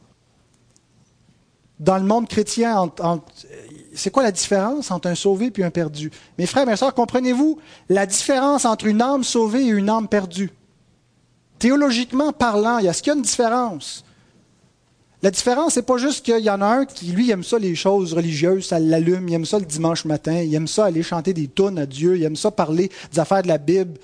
dans 1.80 1.98
le 1.98 2.04
monde 2.04 2.30
chrétien. 2.30 2.90
c'est 3.94 4.10
quoi 4.10 4.24
la 4.24 4.32
différence 4.32 4.90
entre 4.90 5.10
un 5.10 5.16
sauvé 5.16 5.52
et 5.54 5.64
un 5.64 5.70
perdu? 5.70 6.12
Mes 6.38 6.46
frères, 6.46 6.66
mes 6.66 6.78
sœurs, 6.78 6.94
comprenez-vous 6.94 7.60
la 7.90 8.06
différence 8.06 8.64
entre 8.64 8.86
une 8.86 9.02
âme 9.02 9.26
sauvée 9.26 9.66
et 9.66 9.70
une 9.70 9.90
âme 9.90 10.08
perdue? 10.08 10.52
Théologiquement 11.60 12.32
parlant, 12.32 12.78
il 12.78 12.86
y 12.86 12.88
a 12.88 12.94
ce 12.94 13.02
qu'il 13.02 13.12
y 13.12 13.14
a 13.14 13.18
une 13.18 13.24
différence? 13.24 14.06
La 15.24 15.30
différence, 15.30 15.76
c'est 15.76 15.86
pas 15.86 15.98
juste 15.98 16.26
qu'il 16.26 16.40
y 16.40 16.50
en 16.50 16.62
a 16.62 16.66
un 16.66 16.86
qui, 16.86 17.08
lui, 17.08 17.30
aime 17.30 17.44
ça 17.44 17.60
les 17.60 17.76
choses 17.76 18.14
religieuses, 18.14 18.66
ça 18.66 18.80
l'allume, 18.80 19.30
il 19.30 19.36
aime 19.36 19.46
ça 19.46 19.60
le 19.60 19.66
dimanche 19.66 20.06
matin, 20.06 20.42
il 20.42 20.54
aime 20.56 20.68
ça 20.68 20.86
aller 20.86 21.04
chanter 21.04 21.34
des 21.34 21.48
tonnes 21.48 21.78
à 21.78 21.86
Dieu, 21.86 22.18
il 22.18 22.24
aime 22.24 22.36
ça 22.36 22.50
parler 22.50 22.90
des 23.12 23.20
affaires 23.20 23.44
de 23.44 23.48
la 23.48 23.60
Bible. 23.60 24.00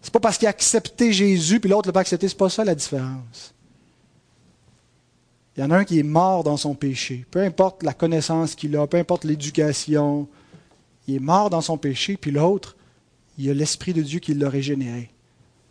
C'est 0.00 0.12
pas 0.12 0.20
parce 0.20 0.38
qu'il 0.38 0.46
a 0.46 0.50
accepté 0.50 1.12
Jésus, 1.12 1.58
puis 1.58 1.68
l'autre 1.68 1.88
l'a 1.88 1.92
pas 1.92 2.00
accepté, 2.00 2.28
c'est 2.28 2.36
pas 2.36 2.48
ça 2.48 2.64
la 2.64 2.76
différence. 2.76 3.52
Il 5.56 5.60
y 5.60 5.64
en 5.64 5.70
a 5.72 5.78
un 5.78 5.84
qui 5.84 5.98
est 5.98 6.04
mort 6.04 6.44
dans 6.44 6.56
son 6.56 6.74
péché, 6.74 7.26
peu 7.30 7.40
importe 7.40 7.82
la 7.82 7.92
connaissance 7.92 8.54
qu'il 8.54 8.76
a, 8.76 8.86
peu 8.86 8.98
importe 8.98 9.24
l'éducation, 9.24 10.28
il 11.08 11.16
est 11.16 11.20
mort 11.20 11.50
dans 11.50 11.60
son 11.60 11.76
péché, 11.76 12.16
puis 12.16 12.30
l'autre, 12.30 12.76
il 13.36 13.50
a 13.50 13.54
l'Esprit 13.54 13.92
de 13.92 14.02
Dieu 14.02 14.20
qui 14.20 14.32
l'a 14.34 14.48
régénéré. 14.48 15.10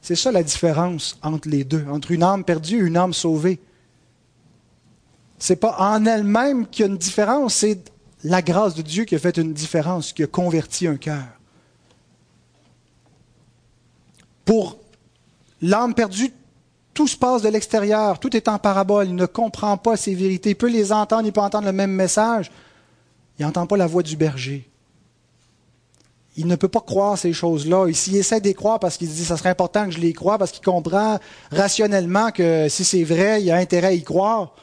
C'est 0.01 0.16
ça 0.16 0.34
la 0.34 0.43
différence 0.43 1.18
entre 1.24 1.47
les 1.47 1.64
deux, 1.64 1.86
entre 1.89 2.12
une 2.12 2.24
âme 2.24 2.43
perdue 2.43 2.78
et 2.78 2.88
une 2.88 2.97
âme 2.97 3.14
sauvée 3.14 3.59
n'est 5.50 5.56
pas 5.56 5.76
en 5.80 6.06
elle-même 6.06 6.68
qu'il 6.68 6.86
y 6.86 6.88
a 6.88 6.92
une 6.92 6.98
différence, 6.98 7.56
c'est 7.56 7.80
la 8.24 8.42
grâce 8.42 8.76
de 8.76 8.82
Dieu 8.82 9.06
qui 9.06 9.16
a 9.16 9.20
fait 9.20 9.38
une 9.38 9.54
différence, 9.54 10.14
qui 10.14 10.24
a 10.24 10.28
converti 10.28 10.88
un 10.88 10.98
cœur. 10.98 11.26
Pour 14.46 14.78
l'âme 15.62 15.94
perdue, 15.94 16.32
tout 16.94 17.08
se 17.08 17.18
passe 17.18 17.42
de 17.42 17.50
l'extérieur, 17.50 18.20
tout 18.20 18.36
est 18.36 18.48
en 18.48 18.60
parabole, 18.60 19.08
il 19.08 19.16
ne 19.16 19.26
comprend 19.26 19.78
pas 19.78 19.96
ces 19.96 20.14
vérités, 20.14 20.52
il 20.52 20.56
peut 20.56 20.70
les 20.70 20.92
entendre, 20.92 21.26
il 21.26 21.32
peut 21.32 21.42
entendre 21.42 21.66
le 21.66 21.72
même 21.72 21.92
message, 21.92 22.52
il 23.39 23.46
n'entend 23.46 23.66
pas 23.66 23.78
la 23.78 23.88
voix 23.88 24.04
du 24.04 24.18
berger. 24.18 24.68
Il 26.38 26.48
ne 26.48 26.56
peut 26.56 26.70
pas 26.70 26.80
croire 26.80 27.18
ces 27.18 27.34
choses-là. 27.34 27.92
S'il 27.92 28.16
essaie 28.16 28.39
de 28.39 28.46
les 28.46 28.54
croire 28.54 28.80
parce 28.80 28.98
qu'il 28.98 29.10
se 29.10 29.14
dit 29.16 29.26
ce 29.26 29.36
serait 29.36 29.50
important 29.50 29.86
que 29.86 29.92
je 29.92 30.00
les 30.00 30.14
croie, 30.14 30.38
parce 30.38 30.52
qu'il 30.52 30.64
comprend 30.64 31.20
rationnellement 31.52 32.32
que 32.32 32.70
si 32.70 32.86
c'est 32.86 33.04
vrai, 33.04 33.42
il 33.42 33.48
y 33.48 33.52
a 33.52 33.58
intérêt 33.58 33.88
à 33.88 33.94
y 33.94 34.04
croire. 34.04 34.56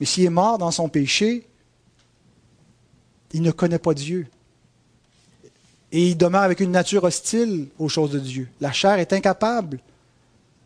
Mais 0.00 0.06
s'il 0.06 0.24
est 0.24 0.30
mort 0.30 0.58
dans 0.58 0.70
son 0.70 0.88
péché, 0.88 1.46
il 3.32 3.42
ne 3.42 3.50
connaît 3.50 3.78
pas 3.78 3.94
Dieu. 3.94 4.26
Et 5.92 6.08
il 6.08 6.16
demeure 6.16 6.42
avec 6.42 6.60
une 6.60 6.72
nature 6.72 7.04
hostile 7.04 7.68
aux 7.78 7.88
choses 7.88 8.10
de 8.10 8.18
Dieu. 8.18 8.48
La 8.60 8.72
chair 8.72 8.98
est 8.98 9.12
incapable 9.12 9.80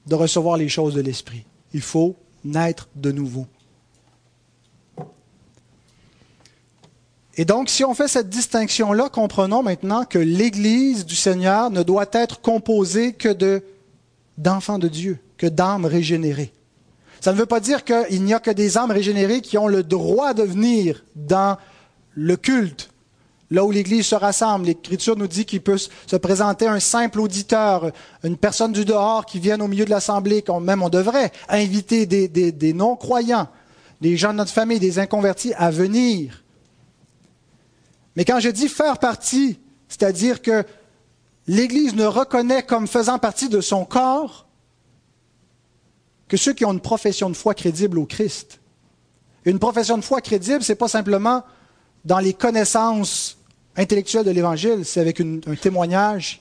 de 0.06 0.14
recevoir 0.14 0.56
les 0.56 0.68
choses 0.68 0.94
de 0.94 1.00
l'Esprit. 1.00 1.44
Il 1.74 1.82
faut 1.82 2.16
naître 2.44 2.88
de 2.94 3.12
nouveau. 3.12 3.46
Et 7.36 7.44
donc, 7.44 7.68
si 7.68 7.84
on 7.84 7.94
fait 7.94 8.08
cette 8.08 8.28
distinction-là, 8.28 9.10
comprenons 9.10 9.62
maintenant 9.62 10.04
que 10.04 10.18
l'Église 10.18 11.06
du 11.06 11.14
Seigneur 11.14 11.70
ne 11.70 11.84
doit 11.84 12.08
être 12.12 12.40
composée 12.40 13.12
que 13.12 13.28
de, 13.28 13.62
d'enfants 14.38 14.80
de 14.80 14.88
Dieu, 14.88 15.18
que 15.36 15.46
d'âmes 15.46 15.84
régénérées. 15.84 16.52
Ça 17.20 17.32
ne 17.32 17.38
veut 17.38 17.46
pas 17.46 17.60
dire 17.60 17.84
qu'il 17.84 18.22
n'y 18.22 18.34
a 18.34 18.40
que 18.40 18.50
des 18.50 18.78
âmes 18.78 18.90
régénérées 18.90 19.40
qui 19.40 19.58
ont 19.58 19.68
le 19.68 19.82
droit 19.82 20.34
de 20.34 20.42
venir 20.42 21.04
dans 21.16 21.56
le 22.14 22.36
culte, 22.36 22.90
là 23.50 23.64
où 23.64 23.70
l'Église 23.70 24.06
se 24.06 24.14
rassemble. 24.14 24.66
L'Écriture 24.66 25.16
nous 25.16 25.26
dit 25.26 25.44
qu'il 25.44 25.60
peut 25.60 25.78
se 25.78 26.16
présenter 26.16 26.66
un 26.66 26.80
simple 26.80 27.20
auditeur, 27.20 27.90
une 28.24 28.36
personne 28.36 28.72
du 28.72 28.84
dehors 28.84 29.26
qui 29.26 29.38
vient 29.38 29.60
au 29.60 29.68
milieu 29.68 29.84
de 29.84 29.90
l'Assemblée, 29.90 30.42
qu'on, 30.42 30.60
même 30.60 30.82
on 30.82 30.88
devrait 30.88 31.32
inviter 31.48 32.06
des, 32.06 32.28
des 32.28 32.72
non-croyants, 32.72 33.48
des 34.00 34.16
gens 34.16 34.32
de 34.32 34.38
notre 34.38 34.52
famille, 34.52 34.78
des 34.78 34.98
inconvertis 34.98 35.54
à 35.54 35.70
venir 35.70 36.42
mais 38.18 38.24
quand 38.24 38.40
je 38.40 38.48
dis 38.48 38.68
faire 38.68 38.98
partie, 38.98 39.60
c'est-à-dire 39.88 40.42
que 40.42 40.64
l'Église 41.46 41.94
ne 41.94 42.04
reconnaît 42.04 42.64
comme 42.64 42.88
faisant 42.88 43.20
partie 43.20 43.48
de 43.48 43.60
son 43.60 43.84
corps 43.84 44.47
que 46.28 46.36
ceux 46.36 46.52
qui 46.52 46.64
ont 46.64 46.72
une 46.72 46.80
profession 46.80 47.30
de 47.30 47.34
foi 47.34 47.54
crédible 47.54 47.98
au 47.98 48.04
Christ. 48.04 48.60
Une 49.44 49.58
profession 49.58 49.96
de 49.96 50.02
foi 50.02 50.20
crédible, 50.20 50.62
ce 50.62 50.72
n'est 50.72 50.76
pas 50.76 50.88
simplement 50.88 51.42
dans 52.04 52.18
les 52.18 52.34
connaissances 52.34 53.38
intellectuelles 53.76 54.24
de 54.24 54.30
l'Évangile, 54.30 54.84
c'est 54.84 55.00
avec 55.00 55.20
un 55.20 55.54
témoignage 55.60 56.40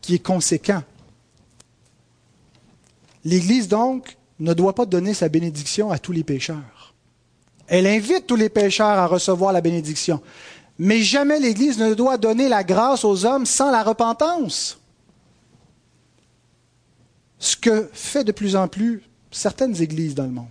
qui 0.00 0.14
est 0.14 0.24
conséquent. 0.24 0.82
L'Église, 3.24 3.68
donc, 3.68 4.16
ne 4.38 4.54
doit 4.54 4.74
pas 4.74 4.86
donner 4.86 5.12
sa 5.12 5.28
bénédiction 5.28 5.90
à 5.90 5.98
tous 5.98 6.12
les 6.12 6.24
pécheurs. 6.24 6.94
Elle 7.68 7.86
invite 7.86 8.26
tous 8.26 8.36
les 8.36 8.48
pécheurs 8.48 8.86
à 8.86 9.06
recevoir 9.06 9.52
la 9.52 9.60
bénédiction. 9.60 10.22
Mais 10.78 11.02
jamais 11.02 11.38
l'Église 11.38 11.78
ne 11.78 11.92
doit 11.92 12.16
donner 12.16 12.48
la 12.48 12.64
grâce 12.64 13.04
aux 13.04 13.26
hommes 13.26 13.44
sans 13.44 13.70
la 13.70 13.82
repentance. 13.82 14.78
Ce 17.38 17.56
que 17.56 17.90
fait 17.92 18.24
de 18.24 18.32
plus 18.32 18.56
en 18.56 18.66
plus 18.66 19.02
certaines 19.30 19.80
églises 19.80 20.14
dans 20.14 20.24
le 20.24 20.30
monde. 20.30 20.48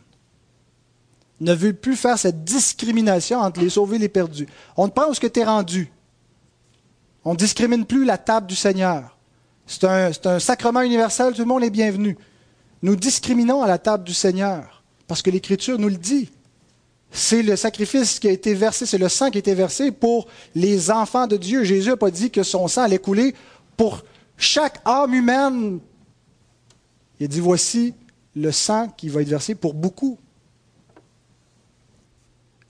Ne 1.42 1.54
veulent 1.54 1.76
plus 1.76 1.96
faire 1.96 2.20
cette 2.20 2.44
discrimination 2.44 3.40
entre 3.40 3.62
les 3.62 3.70
sauvés 3.70 3.96
et 3.96 4.00
les 4.00 4.10
perdus. 4.10 4.48
On 4.76 4.88
ne 4.88 4.92
pense 4.92 5.20
que 5.20 5.28
tu 5.28 5.40
es 5.40 5.46
rendu. 5.46 5.92
On 7.24 7.34
ne 7.34 7.38
discrimine 7.38 7.86
plus 7.86 8.06
la 8.06 8.18
table 8.18 8.48
du 8.48 8.56
Seigneur. 8.56 9.18
C'est 9.66 9.84
un, 9.84 10.12
un, 10.26 10.40
sacrement 10.40 10.82
universel, 10.82 11.34
tout 11.34 11.42
le 11.42 11.48
monde 11.48 11.64
est 11.64 11.70
bienvenu. 11.70 12.18
Nous 12.82 12.96
discriminons 12.96 13.62
à 13.62 13.68
la 13.68 13.78
table 13.78 14.04
du 14.04 14.14
Seigneur, 14.14 14.84
parce 15.08 15.22
que 15.22 15.30
l'Écriture 15.30 15.78
nous 15.78 15.90
le 15.90 15.98
dit. 15.98 16.30
C'est 17.12 17.42
le 17.42 17.56
sacrifice 17.56 18.20
qui 18.20 18.28
a 18.28 18.32
été 18.32 18.54
versé, 18.54 18.86
c'est 18.86 18.98
le 18.98 19.10
sang 19.10 19.32
qui 19.32 19.38
a 19.38 19.40
été 19.40 19.54
versé 19.54 19.92
pour 19.92 20.28
les 20.56 20.92
enfants 20.92 21.28
de 21.28 21.38
Dieu. 21.38 21.64
Jésus 21.64 21.90
n'a 21.90 21.98
pas 21.98 22.12
dit 22.12 22.30
que 22.30 22.44
son 22.44 22.68
sang 22.68 22.84
allait 22.84 23.00
couler 23.00 23.36
pour 23.78 24.04
chaque 24.38 24.80
âme 24.86 25.14
humaine. 25.14 25.80
Il 27.20 27.26
a 27.26 27.28
dit, 27.28 27.40
voici 27.40 27.94
le 28.40 28.52
sang 28.52 28.88
qui 28.90 29.10
va 29.10 29.22
être 29.22 29.30
versé 29.30 29.56
pour 29.56 29.74
beaucoup. 29.74 30.18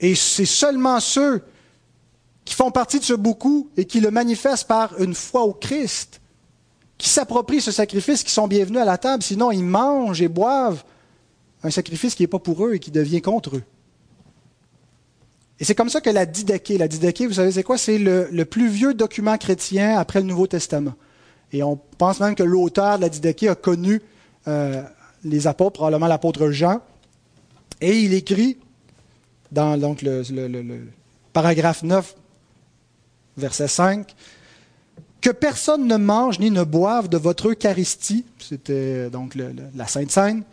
Et 0.00 0.14
c'est 0.14 0.46
seulement 0.46 0.98
ceux 1.00 1.42
qui 2.44 2.54
font 2.54 2.70
partie 2.70 2.98
de 2.98 3.04
ce 3.04 3.12
beaucoup 3.12 3.70
et 3.76 3.84
qui 3.84 4.00
le 4.00 4.10
manifestent 4.10 4.66
par 4.66 4.98
une 5.00 5.14
foi 5.14 5.42
au 5.42 5.52
Christ, 5.52 6.20
qui 6.98 7.08
s'approprient 7.08 7.60
ce 7.60 7.70
sacrifice, 7.70 8.24
qui 8.24 8.32
sont 8.32 8.48
bienvenus 8.48 8.80
à 8.80 8.84
la 8.84 8.98
table. 8.98 9.22
Sinon, 9.22 9.50
ils 9.50 9.64
mangent 9.64 10.22
et 10.22 10.28
boivent 10.28 10.82
un 11.62 11.70
sacrifice 11.70 12.14
qui 12.14 12.22
n'est 12.22 12.28
pas 12.28 12.38
pour 12.38 12.66
eux 12.66 12.74
et 12.74 12.78
qui 12.78 12.90
devient 12.90 13.20
contre 13.20 13.56
eux. 13.56 13.62
Et 15.60 15.64
c'est 15.64 15.74
comme 15.74 15.90
ça 15.90 16.00
que 16.00 16.08
la 16.08 16.24
Didaché, 16.24 16.78
la 16.78 16.88
Didaché, 16.88 17.26
vous 17.26 17.34
savez 17.34 17.52
c'est 17.52 17.62
quoi? 17.62 17.76
C'est 17.76 17.98
le, 17.98 18.44
plus 18.44 18.68
vieux 18.68 18.94
document 18.94 19.36
chrétien 19.36 19.98
après 19.98 20.20
le 20.20 20.26
Nouveau 20.26 20.46
Testament. 20.46 20.94
Et 21.52 21.62
on 21.62 21.76
pense 21.76 22.18
même 22.20 22.34
que 22.34 22.42
l'auteur 22.42 22.96
de 22.96 23.02
la 23.02 23.10
Didaché 23.10 23.48
a 23.48 23.54
connu 23.54 24.00
euh, 24.48 24.82
les 25.24 25.46
apôtres, 25.46 25.74
probablement 25.74 26.06
l'apôtre 26.06 26.50
Jean. 26.50 26.80
Et 27.80 27.98
il 28.00 28.14
écrit 28.14 28.58
dans 29.52 29.76
donc, 29.76 30.02
le, 30.02 30.22
paragraphe 31.32 31.82
9, 31.82 32.14
verset 33.36 33.68
5, 33.68 34.14
que 35.20 35.30
personne 35.30 35.86
ne 35.86 35.96
mange 35.96 36.38
ni 36.38 36.50
ne 36.50 36.62
boive 36.62 37.08
de 37.08 37.16
votre 37.16 37.48
Eucharistie, 37.48 38.24
c'était 38.38 39.10
donc 39.10 39.36
la 39.74 39.86
Sainte 39.86 40.10
Seine, 40.10 40.44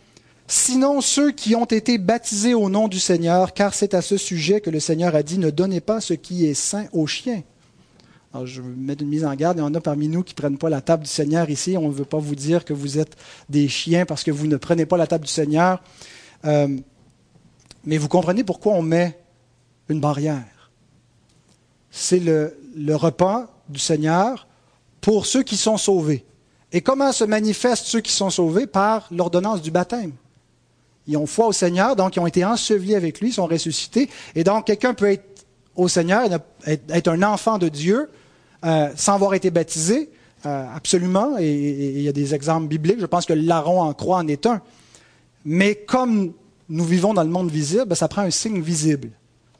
sinon 0.46 1.00
ceux 1.00 1.30
qui 1.30 1.54
ont 1.54 1.64
été 1.64 1.98
baptisés 1.98 2.54
au 2.54 2.68
nom 2.68 2.88
du 2.88 2.98
Seigneur, 2.98 3.54
car 3.54 3.74
c'est 3.74 3.94
à 3.94 4.02
ce 4.02 4.16
sujet 4.16 4.60
que 4.60 4.70
le 4.70 4.80
Seigneur 4.80 5.14
a 5.14 5.22
dit, 5.22 5.38
ne 5.38 5.50
donnez 5.50 5.80
pas 5.80 6.00
ce 6.00 6.14
qui 6.14 6.46
est 6.46 6.54
saint 6.54 6.86
aux 6.92 7.06
chiens. 7.06 7.42
Je 8.44 8.60
vais 8.60 8.68
mettre 8.68 9.02
une 9.02 9.08
mise 9.08 9.24
en 9.24 9.34
garde. 9.34 9.58
Il 9.58 9.60
y 9.60 9.64
en 9.64 9.74
a 9.74 9.80
parmi 9.80 10.08
nous 10.08 10.22
qui 10.22 10.34
ne 10.34 10.36
prennent 10.36 10.58
pas 10.58 10.68
la 10.68 10.80
table 10.80 11.04
du 11.04 11.10
Seigneur 11.10 11.48
ici. 11.50 11.76
On 11.76 11.88
ne 11.88 11.92
veut 11.92 12.04
pas 12.04 12.18
vous 12.18 12.34
dire 12.34 12.64
que 12.64 12.72
vous 12.72 12.98
êtes 12.98 13.16
des 13.48 13.68
chiens 13.68 14.04
parce 14.04 14.22
que 14.22 14.30
vous 14.30 14.46
ne 14.46 14.56
prenez 14.56 14.86
pas 14.86 14.96
la 14.96 15.06
table 15.06 15.24
du 15.24 15.32
Seigneur. 15.32 15.82
Euh, 16.44 16.68
mais 17.84 17.96
vous 17.96 18.08
comprenez 18.08 18.44
pourquoi 18.44 18.74
on 18.74 18.82
met 18.82 19.18
une 19.88 20.00
barrière. 20.00 20.70
C'est 21.90 22.20
le, 22.20 22.58
le 22.76 22.94
repas 22.94 23.50
du 23.68 23.80
Seigneur 23.80 24.46
pour 25.00 25.26
ceux 25.26 25.42
qui 25.42 25.56
sont 25.56 25.78
sauvés. 25.78 26.24
Et 26.70 26.82
comment 26.82 27.12
se 27.12 27.24
manifestent 27.24 27.86
ceux 27.86 28.00
qui 28.00 28.12
sont 28.12 28.30
sauvés? 28.30 28.66
Par 28.66 29.08
l'ordonnance 29.10 29.62
du 29.62 29.70
baptême. 29.70 30.12
Ils 31.06 31.16
ont 31.16 31.26
foi 31.26 31.46
au 31.46 31.52
Seigneur, 31.52 31.96
donc 31.96 32.16
ils 32.16 32.20
ont 32.20 32.26
été 32.26 32.44
ensevelis 32.44 32.94
avec 32.94 33.20
lui, 33.20 33.28
ils 33.28 33.32
sont 33.32 33.46
ressuscités. 33.46 34.10
Et 34.34 34.44
donc, 34.44 34.66
quelqu'un 34.66 34.92
peut 34.92 35.10
être 35.10 35.27
au 35.78 35.86
Seigneur, 35.86 36.28
être 36.66 37.08
un 37.08 37.22
enfant 37.22 37.56
de 37.56 37.68
Dieu, 37.68 38.10
euh, 38.64 38.88
sans 38.96 39.14
avoir 39.14 39.34
été 39.34 39.50
baptisé, 39.50 40.10
euh, 40.44 40.66
absolument. 40.74 41.38
Et, 41.38 41.52
il 41.52 42.02
y 42.02 42.08
a 42.08 42.12
des 42.12 42.34
exemples 42.34 42.66
bibliques. 42.66 43.00
Je 43.00 43.06
pense 43.06 43.24
que 43.24 43.32
Laron 43.32 43.80
en 43.82 43.94
croix 43.94 44.18
en 44.18 44.26
est 44.26 44.44
un. 44.44 44.60
Mais 45.44 45.76
comme 45.76 46.32
nous 46.68 46.84
vivons 46.84 47.14
dans 47.14 47.22
le 47.22 47.30
monde 47.30 47.50
visible, 47.50 47.94
ça 47.94 48.08
prend 48.08 48.22
un 48.22 48.30
signe 48.30 48.60
visible. 48.60 49.10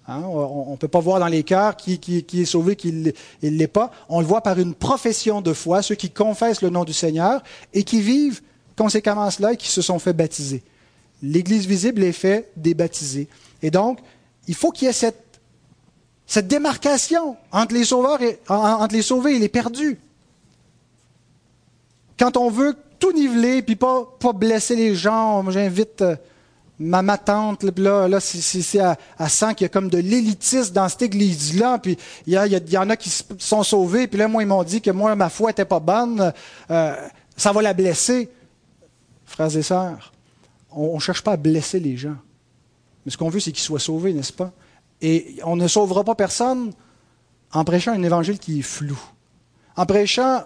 Hein. 0.08 0.22
On 0.24 0.72
ne 0.72 0.76
peut 0.76 0.88
pas 0.88 0.98
voir 0.98 1.20
dans 1.20 1.28
les 1.28 1.44
cœurs 1.44 1.76
qui, 1.76 2.00
qui 2.00 2.42
est 2.42 2.44
sauvé, 2.44 2.74
qui 2.74 2.92
ne 2.92 3.12
l'est 3.42 3.68
pas. 3.68 3.92
On 4.08 4.20
le 4.20 4.26
voit 4.26 4.40
par 4.40 4.58
une 4.58 4.74
profession 4.74 5.40
de 5.40 5.52
foi, 5.52 5.82
ceux 5.82 5.94
qui 5.94 6.10
confessent 6.10 6.62
le 6.62 6.70
nom 6.70 6.84
du 6.84 6.92
Seigneur 6.92 7.42
et 7.72 7.84
qui 7.84 8.00
vivent 8.00 8.42
conséquemment 8.76 9.30
cela 9.30 9.52
et 9.52 9.56
qui 9.56 9.68
se 9.68 9.82
sont 9.82 10.00
fait 10.00 10.12
baptiser. 10.12 10.64
L'Église 11.22 11.66
visible 11.66 12.02
est 12.02 12.12
faite 12.12 12.50
des 12.56 12.74
baptisés. 12.74 13.28
Et 13.62 13.70
donc, 13.70 14.00
il 14.48 14.54
faut 14.54 14.72
qu'il 14.72 14.86
y 14.86 14.88
ait 14.88 14.94
cette, 14.94 15.27
cette 16.28 16.46
démarcation 16.46 17.38
entre 17.50 17.74
les, 17.74 17.84
sauveurs 17.84 18.20
et, 18.22 18.38
entre 18.48 18.94
les 18.94 19.02
sauvés 19.02 19.36
et 19.36 19.38
les 19.38 19.48
perdus. 19.48 19.98
Quand 22.18 22.36
on 22.36 22.50
veut 22.50 22.76
tout 22.98 23.12
niveler, 23.12 23.62
puis 23.62 23.76
pas, 23.76 24.04
blesser 24.34 24.76
les 24.76 24.94
gens, 24.94 25.50
j'invite 25.50 26.02
euh, 26.02 26.16
ma, 26.78 27.00
ma 27.00 27.16
tante, 27.16 27.64
là, 27.78 28.08
là 28.08 28.20
c'est 28.20 28.78
à, 28.78 28.98
à 29.18 29.28
100 29.30 29.54
qu'il 29.54 29.64
y 29.64 29.66
a 29.66 29.68
comme 29.70 29.88
de 29.88 29.96
l'élitisme 29.96 30.74
dans 30.74 30.88
cette 30.90 31.02
église-là, 31.02 31.78
puis 31.78 31.96
il 32.26 32.34
y, 32.34 32.36
a, 32.36 32.46
y, 32.46 32.76
en 32.76 32.90
a 32.90 32.96
qui 32.96 33.10
sont 33.38 33.62
sauvés, 33.62 34.06
puis 34.06 34.18
là, 34.18 34.28
moi, 34.28 34.42
ils 34.42 34.46
m'ont 34.46 34.64
dit 34.64 34.82
que 34.82 34.90
moi, 34.90 35.14
ma 35.14 35.30
foi 35.30 35.52
était 35.52 35.64
pas 35.64 35.80
bonne, 35.80 36.34
euh, 36.70 36.96
ça 37.38 37.52
va 37.52 37.62
la 37.62 37.72
blesser. 37.72 38.28
Frères 39.24 39.56
et 39.56 39.62
sœurs, 39.62 40.12
on 40.70 40.96
ne 40.96 41.00
cherche 41.00 41.22
pas 41.22 41.32
à 41.32 41.36
blesser 41.38 41.80
les 41.80 41.96
gens. 41.96 42.16
Mais 43.06 43.12
ce 43.12 43.16
qu'on 43.16 43.30
veut, 43.30 43.40
c'est 43.40 43.52
qu'ils 43.52 43.64
soient 43.64 43.80
sauvés, 43.80 44.12
n'est-ce 44.12 44.32
pas? 44.32 44.52
Et 45.00 45.36
on 45.44 45.56
ne 45.56 45.68
sauvera 45.68 46.04
pas 46.04 46.14
personne 46.14 46.72
en 47.52 47.64
prêchant 47.64 47.92
un 47.92 48.02
évangile 48.02 48.38
qui 48.38 48.60
est 48.60 48.62
flou. 48.62 48.98
En 49.76 49.86
prêchant 49.86 50.44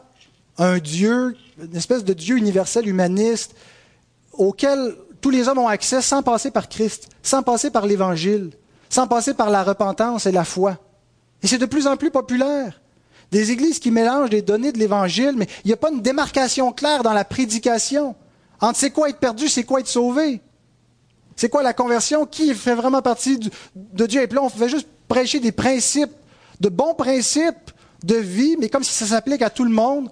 un 0.59 0.79
Dieu, 0.79 1.37
une 1.63 1.77
espèce 1.77 2.05
de 2.05 2.13
Dieu 2.13 2.37
universel, 2.37 2.87
humaniste, 2.87 3.55
auquel 4.33 4.95
tous 5.21 5.31
les 5.31 5.49
hommes 5.49 5.59
ont 5.59 5.69
accès 5.69 6.03
sans 6.03 6.23
passer 6.23 6.51
par 6.51 6.69
Christ, 6.69 7.09
sans 7.23 7.43
passer 7.43 7.71
par 7.71 7.87
l'Évangile, 7.87 8.51
sans 8.91 9.07
passer 9.07 9.35
par 9.35 9.51
la 9.51 9.63
repentance 9.63 10.27
et 10.27 10.33
la 10.33 10.45
foi. 10.45 10.79
Et 11.43 11.47
c'est 11.47 11.59
de 11.59 11.67
plus 11.67 11.87
en 11.87 11.97
plus 11.97 12.11
populaire. 12.11 12.81
Des 13.31 13.51
églises 13.51 13.79
qui 13.79 13.91
mélangent 13.91 14.31
les 14.31 14.43
données 14.43 14.73
de 14.73 14.79
l'Évangile, 14.79 15.35
mais 15.37 15.49
il 15.65 15.69
n'y 15.69 15.73
a 15.73 15.79
pas 15.79 15.91
une 15.91 16.03
démarcation 16.03 16.73
claire 16.73 17.03
dans 17.03 17.15
la 17.15 17.25
prédication 17.25 18.15
entre 18.63 18.79
c'est 18.79 18.91
quoi 18.91 19.09
être 19.09 19.19
perdu, 19.19 19.49
c'est 19.49 19.65
quoi 19.65 19.81
être 19.81 19.89
sauvé. 19.89 20.41
C'est 21.43 21.49
quoi 21.49 21.65
la 21.65 21.75
conversion? 21.75 22.25
Qui 22.25 22.55
fait 22.55 22.77
vraiment 22.77 23.03
partie 23.03 23.37
de 23.75 24.07
Dieu? 24.07 24.23
Et 24.23 24.29
puis 24.29 24.37
là, 24.37 24.45
on 24.45 24.49
fait 24.49 24.69
juste 24.69 24.87
prêcher 25.09 25.41
des 25.41 25.51
principes, 25.51 26.13
de 26.61 26.69
bons 26.69 26.95
principes 26.95 27.73
de 28.05 28.15
vie, 28.15 28.55
mais 28.61 28.69
comme 28.69 28.85
si 28.85 28.93
ça 28.93 29.07
s'applique 29.07 29.43
à 29.43 29.51
tout 29.51 29.65
le 29.65 29.73
monde, 29.73 30.09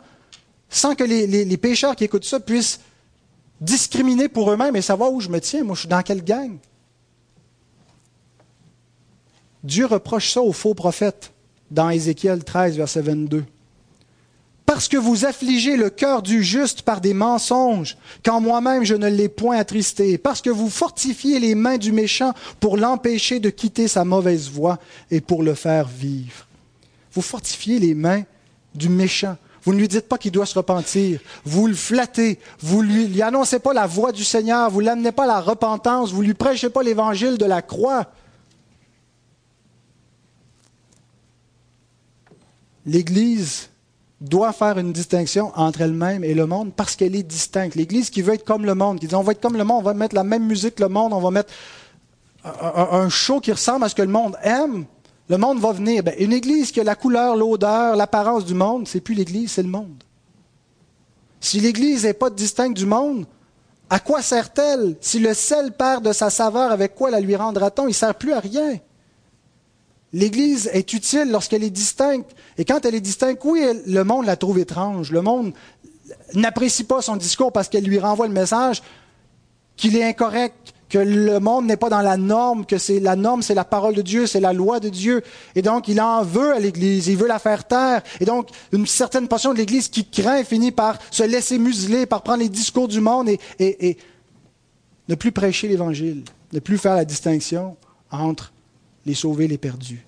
sans 0.68 0.96
que 0.96 1.04
les, 1.04 1.28
les, 1.28 1.56
pécheurs 1.56 1.94
qui 1.94 2.02
écoutent 2.02 2.24
ça 2.24 2.40
puissent 2.40 2.80
discriminer 3.60 4.28
pour 4.28 4.50
eux-mêmes 4.50 4.74
et 4.74 4.82
savoir 4.82 5.12
où 5.12 5.20
je 5.20 5.28
me 5.28 5.40
tiens. 5.40 5.62
Moi, 5.62 5.76
je 5.76 5.82
suis 5.82 5.88
dans 5.88 6.02
quelle 6.02 6.24
gang? 6.24 6.58
Dieu 9.62 9.86
reproche 9.86 10.32
ça 10.32 10.42
aux 10.42 10.52
faux 10.52 10.74
prophètes 10.74 11.30
dans 11.70 11.90
Ézéchiel 11.90 12.42
13, 12.42 12.76
verset 12.76 13.02
22 13.02 13.44
parce 14.70 14.86
que 14.86 14.96
vous 14.96 15.24
affligez 15.24 15.76
le 15.76 15.90
cœur 15.90 16.22
du 16.22 16.44
juste 16.44 16.82
par 16.82 17.00
des 17.00 17.12
mensonges, 17.12 17.96
quand 18.24 18.40
moi-même 18.40 18.84
je 18.84 18.94
ne 18.94 19.08
l'ai 19.08 19.28
point 19.28 19.58
attristé, 19.58 20.16
parce 20.16 20.40
que 20.40 20.48
vous 20.48 20.70
fortifiez 20.70 21.40
les 21.40 21.56
mains 21.56 21.76
du 21.76 21.90
méchant 21.90 22.34
pour 22.60 22.76
l'empêcher 22.76 23.40
de 23.40 23.50
quitter 23.50 23.88
sa 23.88 24.04
mauvaise 24.04 24.48
voie 24.48 24.78
et 25.10 25.20
pour 25.20 25.42
le 25.42 25.54
faire 25.54 25.88
vivre. 25.88 26.46
Vous 27.12 27.20
fortifiez 27.20 27.80
les 27.80 27.94
mains 27.94 28.22
du 28.72 28.88
méchant. 28.88 29.36
Vous 29.64 29.72
ne 29.74 29.78
lui 29.80 29.88
dites 29.88 30.06
pas 30.06 30.18
qu'il 30.18 30.30
doit 30.30 30.46
se 30.46 30.54
repentir. 30.54 31.18
Vous 31.44 31.66
le 31.66 31.74
flattez. 31.74 32.38
Vous 32.60 32.80
lui, 32.80 33.08
lui 33.08 33.22
annoncez 33.22 33.58
pas 33.58 33.72
la 33.72 33.88
voix 33.88 34.12
du 34.12 34.22
Seigneur. 34.22 34.70
Vous 34.70 34.78
l'amenez 34.78 35.10
pas 35.10 35.24
à 35.24 35.26
la 35.26 35.40
repentance. 35.40 36.12
Vous 36.12 36.22
lui 36.22 36.34
prêchez 36.34 36.70
pas 36.70 36.84
l'évangile 36.84 37.38
de 37.38 37.44
la 37.44 37.60
croix. 37.60 38.06
L'Église 42.86 43.69
doit 44.20 44.52
faire 44.52 44.78
une 44.78 44.92
distinction 44.92 45.52
entre 45.56 45.80
elle-même 45.80 46.24
et 46.24 46.34
le 46.34 46.46
monde 46.46 46.72
parce 46.74 46.94
qu'elle 46.94 47.16
est 47.16 47.22
distincte. 47.22 47.74
L'Église 47.74 48.10
qui 48.10 48.22
veut 48.22 48.34
être 48.34 48.44
comme 48.44 48.66
le 48.66 48.74
monde, 48.74 49.00
qui 49.00 49.06
dit 49.06 49.14
on 49.14 49.22
va 49.22 49.32
être 49.32 49.40
comme 49.40 49.56
le 49.56 49.64
monde, 49.64 49.78
on 49.80 49.84
va 49.84 49.94
mettre 49.94 50.14
la 50.14 50.24
même 50.24 50.46
musique 50.46 50.76
que 50.76 50.82
le 50.82 50.88
monde, 50.88 51.12
on 51.12 51.20
va 51.20 51.30
mettre 51.30 51.52
un, 52.44 53.08
show 53.08 53.40
qui 53.40 53.52
ressemble 53.52 53.84
à 53.84 53.88
ce 53.88 53.94
que 53.94 54.02
le 54.02 54.08
monde 54.08 54.36
aime, 54.42 54.84
le 55.28 55.38
monde 55.38 55.58
va 55.58 55.72
venir. 55.72 56.02
Ben, 56.02 56.14
une 56.18 56.32
Église 56.32 56.72
qui 56.72 56.80
a 56.80 56.84
la 56.84 56.94
couleur, 56.94 57.36
l'odeur, 57.36 57.96
l'apparence 57.96 58.44
du 58.44 58.54
monde, 58.54 58.86
c'est 58.88 59.00
plus 59.00 59.14
l'Église, 59.14 59.52
c'est 59.52 59.62
le 59.62 59.68
monde. 59.68 60.02
Si 61.40 61.60
l'Église 61.60 62.04
n'est 62.04 62.14
pas 62.14 62.30
distincte 62.30 62.76
du 62.76 62.86
monde, 62.86 63.26
à 63.88 63.98
quoi 63.98 64.22
sert-elle? 64.22 64.96
Si 65.00 65.18
le 65.18 65.34
sel 65.34 65.72
perd 65.72 66.04
de 66.04 66.12
sa 66.12 66.30
saveur, 66.30 66.70
avec 66.70 66.94
quoi 66.94 67.10
la 67.10 67.20
lui 67.20 67.36
rendra-t-on? 67.36 67.84
Il 67.84 67.88
ne 67.88 67.94
sert 67.94 68.14
plus 68.14 68.32
à 68.32 68.40
rien. 68.40 68.78
L'Église 70.12 70.68
est 70.72 70.92
utile 70.92 71.30
lorsqu'elle 71.30 71.62
est 71.62 71.70
distincte. 71.70 72.30
Et 72.58 72.64
quand 72.64 72.84
elle 72.84 72.94
est 72.94 73.00
distincte, 73.00 73.42
oui, 73.44 73.64
le 73.86 74.02
monde 74.02 74.26
la 74.26 74.36
trouve 74.36 74.58
étrange. 74.58 75.12
Le 75.12 75.22
monde 75.22 75.52
n'apprécie 76.34 76.84
pas 76.84 77.00
son 77.02 77.16
discours 77.16 77.52
parce 77.52 77.68
qu'elle 77.68 77.84
lui 77.84 77.98
renvoie 77.98 78.26
le 78.26 78.32
message 78.32 78.82
qu'il 79.76 79.96
est 79.96 80.04
incorrect, 80.04 80.74
que 80.88 80.98
le 80.98 81.38
monde 81.38 81.66
n'est 81.66 81.76
pas 81.76 81.88
dans 81.88 82.02
la 82.02 82.16
norme, 82.16 82.66
que 82.66 82.76
c'est 82.76 82.98
la 82.98 83.14
norme, 83.14 83.42
c'est 83.42 83.54
la 83.54 83.64
parole 83.64 83.94
de 83.94 84.02
Dieu, 84.02 84.26
c'est 84.26 84.40
la 84.40 84.52
loi 84.52 84.80
de 84.80 84.88
Dieu. 84.88 85.22
Et 85.54 85.62
donc, 85.62 85.86
il 85.86 86.00
en 86.00 86.24
veut 86.24 86.52
à 86.52 86.58
l'Église, 86.58 87.06
il 87.06 87.16
veut 87.16 87.28
la 87.28 87.38
faire 87.38 87.64
taire. 87.64 88.02
Et 88.18 88.24
donc, 88.24 88.48
une 88.72 88.86
certaine 88.86 89.28
portion 89.28 89.52
de 89.52 89.58
l'Église 89.58 89.88
qui 89.88 90.04
craint 90.04 90.42
finit 90.42 90.72
par 90.72 90.98
se 91.12 91.22
laisser 91.22 91.58
museler, 91.58 92.06
par 92.06 92.22
prendre 92.22 92.40
les 92.40 92.48
discours 92.48 92.88
du 92.88 93.00
monde 93.00 93.28
et, 93.28 93.38
et 93.60 93.96
ne 95.08 95.14
plus 95.14 95.30
prêcher 95.30 95.68
l'Évangile, 95.68 96.24
ne 96.52 96.58
plus 96.58 96.76
faire 96.76 96.96
la 96.96 97.04
distinction 97.04 97.76
entre 98.10 98.52
les 99.06 99.14
sauvés, 99.14 99.48
les 99.48 99.58
perdus. 99.58 100.04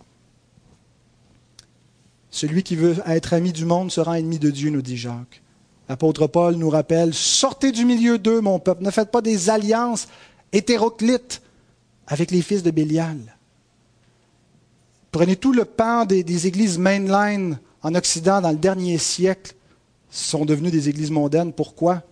Celui 2.31 2.63
qui 2.63 2.77
veut 2.77 2.97
être 3.07 3.35
ami 3.35 3.53
du 3.53 3.65
monde 3.65 3.91
sera 3.91 4.19
ennemi 4.19 4.39
de 4.39 4.51
Dieu, 4.51 4.71
nous 4.71 4.83
dit 4.83 4.97
Jacques. 4.97 5.43
L'apôtre 5.89 6.27
Paul 6.27 6.55
nous 6.55 6.71
rappelle, 6.71 7.13
sortez 7.13 7.73
du 7.73 7.85
milieu 7.85 8.19
d'eux, 8.19 8.41
mon 8.41 8.59
peuple, 8.59 8.83
ne 8.85 8.91
faites 8.91 9.11
pas 9.11 9.21
des 9.21 9.51
alliances 9.51 10.09
hétéroclites 10.53 11.43
avec 12.07 12.31
les 12.31 12.41
fils 12.41 12.63
de 12.63 12.71
Bélial. 12.71 13.19
Prenez 15.11 15.37
tout 15.37 15.53
le 15.53 15.67
pan 15.67 16.07
des, 16.07 16.25
des 16.25 16.47
églises 16.47 16.79
mainline 16.79 17.59
en 17.83 17.95
Occident 17.95 18.41
dans 18.41 18.51
le 18.51 18.57
dernier 18.57 18.97
siècle, 18.97 19.55
sont 20.11 20.45
devenues 20.45 20.71
des 20.71 20.89
églises 20.89 21.11
mondaines. 21.11 21.53
Pourquoi? 21.53 22.03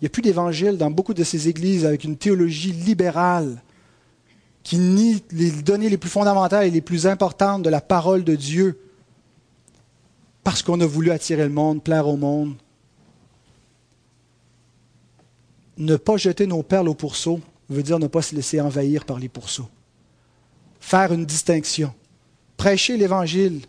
Il 0.00 0.04
n'y 0.04 0.06
a 0.06 0.10
plus 0.10 0.22
d'évangile 0.22 0.76
dans 0.76 0.90
beaucoup 0.90 1.14
de 1.14 1.24
ces 1.24 1.48
églises 1.48 1.84
avec 1.84 2.04
une 2.04 2.16
théologie 2.16 2.72
libérale 2.72 3.62
qui 4.62 4.78
nie 4.78 5.22
les 5.30 5.50
données 5.50 5.88
les 5.88 5.98
plus 5.98 6.10
fondamentales 6.10 6.66
et 6.66 6.70
les 6.70 6.80
plus 6.80 7.06
importantes 7.06 7.62
de 7.62 7.70
la 7.70 7.80
parole 7.80 8.24
de 8.24 8.36
Dieu, 8.36 8.80
parce 10.44 10.62
qu'on 10.62 10.80
a 10.80 10.86
voulu 10.86 11.10
attirer 11.10 11.44
le 11.44 11.50
monde, 11.50 11.82
plaire 11.82 12.08
au 12.08 12.16
monde. 12.16 12.54
Ne 15.78 15.96
pas 15.96 16.16
jeter 16.16 16.46
nos 16.46 16.62
perles 16.62 16.88
au 16.88 16.94
pourceau 16.94 17.40
veut 17.72 17.82
dire 17.82 17.98
ne 17.98 18.06
pas 18.06 18.22
se 18.22 18.34
laisser 18.34 18.60
envahir 18.60 19.04
par 19.04 19.18
les 19.18 19.28
pourceaux. 19.28 19.68
Faire 20.80 21.12
une 21.12 21.24
distinction. 21.24 21.92
Prêcher 22.56 22.96
l'Évangile, 22.96 23.62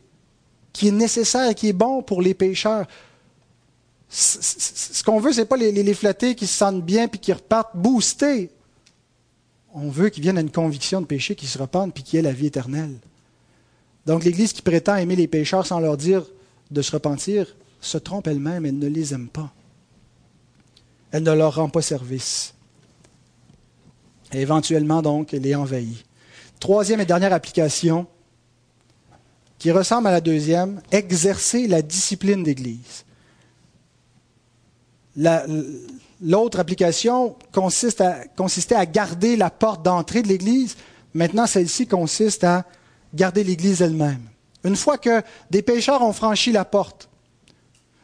qui 0.74 0.90
est 0.90 0.92
nécessaire 0.92 1.50
et 1.50 1.56
qui 1.56 1.70
est 1.70 1.74
bon 1.74 2.02
pour 2.02 2.22
les 2.22 2.34
pécheurs. 2.34 2.86
Ce 4.10 5.04
qu'on 5.04 5.20
veut, 5.20 5.32
ce 5.32 5.42
n'est 5.42 5.46
pas 5.46 5.58
les, 5.58 5.72
les, 5.72 5.94
flatter 5.94 6.36
qui 6.36 6.46
se 6.46 6.58
sentent 6.58 6.84
bien 6.84 7.08
puis 7.08 7.20
qui 7.20 7.34
repartent 7.34 7.76
boostés 7.76 8.52
on 9.74 9.90
veut 9.90 10.10
qu'ils 10.10 10.24
viennent 10.24 10.38
à 10.38 10.42
une 10.42 10.52
conviction 10.52 11.02
de 11.02 11.06
péché, 11.06 11.36
qu'ils 11.36 11.50
se 11.50 11.58
repentent, 11.58 11.94
puis 11.94 12.04
qu'ils 12.04 12.20
aient 12.20 12.24
la 12.24 12.32
vie 12.32 12.48
éternelle. 12.48 12.96
Donc 14.06 14.24
l'Église 14.24 14.54
qui 14.54 14.62
prétend 14.62 14.96
aimer 14.96 15.16
les 15.16 15.28
pécheurs 15.28 15.66
sans 15.66 15.80
leur 15.80 15.98
dire 15.98 16.26
de 16.72 16.82
se 16.82 16.92
repentir, 16.92 17.56
se 17.82 17.98
trompe 17.98 18.28
elle-même, 18.28 18.66
elle 18.66 18.78
ne 18.78 18.88
les 18.88 19.14
aime 19.14 19.28
pas. 19.28 19.52
Elle 21.12 21.24
ne 21.24 21.32
leur 21.32 21.56
rend 21.56 21.70
pas 21.70 21.82
service. 21.82 22.54
Éventuellement, 24.32 25.02
donc, 25.02 25.34
elle 25.34 25.46
est 25.46 25.56
envahie. 25.56 26.04
Troisième 26.60 27.02
et 27.02 27.06
dernière 27.06 27.34
application, 27.34 28.08
qui 29.60 29.72
ressemble 29.72 30.08
à 30.08 30.12
la 30.12 30.22
deuxième, 30.22 30.82
exercer 30.92 31.68
la 31.68 31.82
discipline 31.82 32.44
d'Église. 32.44 33.06
La, 35.16 35.46
L'autre 36.26 36.60
application 36.60 37.36
consistait 37.52 38.76
à 38.76 38.86
garder 38.86 39.36
la 39.36 39.50
porte 39.50 39.84
d'entrée 39.84 40.22
de 40.22 40.30
l'Église. 40.30 40.78
Maintenant, 41.14 41.46
celle-ci 41.46 41.86
consiste 41.86 42.46
à 42.46 42.64
garder 43.14 43.44
l'Église 43.44 43.82
elle-même. 43.82 44.22
Une 44.64 44.78
fois 44.78 44.98
que 44.98 45.22
des 45.52 45.62
pécheurs 45.62 46.02
ont 46.02 46.14
franchi 46.14 46.54
la 46.54 46.64
porte, 46.64 47.10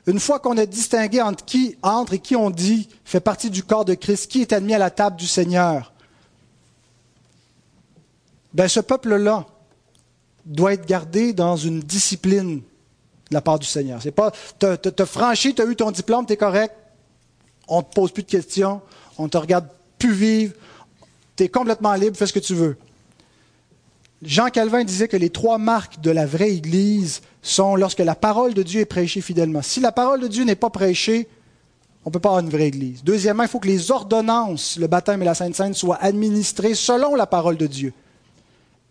une 0.05 0.19
fois 0.19 0.39
qu'on 0.39 0.57
a 0.57 0.65
distingué 0.65 1.21
entre 1.21 1.45
qui 1.45 1.77
entre 1.81 2.13
et 2.13 2.19
qui 2.19 2.35
on 2.35 2.49
dit 2.49 2.89
fait 3.05 3.21
partie 3.21 3.49
du 3.49 3.63
corps 3.63 3.85
de 3.85 3.93
Christ, 3.93 4.29
qui 4.29 4.41
est 4.41 4.51
admis 4.51 4.73
à 4.73 4.79
la 4.79 4.89
table 4.89 5.15
du 5.15 5.27
Seigneur, 5.27 5.93
ben 8.53 8.67
ce 8.67 8.81
peuple-là 8.81 9.45
doit 10.45 10.73
être 10.73 10.85
gardé 10.85 11.31
dans 11.31 11.55
une 11.55 11.79
discipline 11.79 12.57
de 12.57 12.63
la 13.33 13.39
part 13.39 13.59
du 13.59 13.67
Seigneur. 13.67 14.01
C'est 14.01 14.11
pas, 14.11 14.31
tu 14.59 14.65
as 14.65 15.05
franchi, 15.05 15.55
tu 15.55 15.61
as 15.61 15.65
eu 15.65 15.75
ton 15.75 15.91
diplôme, 15.91 16.25
tu 16.25 16.35
correct, 16.35 16.75
on 17.69 17.81
te 17.81 17.93
pose 17.93 18.11
plus 18.11 18.23
de 18.23 18.29
questions, 18.29 18.81
on 19.17 19.29
te 19.29 19.37
regarde 19.37 19.67
plus 19.97 20.13
vivre, 20.13 20.53
tu 21.35 21.43
es 21.43 21.49
complètement 21.49 21.93
libre, 21.93 22.17
fais 22.17 22.27
ce 22.27 22.33
que 22.33 22.39
tu 22.39 22.55
veux. 22.55 22.77
Jean 24.21 24.49
Calvin 24.49 24.83
disait 24.83 25.07
que 25.07 25.15
les 25.15 25.29
trois 25.29 25.57
marques 25.57 26.01
de 26.01 26.11
la 26.11 26.25
vraie 26.25 26.51
Église 26.51 27.21
sont 27.41 27.75
lorsque 27.75 27.99
la 27.99 28.15
parole 28.15 28.53
de 28.53 28.63
Dieu 28.63 28.81
est 28.81 28.85
prêchée 28.85 29.21
fidèlement. 29.21 29.61
Si 29.61 29.79
la 29.79 29.93
parole 29.93 30.19
de 30.19 30.27
Dieu 30.27 30.43
n'est 30.43 30.55
pas 30.55 30.69
prêchée, 30.69 31.27
on 32.03 32.09
ne 32.09 32.13
peut 32.13 32.19
pas 32.19 32.29
avoir 32.29 32.43
une 32.43 32.49
vraie 32.49 32.67
Église. 32.67 33.03
Deuxièmement, 33.03 33.43
il 33.43 33.49
faut 33.49 33.59
que 33.59 33.67
les 33.67 33.91
ordonnances, 33.91 34.77
le 34.77 34.87
baptême 34.87 35.21
et 35.21 35.25
la 35.25 35.35
Sainte 35.35 35.55
Sainte, 35.55 35.75
soient 35.75 36.01
administrées 36.01 36.73
selon 36.73 37.15
la 37.15 37.27
parole 37.27 37.55
de 37.55 37.67
Dieu. 37.67 37.93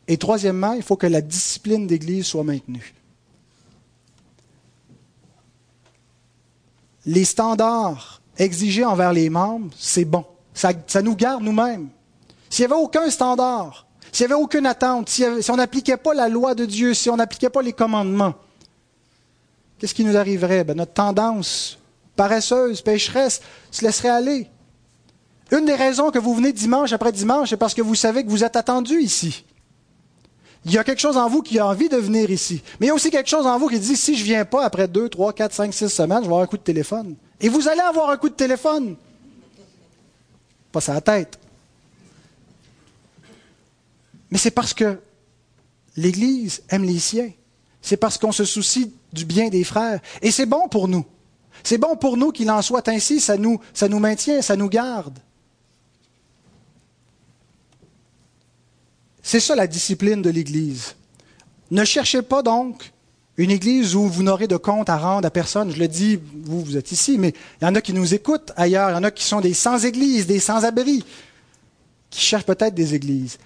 Et 0.07 0.16
troisièmement, 0.16 0.72
il 0.72 0.83
faut 0.83 0.97
que 0.97 1.07
la 1.07 1.20
discipline 1.20 1.87
d'Église 1.87 2.26
soit 2.26 2.45
maintenue. 2.45 2.95
Les 7.05 7.24
standards 7.24 8.18
exiger 8.39 8.84
envers 8.84 9.12
les 9.12 9.28
membres, 9.28 9.70
c'est 9.76 10.05
bon. 10.05 10.24
Ça, 10.55 10.72
nous 11.03 11.14
garde 11.14 11.43
nous-mêmes. 11.43 11.89
S'il 12.51 12.66
n'y 12.66 12.72
avait 12.72 12.82
aucun 12.82 13.11
standard, 13.11 13.86
s'il 14.11 14.26
n'y 14.26 14.32
avait 14.32 14.43
aucune 14.43 14.66
attente, 14.66 15.09
si, 15.09 15.24
on 15.51 15.57
n'appliquait 15.57 15.97
pas 15.97 16.14
la 16.14 16.28
loi 16.28 16.55
de 16.55 16.64
Dieu, 16.64 16.95
si 16.95 17.11
on 17.11 17.16
n'appliquait 17.16 17.51
pas 17.51 17.62
les 17.62 17.72
commandements, 17.72 18.34
qu'est-ce 19.78 19.95
qui 19.95 20.05
nous 20.05 20.16
arriverait? 20.16 20.64
Ben, 20.64 20.76
notre 20.76 20.95
tendance 20.95 21.78
paresseuse, 22.16 22.80
pécheresse, 22.80 23.41
se 23.70 23.84
laisserait 23.84 24.09
aller. 24.09 24.49
Une 25.53 25.64
des 25.64 25.74
raisons 25.74 26.11
que 26.11 26.18
vous 26.18 26.34
venez 26.34 26.53
dimanche 26.53 26.93
après 26.93 27.12
dimanche, 27.12 27.51
c'est 27.51 27.57
parce 27.57 27.74
que 27.74 27.82
vous 27.82 27.95
savez 27.95 28.24
que 28.24 28.30
vous 28.30 28.45
êtes 28.45 28.57
attendu 28.57 29.01
ici. 29.01 29.45
Il 30.64 30.72
y 30.72 30.78
a 30.78 30.84
quelque 30.84 31.01
chose 31.01 31.16
en 31.16 31.28
vous 31.28 31.43
qui 31.43 31.59
a 31.59 31.66
envie 31.66 31.89
de 31.89 31.97
venir 31.97 32.30
ici. 32.30 32.62
Mais 32.78 32.86
il 32.86 32.89
y 32.89 32.91
a 32.91 32.95
aussi 32.95 33.11
quelque 33.11 33.30
chose 33.30 33.47
en 33.47 33.59
vous 33.59 33.68
qui 33.68 33.78
dit, 33.78 33.97
si 33.97 34.16
je 34.16 34.20
ne 34.20 34.26
viens 34.26 34.45
pas 34.45 34.64
après 34.64 34.89
deux, 34.89 35.09
trois, 35.09 35.32
quatre, 35.32 35.55
cinq, 35.55 35.72
six 35.72 35.89
semaines, 35.89 36.18
je 36.18 36.22
vais 36.22 36.26
avoir 36.26 36.43
un 36.43 36.47
coup 36.47 36.59
de 36.59 36.62
téléphone. 36.62 37.14
Et 37.41 37.49
vous 37.49 37.68
allez 37.68 37.80
avoir 37.80 38.11
un 38.11 38.16
coup 38.16 38.28
de 38.28 38.34
téléphone. 38.34 38.97
Pas 40.72 40.80
ça 40.80 40.95
la 40.95 41.01
tête. 41.01 41.39
Mais 44.30 44.39
c'est 44.39 44.51
parce 44.51 44.74
que 44.74 45.01
l'Église 45.97 46.62
aime 46.68 46.84
les 46.84 46.99
siens. 46.99 47.30
C'est 47.80 47.97
parce 47.97 48.18
qu'on 48.18 48.32
se 48.32 48.45
soucie 48.45 48.93
du 49.12 49.24
bien 49.24 49.49
des 49.49 49.64
frères. 49.64 50.01
Et 50.20 50.30
c'est 50.30 50.47
bon 50.47 50.68
pour 50.68 50.89
nous. 50.89 51.07
C'est 51.64 51.78
bon 51.78 51.97
pour 51.97 52.16
nous 52.16 52.32
qu'il 52.32 52.51
en 52.51 52.62
soit 52.62 52.89
ainsi, 52.89 53.20
ça 53.20 53.36
nous, 53.36 53.61
ça 53.72 53.89
nous 53.89 53.99
maintient, 53.99 54.43
ça 54.43 54.57
nous 54.57 54.68
garde. 54.68 55.18
C'est 59.22 59.41
ça 59.41 59.55
la 59.55 59.66
discipline 59.66 60.22
de 60.22 60.30
l'Église. 60.30 60.95
Ne 61.70 61.84
cherchez 61.84 62.22
pas 62.22 62.43
donc 62.43 62.93
une 63.39 63.53
Église 63.53 63.95
où 63.95 64.03
vous 64.03 64.24
n'aurez 64.24 64.49
de 64.49 64.57
compte 64.57 64.91
à 64.91 64.99
rendre 64.99 65.26
à 65.26 65.30
personne. 65.30 65.70
Je 65.70 65.78
le 65.78 65.86
dis, 65.86 66.18
vous, 66.45 66.61
vous 66.61 66.76
êtes 66.76 66.91
ici, 66.91 67.18
mais 67.18 67.32
il 67.61 67.64
y 67.64 67.68
en 67.68 67.74
a 67.76 67.80
qui 67.80 67.93
nous 67.93 68.12
écoutent 68.12 68.53
ailleurs, 68.57 68.91
il 68.91 68.95
y 68.95 68.97
en 68.97 69.05
a 69.05 69.12
qui 69.12 69.24
sont 69.24 69.41
des 69.41 69.55
sans-églises, 69.55 70.26
des 70.26 70.41
sans-abris, 70.41 71.05
qui 72.11 72.20
cherchent 72.20 72.45
peut-être 72.45 72.74
des 72.74 72.97
églises. 72.97 73.39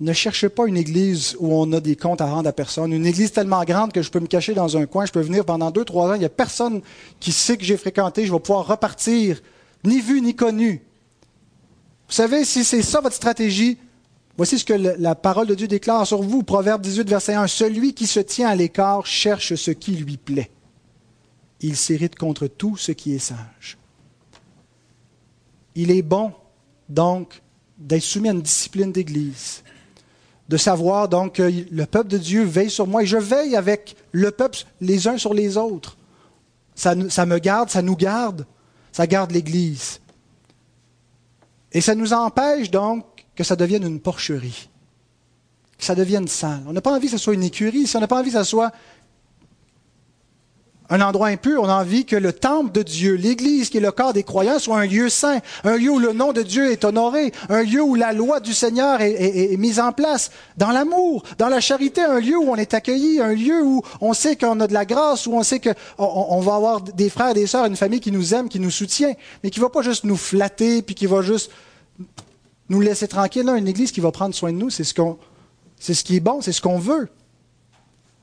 Ne 0.00 0.12
cherchez 0.12 0.48
pas 0.48 0.66
une 0.66 0.76
église 0.76 1.36
où 1.38 1.54
on 1.54 1.72
a 1.72 1.80
des 1.80 1.94
comptes 1.94 2.20
à 2.20 2.26
rendre 2.26 2.48
à 2.48 2.52
personne. 2.52 2.92
Une 2.92 3.06
église 3.06 3.30
tellement 3.30 3.62
grande 3.64 3.92
que 3.92 4.02
je 4.02 4.10
peux 4.10 4.18
me 4.18 4.26
cacher 4.26 4.52
dans 4.52 4.76
un 4.76 4.86
coin, 4.86 5.06
je 5.06 5.12
peux 5.12 5.20
venir 5.20 5.44
pendant 5.44 5.70
deux, 5.70 5.84
trois 5.84 6.10
ans, 6.10 6.14
il 6.14 6.20
n'y 6.20 6.24
a 6.24 6.30
personne 6.30 6.80
qui 7.20 7.30
sait 7.30 7.56
que 7.56 7.64
j'ai 7.64 7.76
fréquenté, 7.76 8.26
je 8.26 8.32
vais 8.32 8.40
pouvoir 8.40 8.66
repartir, 8.66 9.40
ni 9.84 10.00
vu 10.00 10.20
ni 10.20 10.34
connu. 10.34 10.82
Vous 12.08 12.14
savez, 12.14 12.44
si 12.44 12.64
c'est 12.64 12.82
ça 12.82 13.00
votre 13.00 13.14
stratégie, 13.14 13.78
Voici 14.40 14.58
ce 14.58 14.64
que 14.64 14.72
la 14.72 15.14
parole 15.14 15.46
de 15.48 15.54
Dieu 15.54 15.68
déclare 15.68 16.06
sur 16.06 16.22
vous, 16.22 16.42
Proverbe 16.42 16.80
18, 16.80 17.10
verset 17.10 17.34
1. 17.34 17.46
Celui 17.46 17.92
qui 17.92 18.06
se 18.06 18.20
tient 18.20 18.48
à 18.48 18.54
l'écart 18.54 19.04
cherche 19.04 19.54
ce 19.54 19.70
qui 19.70 19.92
lui 19.92 20.16
plaît. 20.16 20.50
Il 21.60 21.76
s'irrite 21.76 22.16
contre 22.16 22.46
tout 22.46 22.74
ce 22.78 22.92
qui 22.92 23.14
est 23.14 23.18
sage. 23.18 23.76
Il 25.74 25.90
est 25.90 26.00
bon, 26.00 26.32
donc, 26.88 27.42
d'être 27.76 28.00
soumis 28.00 28.30
à 28.30 28.32
une 28.32 28.40
discipline 28.40 28.92
d'Église, 28.92 29.62
de 30.48 30.56
savoir 30.56 31.10
donc 31.10 31.34
que 31.34 31.52
le 31.70 31.84
peuple 31.84 32.08
de 32.08 32.16
Dieu 32.16 32.42
veille 32.42 32.70
sur 32.70 32.86
moi 32.86 33.02
et 33.02 33.06
je 33.06 33.18
veille 33.18 33.56
avec 33.56 33.94
le 34.12 34.30
peuple 34.30 34.60
les 34.80 35.06
uns 35.06 35.18
sur 35.18 35.34
les 35.34 35.58
autres. 35.58 35.98
Ça, 36.74 36.94
ça 37.10 37.26
me 37.26 37.38
garde, 37.38 37.68
ça 37.68 37.82
nous 37.82 37.94
garde, 37.94 38.46
ça 38.90 39.06
garde 39.06 39.32
l'Église. 39.32 40.00
Et 41.72 41.82
ça 41.82 41.94
nous 41.94 42.14
empêche 42.14 42.70
donc 42.70 43.04
que 43.40 43.46
ça 43.46 43.56
devienne 43.56 43.86
une 43.86 44.00
porcherie, 44.00 44.68
que 45.78 45.84
ça 45.84 45.94
devienne 45.94 46.28
sale. 46.28 46.62
On 46.66 46.74
n'a 46.74 46.82
pas 46.82 46.92
envie 46.92 47.06
que 47.06 47.12
ce 47.12 47.16
soit 47.16 47.32
une 47.32 47.42
écurie, 47.42 47.86
si 47.86 47.96
on 47.96 48.00
n'a 48.00 48.06
pas 48.06 48.18
envie 48.18 48.30
que 48.30 48.36
ce 48.36 48.44
soit 48.44 48.70
un 50.90 51.00
endroit 51.00 51.28
impur, 51.28 51.62
on 51.62 51.68
a 51.70 51.80
envie 51.80 52.04
que 52.04 52.16
le 52.16 52.34
temple 52.34 52.70
de 52.72 52.82
Dieu, 52.82 53.14
l'Église 53.14 53.70
qui 53.70 53.78
est 53.78 53.80
le 53.80 53.92
corps 53.92 54.12
des 54.12 54.24
croyants, 54.24 54.58
soit 54.58 54.78
un 54.78 54.84
lieu 54.84 55.08
saint, 55.08 55.38
un 55.64 55.76
lieu 55.76 55.90
où 55.90 55.98
le 55.98 56.12
nom 56.12 56.34
de 56.34 56.42
Dieu 56.42 56.70
est 56.70 56.84
honoré, 56.84 57.32
un 57.48 57.62
lieu 57.62 57.80
où 57.80 57.94
la 57.94 58.12
loi 58.12 58.40
du 58.40 58.52
Seigneur 58.52 59.00
est, 59.00 59.56
mise 59.56 59.80
en 59.80 59.92
place, 59.92 60.30
dans 60.58 60.70
l'amour, 60.70 61.22
dans 61.38 61.48
la 61.48 61.60
charité, 61.60 62.02
un 62.02 62.20
lieu 62.20 62.36
où 62.36 62.50
on 62.50 62.56
est 62.56 62.74
accueilli, 62.74 63.20
un 63.22 63.32
lieu 63.32 63.62
où 63.62 63.80
on 64.02 64.12
sait 64.12 64.36
qu'on 64.36 64.60
a 64.60 64.66
de 64.66 64.74
la 64.74 64.84
grâce, 64.84 65.26
où 65.26 65.32
on 65.32 65.42
sait 65.42 65.60
qu'on 65.60 65.74
on 65.96 66.40
va 66.40 66.56
avoir 66.56 66.82
des 66.82 67.08
frères 67.08 67.32
des 67.32 67.46
sœurs, 67.46 67.64
une 67.64 67.76
famille 67.76 68.00
qui 68.00 68.12
nous 68.12 68.34
aime, 68.34 68.50
qui 68.50 68.60
nous 68.60 68.70
soutient, 68.70 69.14
mais 69.42 69.48
qui 69.48 69.60
ne 69.60 69.64
va 69.64 69.70
pas 69.70 69.80
juste 69.80 70.04
nous 70.04 70.18
flatter, 70.18 70.82
puis 70.82 70.94
qui 70.94 71.06
va 71.06 71.22
juste 71.22 71.50
nous 72.70 72.80
laisser 72.80 73.06
tranquilles. 73.06 73.44
Là, 73.44 73.58
une 73.58 73.68
église 73.68 73.92
qui 73.92 74.00
va 74.00 74.10
prendre 74.10 74.34
soin 74.34 74.52
de 74.52 74.56
nous, 74.56 74.70
c'est 74.70 74.84
ce, 74.84 74.94
qu'on, 74.94 75.18
c'est 75.78 75.92
ce 75.92 76.02
qui 76.02 76.16
est 76.16 76.20
bon, 76.20 76.40
c'est 76.40 76.52
ce 76.52 76.62
qu'on 76.62 76.78
veut. 76.78 77.10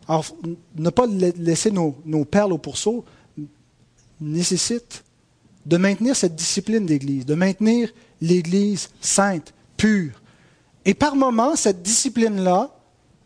Alors, 0.07 0.25
ne 0.75 0.89
pas 0.89 1.05
laisser 1.05 1.69
nos, 1.69 1.91
perles 2.25 2.53
au 2.53 2.57
pourceau 2.57 3.05
nécessite 4.19 5.03
de 5.65 5.77
maintenir 5.77 6.15
cette 6.15 6.33
discipline 6.33 6.85
d'église, 6.85 7.25
de 7.25 7.35
maintenir 7.35 7.93
l'église 8.21 8.89
sainte, 9.01 9.53
pure. 9.75 10.21
Et 10.85 10.93
par 10.93 11.15
moments, 11.15 11.57
cette 11.57 11.83
discipline-là, 11.83 12.73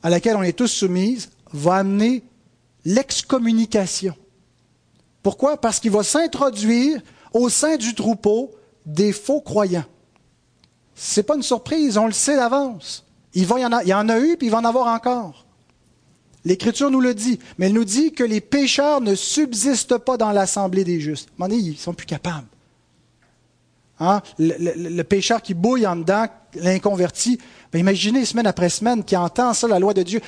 à 0.01 0.09
laquelle 0.09 0.36
on 0.36 0.41
est 0.41 0.57
tous 0.57 0.67
soumis, 0.67 1.28
va 1.53 1.76
amener 1.76 2.24
l'excommunication. 2.84 4.15
Pourquoi? 5.22 5.57
Parce 5.57 5.80
qu'il 5.80 5.91
va 5.91 6.01
s'introduire 6.01 6.99
au 7.32 7.47
sein 7.47 7.78
du 7.78 7.93
troupeau 7.93 8.51
des 8.88 9.13
faux 9.13 9.39
croyants. 9.39 9.86
Ce 10.95 11.19
n'est 11.19 11.23
pas 11.23 11.35
une 11.35 11.43
surprise, 11.43 11.97
on 11.97 12.05
le 12.05 12.11
sait 12.11 12.35
d'avance. 12.35 13.05
Il, 13.33 13.43
y 13.43 13.65
en 13.65 13.71
a, 13.71 13.83
il 13.83 13.89
y 13.89 13.93
en 13.93 14.09
a 14.09 14.19
eu, 14.19 14.37
puis 14.37 14.47
il 14.47 14.49
va 14.49 14.59
en 14.59 14.65
avoir 14.65 14.87
encore. 14.87 15.45
L'Écriture 16.43 16.89
nous 16.89 17.01
le 17.01 17.13
dit, 17.13 17.39
mais 17.57 17.67
elle 17.67 17.73
nous 17.73 17.85
dit 17.85 18.11
que 18.11 18.23
les 18.23 18.41
pécheurs 18.41 18.99
ne 18.99 19.15
subsistent 19.15 19.97
pas 19.97 20.17
dans 20.17 20.31
l'assemblée 20.31 20.83
des 20.83 20.99
justes. 20.99 21.29
Ils 21.49 21.77
sont 21.77 21.93
plus 21.93 22.07
capables. 22.07 22.47
Hein? 23.99 24.21
Le, 24.39 25.03
pécheur 25.03 25.43
qui 25.43 25.53
bouille 25.53 25.85
en 25.85 25.95
dedans, 25.95 26.25
l'inconverti, 26.55 27.37
ben 27.71 27.79
imaginez 27.79 28.25
semaine 28.25 28.47
après 28.47 28.69
semaine 28.69 29.03
qui 29.03 29.15
entend 29.15 29.53
ça, 29.53 29.67
la 29.67 29.77
loi 29.77 29.93
de 29.93 30.01
Dieu. 30.01 30.21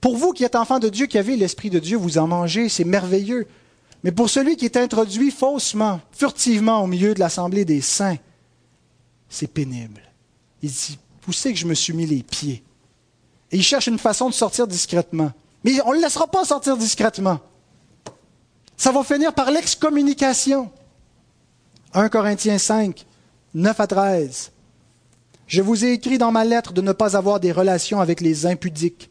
Pour 0.00 0.16
vous 0.16 0.32
qui 0.32 0.44
êtes 0.44 0.56
enfant 0.56 0.78
de 0.78 0.88
Dieu, 0.88 1.06
qui 1.06 1.18
avez 1.18 1.36
l'Esprit 1.36 1.68
de 1.68 1.78
Dieu, 1.78 1.98
vous 1.98 2.16
en 2.16 2.26
mangez, 2.26 2.70
c'est 2.70 2.84
merveilleux. 2.84 3.46
Mais 4.02 4.12
pour 4.12 4.30
celui 4.30 4.56
qui 4.56 4.64
est 4.64 4.78
introduit 4.78 5.30
faussement, 5.30 6.00
furtivement 6.12 6.82
au 6.82 6.86
milieu 6.86 7.12
de 7.12 7.20
l'assemblée 7.20 7.66
des 7.66 7.82
saints, 7.82 8.16
c'est 9.30 9.46
pénible. 9.46 10.02
Il 10.60 10.70
dit, 10.70 10.98
vous 11.24 11.32
savez 11.32 11.54
que 11.54 11.60
je 11.60 11.66
me 11.66 11.74
suis 11.74 11.94
mis 11.94 12.04
les 12.04 12.22
pieds? 12.22 12.62
Et 13.50 13.56
il 13.56 13.62
cherche 13.62 13.86
une 13.86 13.98
façon 13.98 14.28
de 14.28 14.34
sortir 14.34 14.66
discrètement. 14.66 15.32
Mais 15.64 15.80
on 15.86 15.90
ne 15.90 15.96
le 15.96 16.02
laissera 16.02 16.26
pas 16.26 16.44
sortir 16.44 16.76
discrètement. 16.76 17.40
Ça 18.76 18.92
va 18.92 19.02
finir 19.04 19.32
par 19.32 19.50
l'excommunication. 19.50 20.70
1 21.94 22.08
Corinthiens 22.08 22.58
5, 22.58 23.06
9 23.54 23.80
à 23.80 23.86
13. 23.86 24.52
Je 25.46 25.62
vous 25.62 25.84
ai 25.84 25.92
écrit 25.92 26.18
dans 26.18 26.32
ma 26.32 26.44
lettre 26.44 26.72
de 26.72 26.80
ne 26.80 26.92
pas 26.92 27.16
avoir 27.16 27.40
des 27.40 27.52
relations 27.52 28.00
avec 28.00 28.20
les 28.20 28.46
impudiques. 28.46 29.10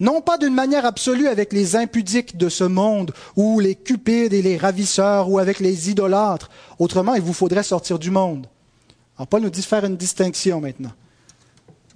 Non 0.00 0.20
pas 0.20 0.38
d'une 0.38 0.54
manière 0.54 0.84
absolue 0.84 1.28
avec 1.28 1.52
les 1.52 1.76
impudiques 1.76 2.36
de 2.36 2.48
ce 2.48 2.64
monde, 2.64 3.12
ou 3.36 3.60
les 3.60 3.74
cupides 3.74 4.32
et 4.32 4.42
les 4.42 4.56
ravisseurs, 4.56 5.30
ou 5.30 5.38
avec 5.38 5.60
les 5.60 5.90
idolâtres. 5.90 6.50
Autrement, 6.78 7.14
il 7.14 7.22
vous 7.22 7.32
faudrait 7.32 7.62
sortir 7.62 7.98
du 7.98 8.10
monde. 8.10 8.46
Alors 9.16 9.28
Paul 9.28 9.42
nous 9.42 9.50
dit 9.50 9.60
de 9.60 9.66
faire 9.66 9.84
une 9.84 9.96
distinction 9.96 10.60
maintenant. 10.60 10.92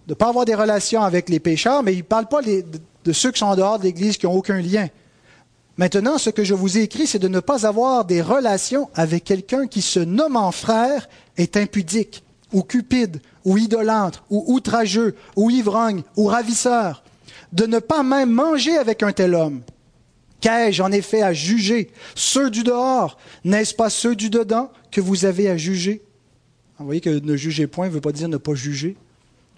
De 0.07 0.13
ne 0.13 0.15
pas 0.15 0.29
avoir 0.29 0.45
des 0.45 0.55
relations 0.55 1.03
avec 1.03 1.29
les 1.29 1.41
pécheurs, 1.41 1.83
mais 1.83 1.93
il 1.93 1.99
ne 1.99 2.03
parle 2.03 2.29
pas 2.29 2.41
de 2.43 3.13
ceux 3.13 3.33
qui 3.33 3.41
sont 3.41 3.47
en 3.47 3.57
dehors 3.57 3.79
de 3.79 3.85
l'Église, 3.85 4.17
qui 4.17 4.27
n'ont 4.27 4.35
aucun 4.35 4.61
lien. 4.61 4.89
Maintenant, 5.77 6.19
ce 6.19 6.31
que 6.31 6.45
je 6.45 6.55
vous 6.55 6.79
ai 6.79 6.83
écrit, 6.83 7.07
c'est 7.07 7.19
de 7.19 7.29
ne 7.29 7.41
pas 7.41 7.67
avoir 7.67 8.05
des 8.05 8.23
relations 8.23 8.89
avec 8.95 9.25
quelqu'un 9.25 9.67
qui 9.67 9.83
se 9.83 10.01
nommant 10.01 10.51
frère 10.51 11.09
est 11.37 11.57
impudique, 11.57 12.25
ou 12.53 12.63
cupide, 12.63 13.21
ou 13.45 13.59
idolâtre, 13.59 14.25
ou 14.31 14.45
outrageux, 14.53 15.15
ou 15.37 15.51
ivrogne, 15.51 16.03
ou 16.17 16.27
ravisseur. 16.27 17.03
De 17.53 17.67
ne 17.67 17.79
pas 17.79 18.03
même 18.03 18.31
manger 18.31 18.77
avec 18.77 19.03
un 19.03 19.13
tel 19.13 19.35
homme. 19.35 19.63
Qu'ai-je 20.41 20.83
en 20.83 20.93
effet 20.93 21.23
à 21.23 21.33
juger 21.33 21.91
Ceux 22.15 22.51
du 22.51 22.63
dehors, 22.63 23.19
n'est-ce 23.45 23.75
pas 23.75 23.91
ceux 23.91 24.17
du 24.17 24.31
dedans 24.31 24.71
que 24.91 25.01
vous 25.01 25.25
avez 25.25 25.49
à 25.49 25.57
juger? 25.57 26.03
Vous 26.79 26.85
voyez 26.85 27.01
que 27.01 27.11
ne 27.11 27.37
juger 27.37 27.67
point 27.67 27.87
ne 27.87 27.93
veut 27.93 28.01
pas 28.01 28.13
dire 28.13 28.29
ne 28.29 28.37
pas 28.37 28.55
juger, 28.55 28.97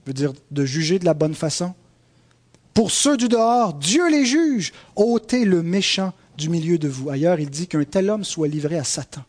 veut 0.06 0.12
dire 0.12 0.32
de 0.50 0.64
juger 0.64 0.98
de 0.98 1.04
la 1.04 1.14
bonne 1.14 1.34
façon. 1.34 1.74
Pour 2.74 2.90
ceux 2.90 3.16
du 3.16 3.28
dehors, 3.28 3.74
Dieu 3.74 4.08
les 4.10 4.24
juge. 4.24 4.72
ôtez 4.96 5.44
le 5.44 5.62
méchant 5.62 6.12
du 6.38 6.48
milieu 6.48 6.78
de 6.78 6.88
vous. 6.88 7.10
Ailleurs, 7.10 7.40
il 7.40 7.50
dit 7.50 7.66
qu'un 7.66 7.84
tel 7.84 8.08
homme 8.08 8.24
soit 8.24 8.48
livré 8.48 8.78
à 8.78 8.84
Satan, 8.84 9.22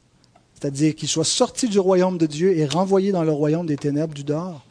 c'est-à-dire 0.54 0.96
qu'il 0.96 1.10
soit 1.10 1.26
sorti 1.26 1.68
du 1.68 1.80
royaume 1.80 2.18
de 2.18 2.26
Dieu 2.26 2.58
et 2.58 2.66
renvoyé 2.66 3.12
dans 3.12 3.24
le 3.24 3.32
royaume 3.32 3.66
des 3.66 3.78
ténèbres 3.78 4.14
du 4.14 4.24
dehors. 4.24 4.66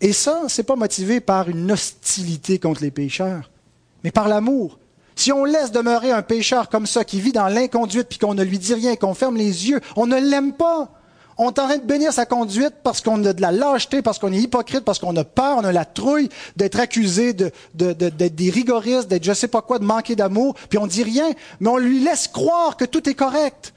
Et 0.00 0.12
ça, 0.12 0.44
ce 0.48 0.60
n'est 0.60 0.66
pas 0.66 0.76
motivé 0.76 1.20
par 1.20 1.48
une 1.48 1.70
hostilité 1.72 2.58
contre 2.58 2.82
les 2.82 2.90
pécheurs, 2.90 3.50
mais 4.04 4.10
par 4.10 4.28
l'amour. 4.28 4.78
Si 5.14 5.32
on 5.32 5.44
laisse 5.44 5.72
demeurer 5.72 6.12
un 6.12 6.22
pécheur 6.22 6.68
comme 6.68 6.86
ça, 6.86 7.04
qui 7.04 7.20
vit 7.20 7.32
dans 7.32 7.48
l'inconduite, 7.48 8.08
puis 8.08 8.18
qu'on 8.18 8.34
ne 8.34 8.44
lui 8.44 8.58
dit 8.58 8.74
rien, 8.74 8.96
qu'on 8.96 9.14
ferme 9.14 9.36
les 9.36 9.68
yeux, 9.68 9.80
on 9.96 10.06
ne 10.06 10.18
l'aime 10.18 10.52
pas. 10.52 10.90
On 11.38 11.48
est 11.48 11.58
en 11.58 11.66
train 11.66 11.76
de 11.76 11.84
bénir 11.84 12.12
sa 12.12 12.24
conduite 12.24 12.76
parce 12.82 13.02
qu'on 13.02 13.22
a 13.24 13.32
de 13.34 13.42
la 13.42 13.52
lâcheté, 13.52 14.00
parce 14.00 14.18
qu'on 14.18 14.32
est 14.32 14.38
hypocrite, 14.38 14.84
parce 14.84 14.98
qu'on 14.98 15.14
a 15.16 15.24
peur, 15.24 15.58
on 15.58 15.64
a 15.64 15.72
la 15.72 15.84
trouille 15.84 16.30
d'être 16.56 16.80
accusé 16.80 17.34
d'être 17.34 17.52
de, 17.74 18.08
des 18.08 18.50
rigoristes, 18.50 19.08
d'être 19.08 19.24
je 19.24 19.34
sais 19.34 19.48
pas 19.48 19.60
quoi, 19.60 19.78
de 19.78 19.84
manquer 19.84 20.16
d'amour, 20.16 20.54
puis 20.70 20.78
on 20.78 20.86
dit 20.86 21.02
rien, 21.02 21.30
mais 21.60 21.68
on 21.68 21.76
lui 21.76 22.00
laisse 22.00 22.26
croire 22.26 22.76
que 22.78 22.86
tout 22.86 23.06
est 23.08 23.14
correct. 23.14 23.74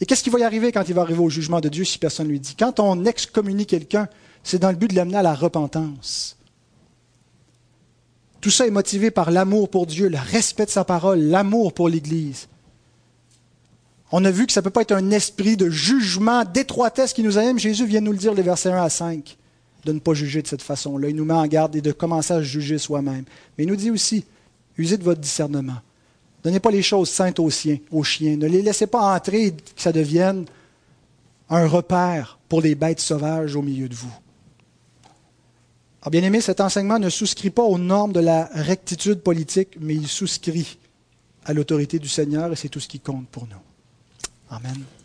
Et 0.00 0.06
qu'est-ce 0.06 0.22
qui 0.22 0.30
va 0.30 0.38
y 0.38 0.44
arriver 0.44 0.72
quand 0.72 0.88
il 0.88 0.94
va 0.94 1.02
arriver 1.02 1.20
au 1.20 1.28
jugement 1.28 1.60
de 1.60 1.68
Dieu 1.68 1.84
si 1.84 1.98
personne 1.98 2.26
ne 2.26 2.32
lui 2.32 2.40
dit? 2.40 2.56
Quand 2.58 2.80
on 2.80 3.04
excommunie 3.04 3.66
quelqu'un, 3.66 4.08
c'est 4.42 4.58
dans 4.58 4.70
le 4.70 4.76
but 4.76 4.88
de 4.88 4.96
l'amener 4.96 5.18
à 5.18 5.22
la 5.22 5.34
repentance. 5.34 6.36
Tout 8.40 8.50
ça 8.50 8.66
est 8.66 8.70
motivé 8.70 9.10
par 9.10 9.30
l'amour 9.30 9.68
pour 9.68 9.86
Dieu, 9.86 10.08
le 10.08 10.18
respect 10.18 10.64
de 10.64 10.70
sa 10.70 10.84
parole, 10.84 11.20
l'amour 11.20 11.72
pour 11.72 11.88
l'Église. 11.88 12.48
On 14.14 14.22
a 14.26 14.30
vu 14.30 14.46
que 14.46 14.52
ça 14.52 14.60
ne 14.60 14.64
peut 14.64 14.70
pas 14.70 14.82
être 14.82 14.92
un 14.92 15.10
esprit 15.10 15.56
de 15.56 15.70
jugement, 15.70 16.44
d'étroitesse 16.44 17.14
qui 17.14 17.22
nous 17.22 17.38
anime. 17.38 17.58
Jésus 17.58 17.86
vient 17.86 18.02
nous 18.02 18.12
le 18.12 18.18
dire, 18.18 18.34
les 18.34 18.42
versets 18.42 18.70
1 18.70 18.82
à 18.82 18.90
5, 18.90 19.38
de 19.86 19.92
ne 19.92 19.98
pas 19.98 20.12
juger 20.12 20.42
de 20.42 20.46
cette 20.46 20.60
façon-là. 20.60 21.08
Il 21.08 21.16
nous 21.16 21.24
met 21.24 21.32
en 21.32 21.46
garde 21.46 21.74
et 21.76 21.80
de 21.80 21.92
commencer 21.92 22.34
à 22.34 22.42
juger 22.42 22.76
soi-même. 22.76 23.24
Mais 23.56 23.64
il 23.64 23.68
nous 23.68 23.76
dit 23.76 23.90
aussi, 23.90 24.26
usez 24.76 24.98
de 24.98 25.02
votre 25.02 25.20
discernement. 25.20 25.78
Donnez 26.44 26.60
pas 26.60 26.70
les 26.70 26.82
choses 26.82 27.08
saintes 27.08 27.38
aux, 27.38 27.48
chiens, 27.48 27.78
aux 27.90 28.04
chiens. 28.04 28.36
Ne 28.36 28.48
les 28.48 28.60
laissez 28.60 28.86
pas 28.86 29.14
entrer 29.14 29.46
et 29.46 29.52
que 29.52 29.62
ça 29.76 29.92
devienne 29.92 30.44
un 31.48 31.66
repère 31.66 32.38
pour 32.50 32.60
les 32.60 32.74
bêtes 32.74 33.00
sauvages 33.00 33.56
au 33.56 33.62
milieu 33.62 33.88
de 33.88 33.94
vous. 33.94 34.12
Alors, 36.02 36.10
bien 36.10 36.22
aimé, 36.22 36.42
cet 36.42 36.60
enseignement 36.60 36.98
ne 36.98 37.08
souscrit 37.08 37.50
pas 37.50 37.62
aux 37.62 37.78
normes 37.78 38.12
de 38.12 38.20
la 38.20 38.50
rectitude 38.52 39.20
politique, 39.20 39.78
mais 39.80 39.94
il 39.94 40.08
souscrit 40.08 40.76
à 41.46 41.54
l'autorité 41.54 41.98
du 41.98 42.08
Seigneur 42.08 42.52
et 42.52 42.56
c'est 42.56 42.68
tout 42.68 42.80
ce 42.80 42.88
qui 42.88 43.00
compte 43.00 43.26
pour 43.28 43.46
nous. 43.46 43.71
Amen. 44.52 45.01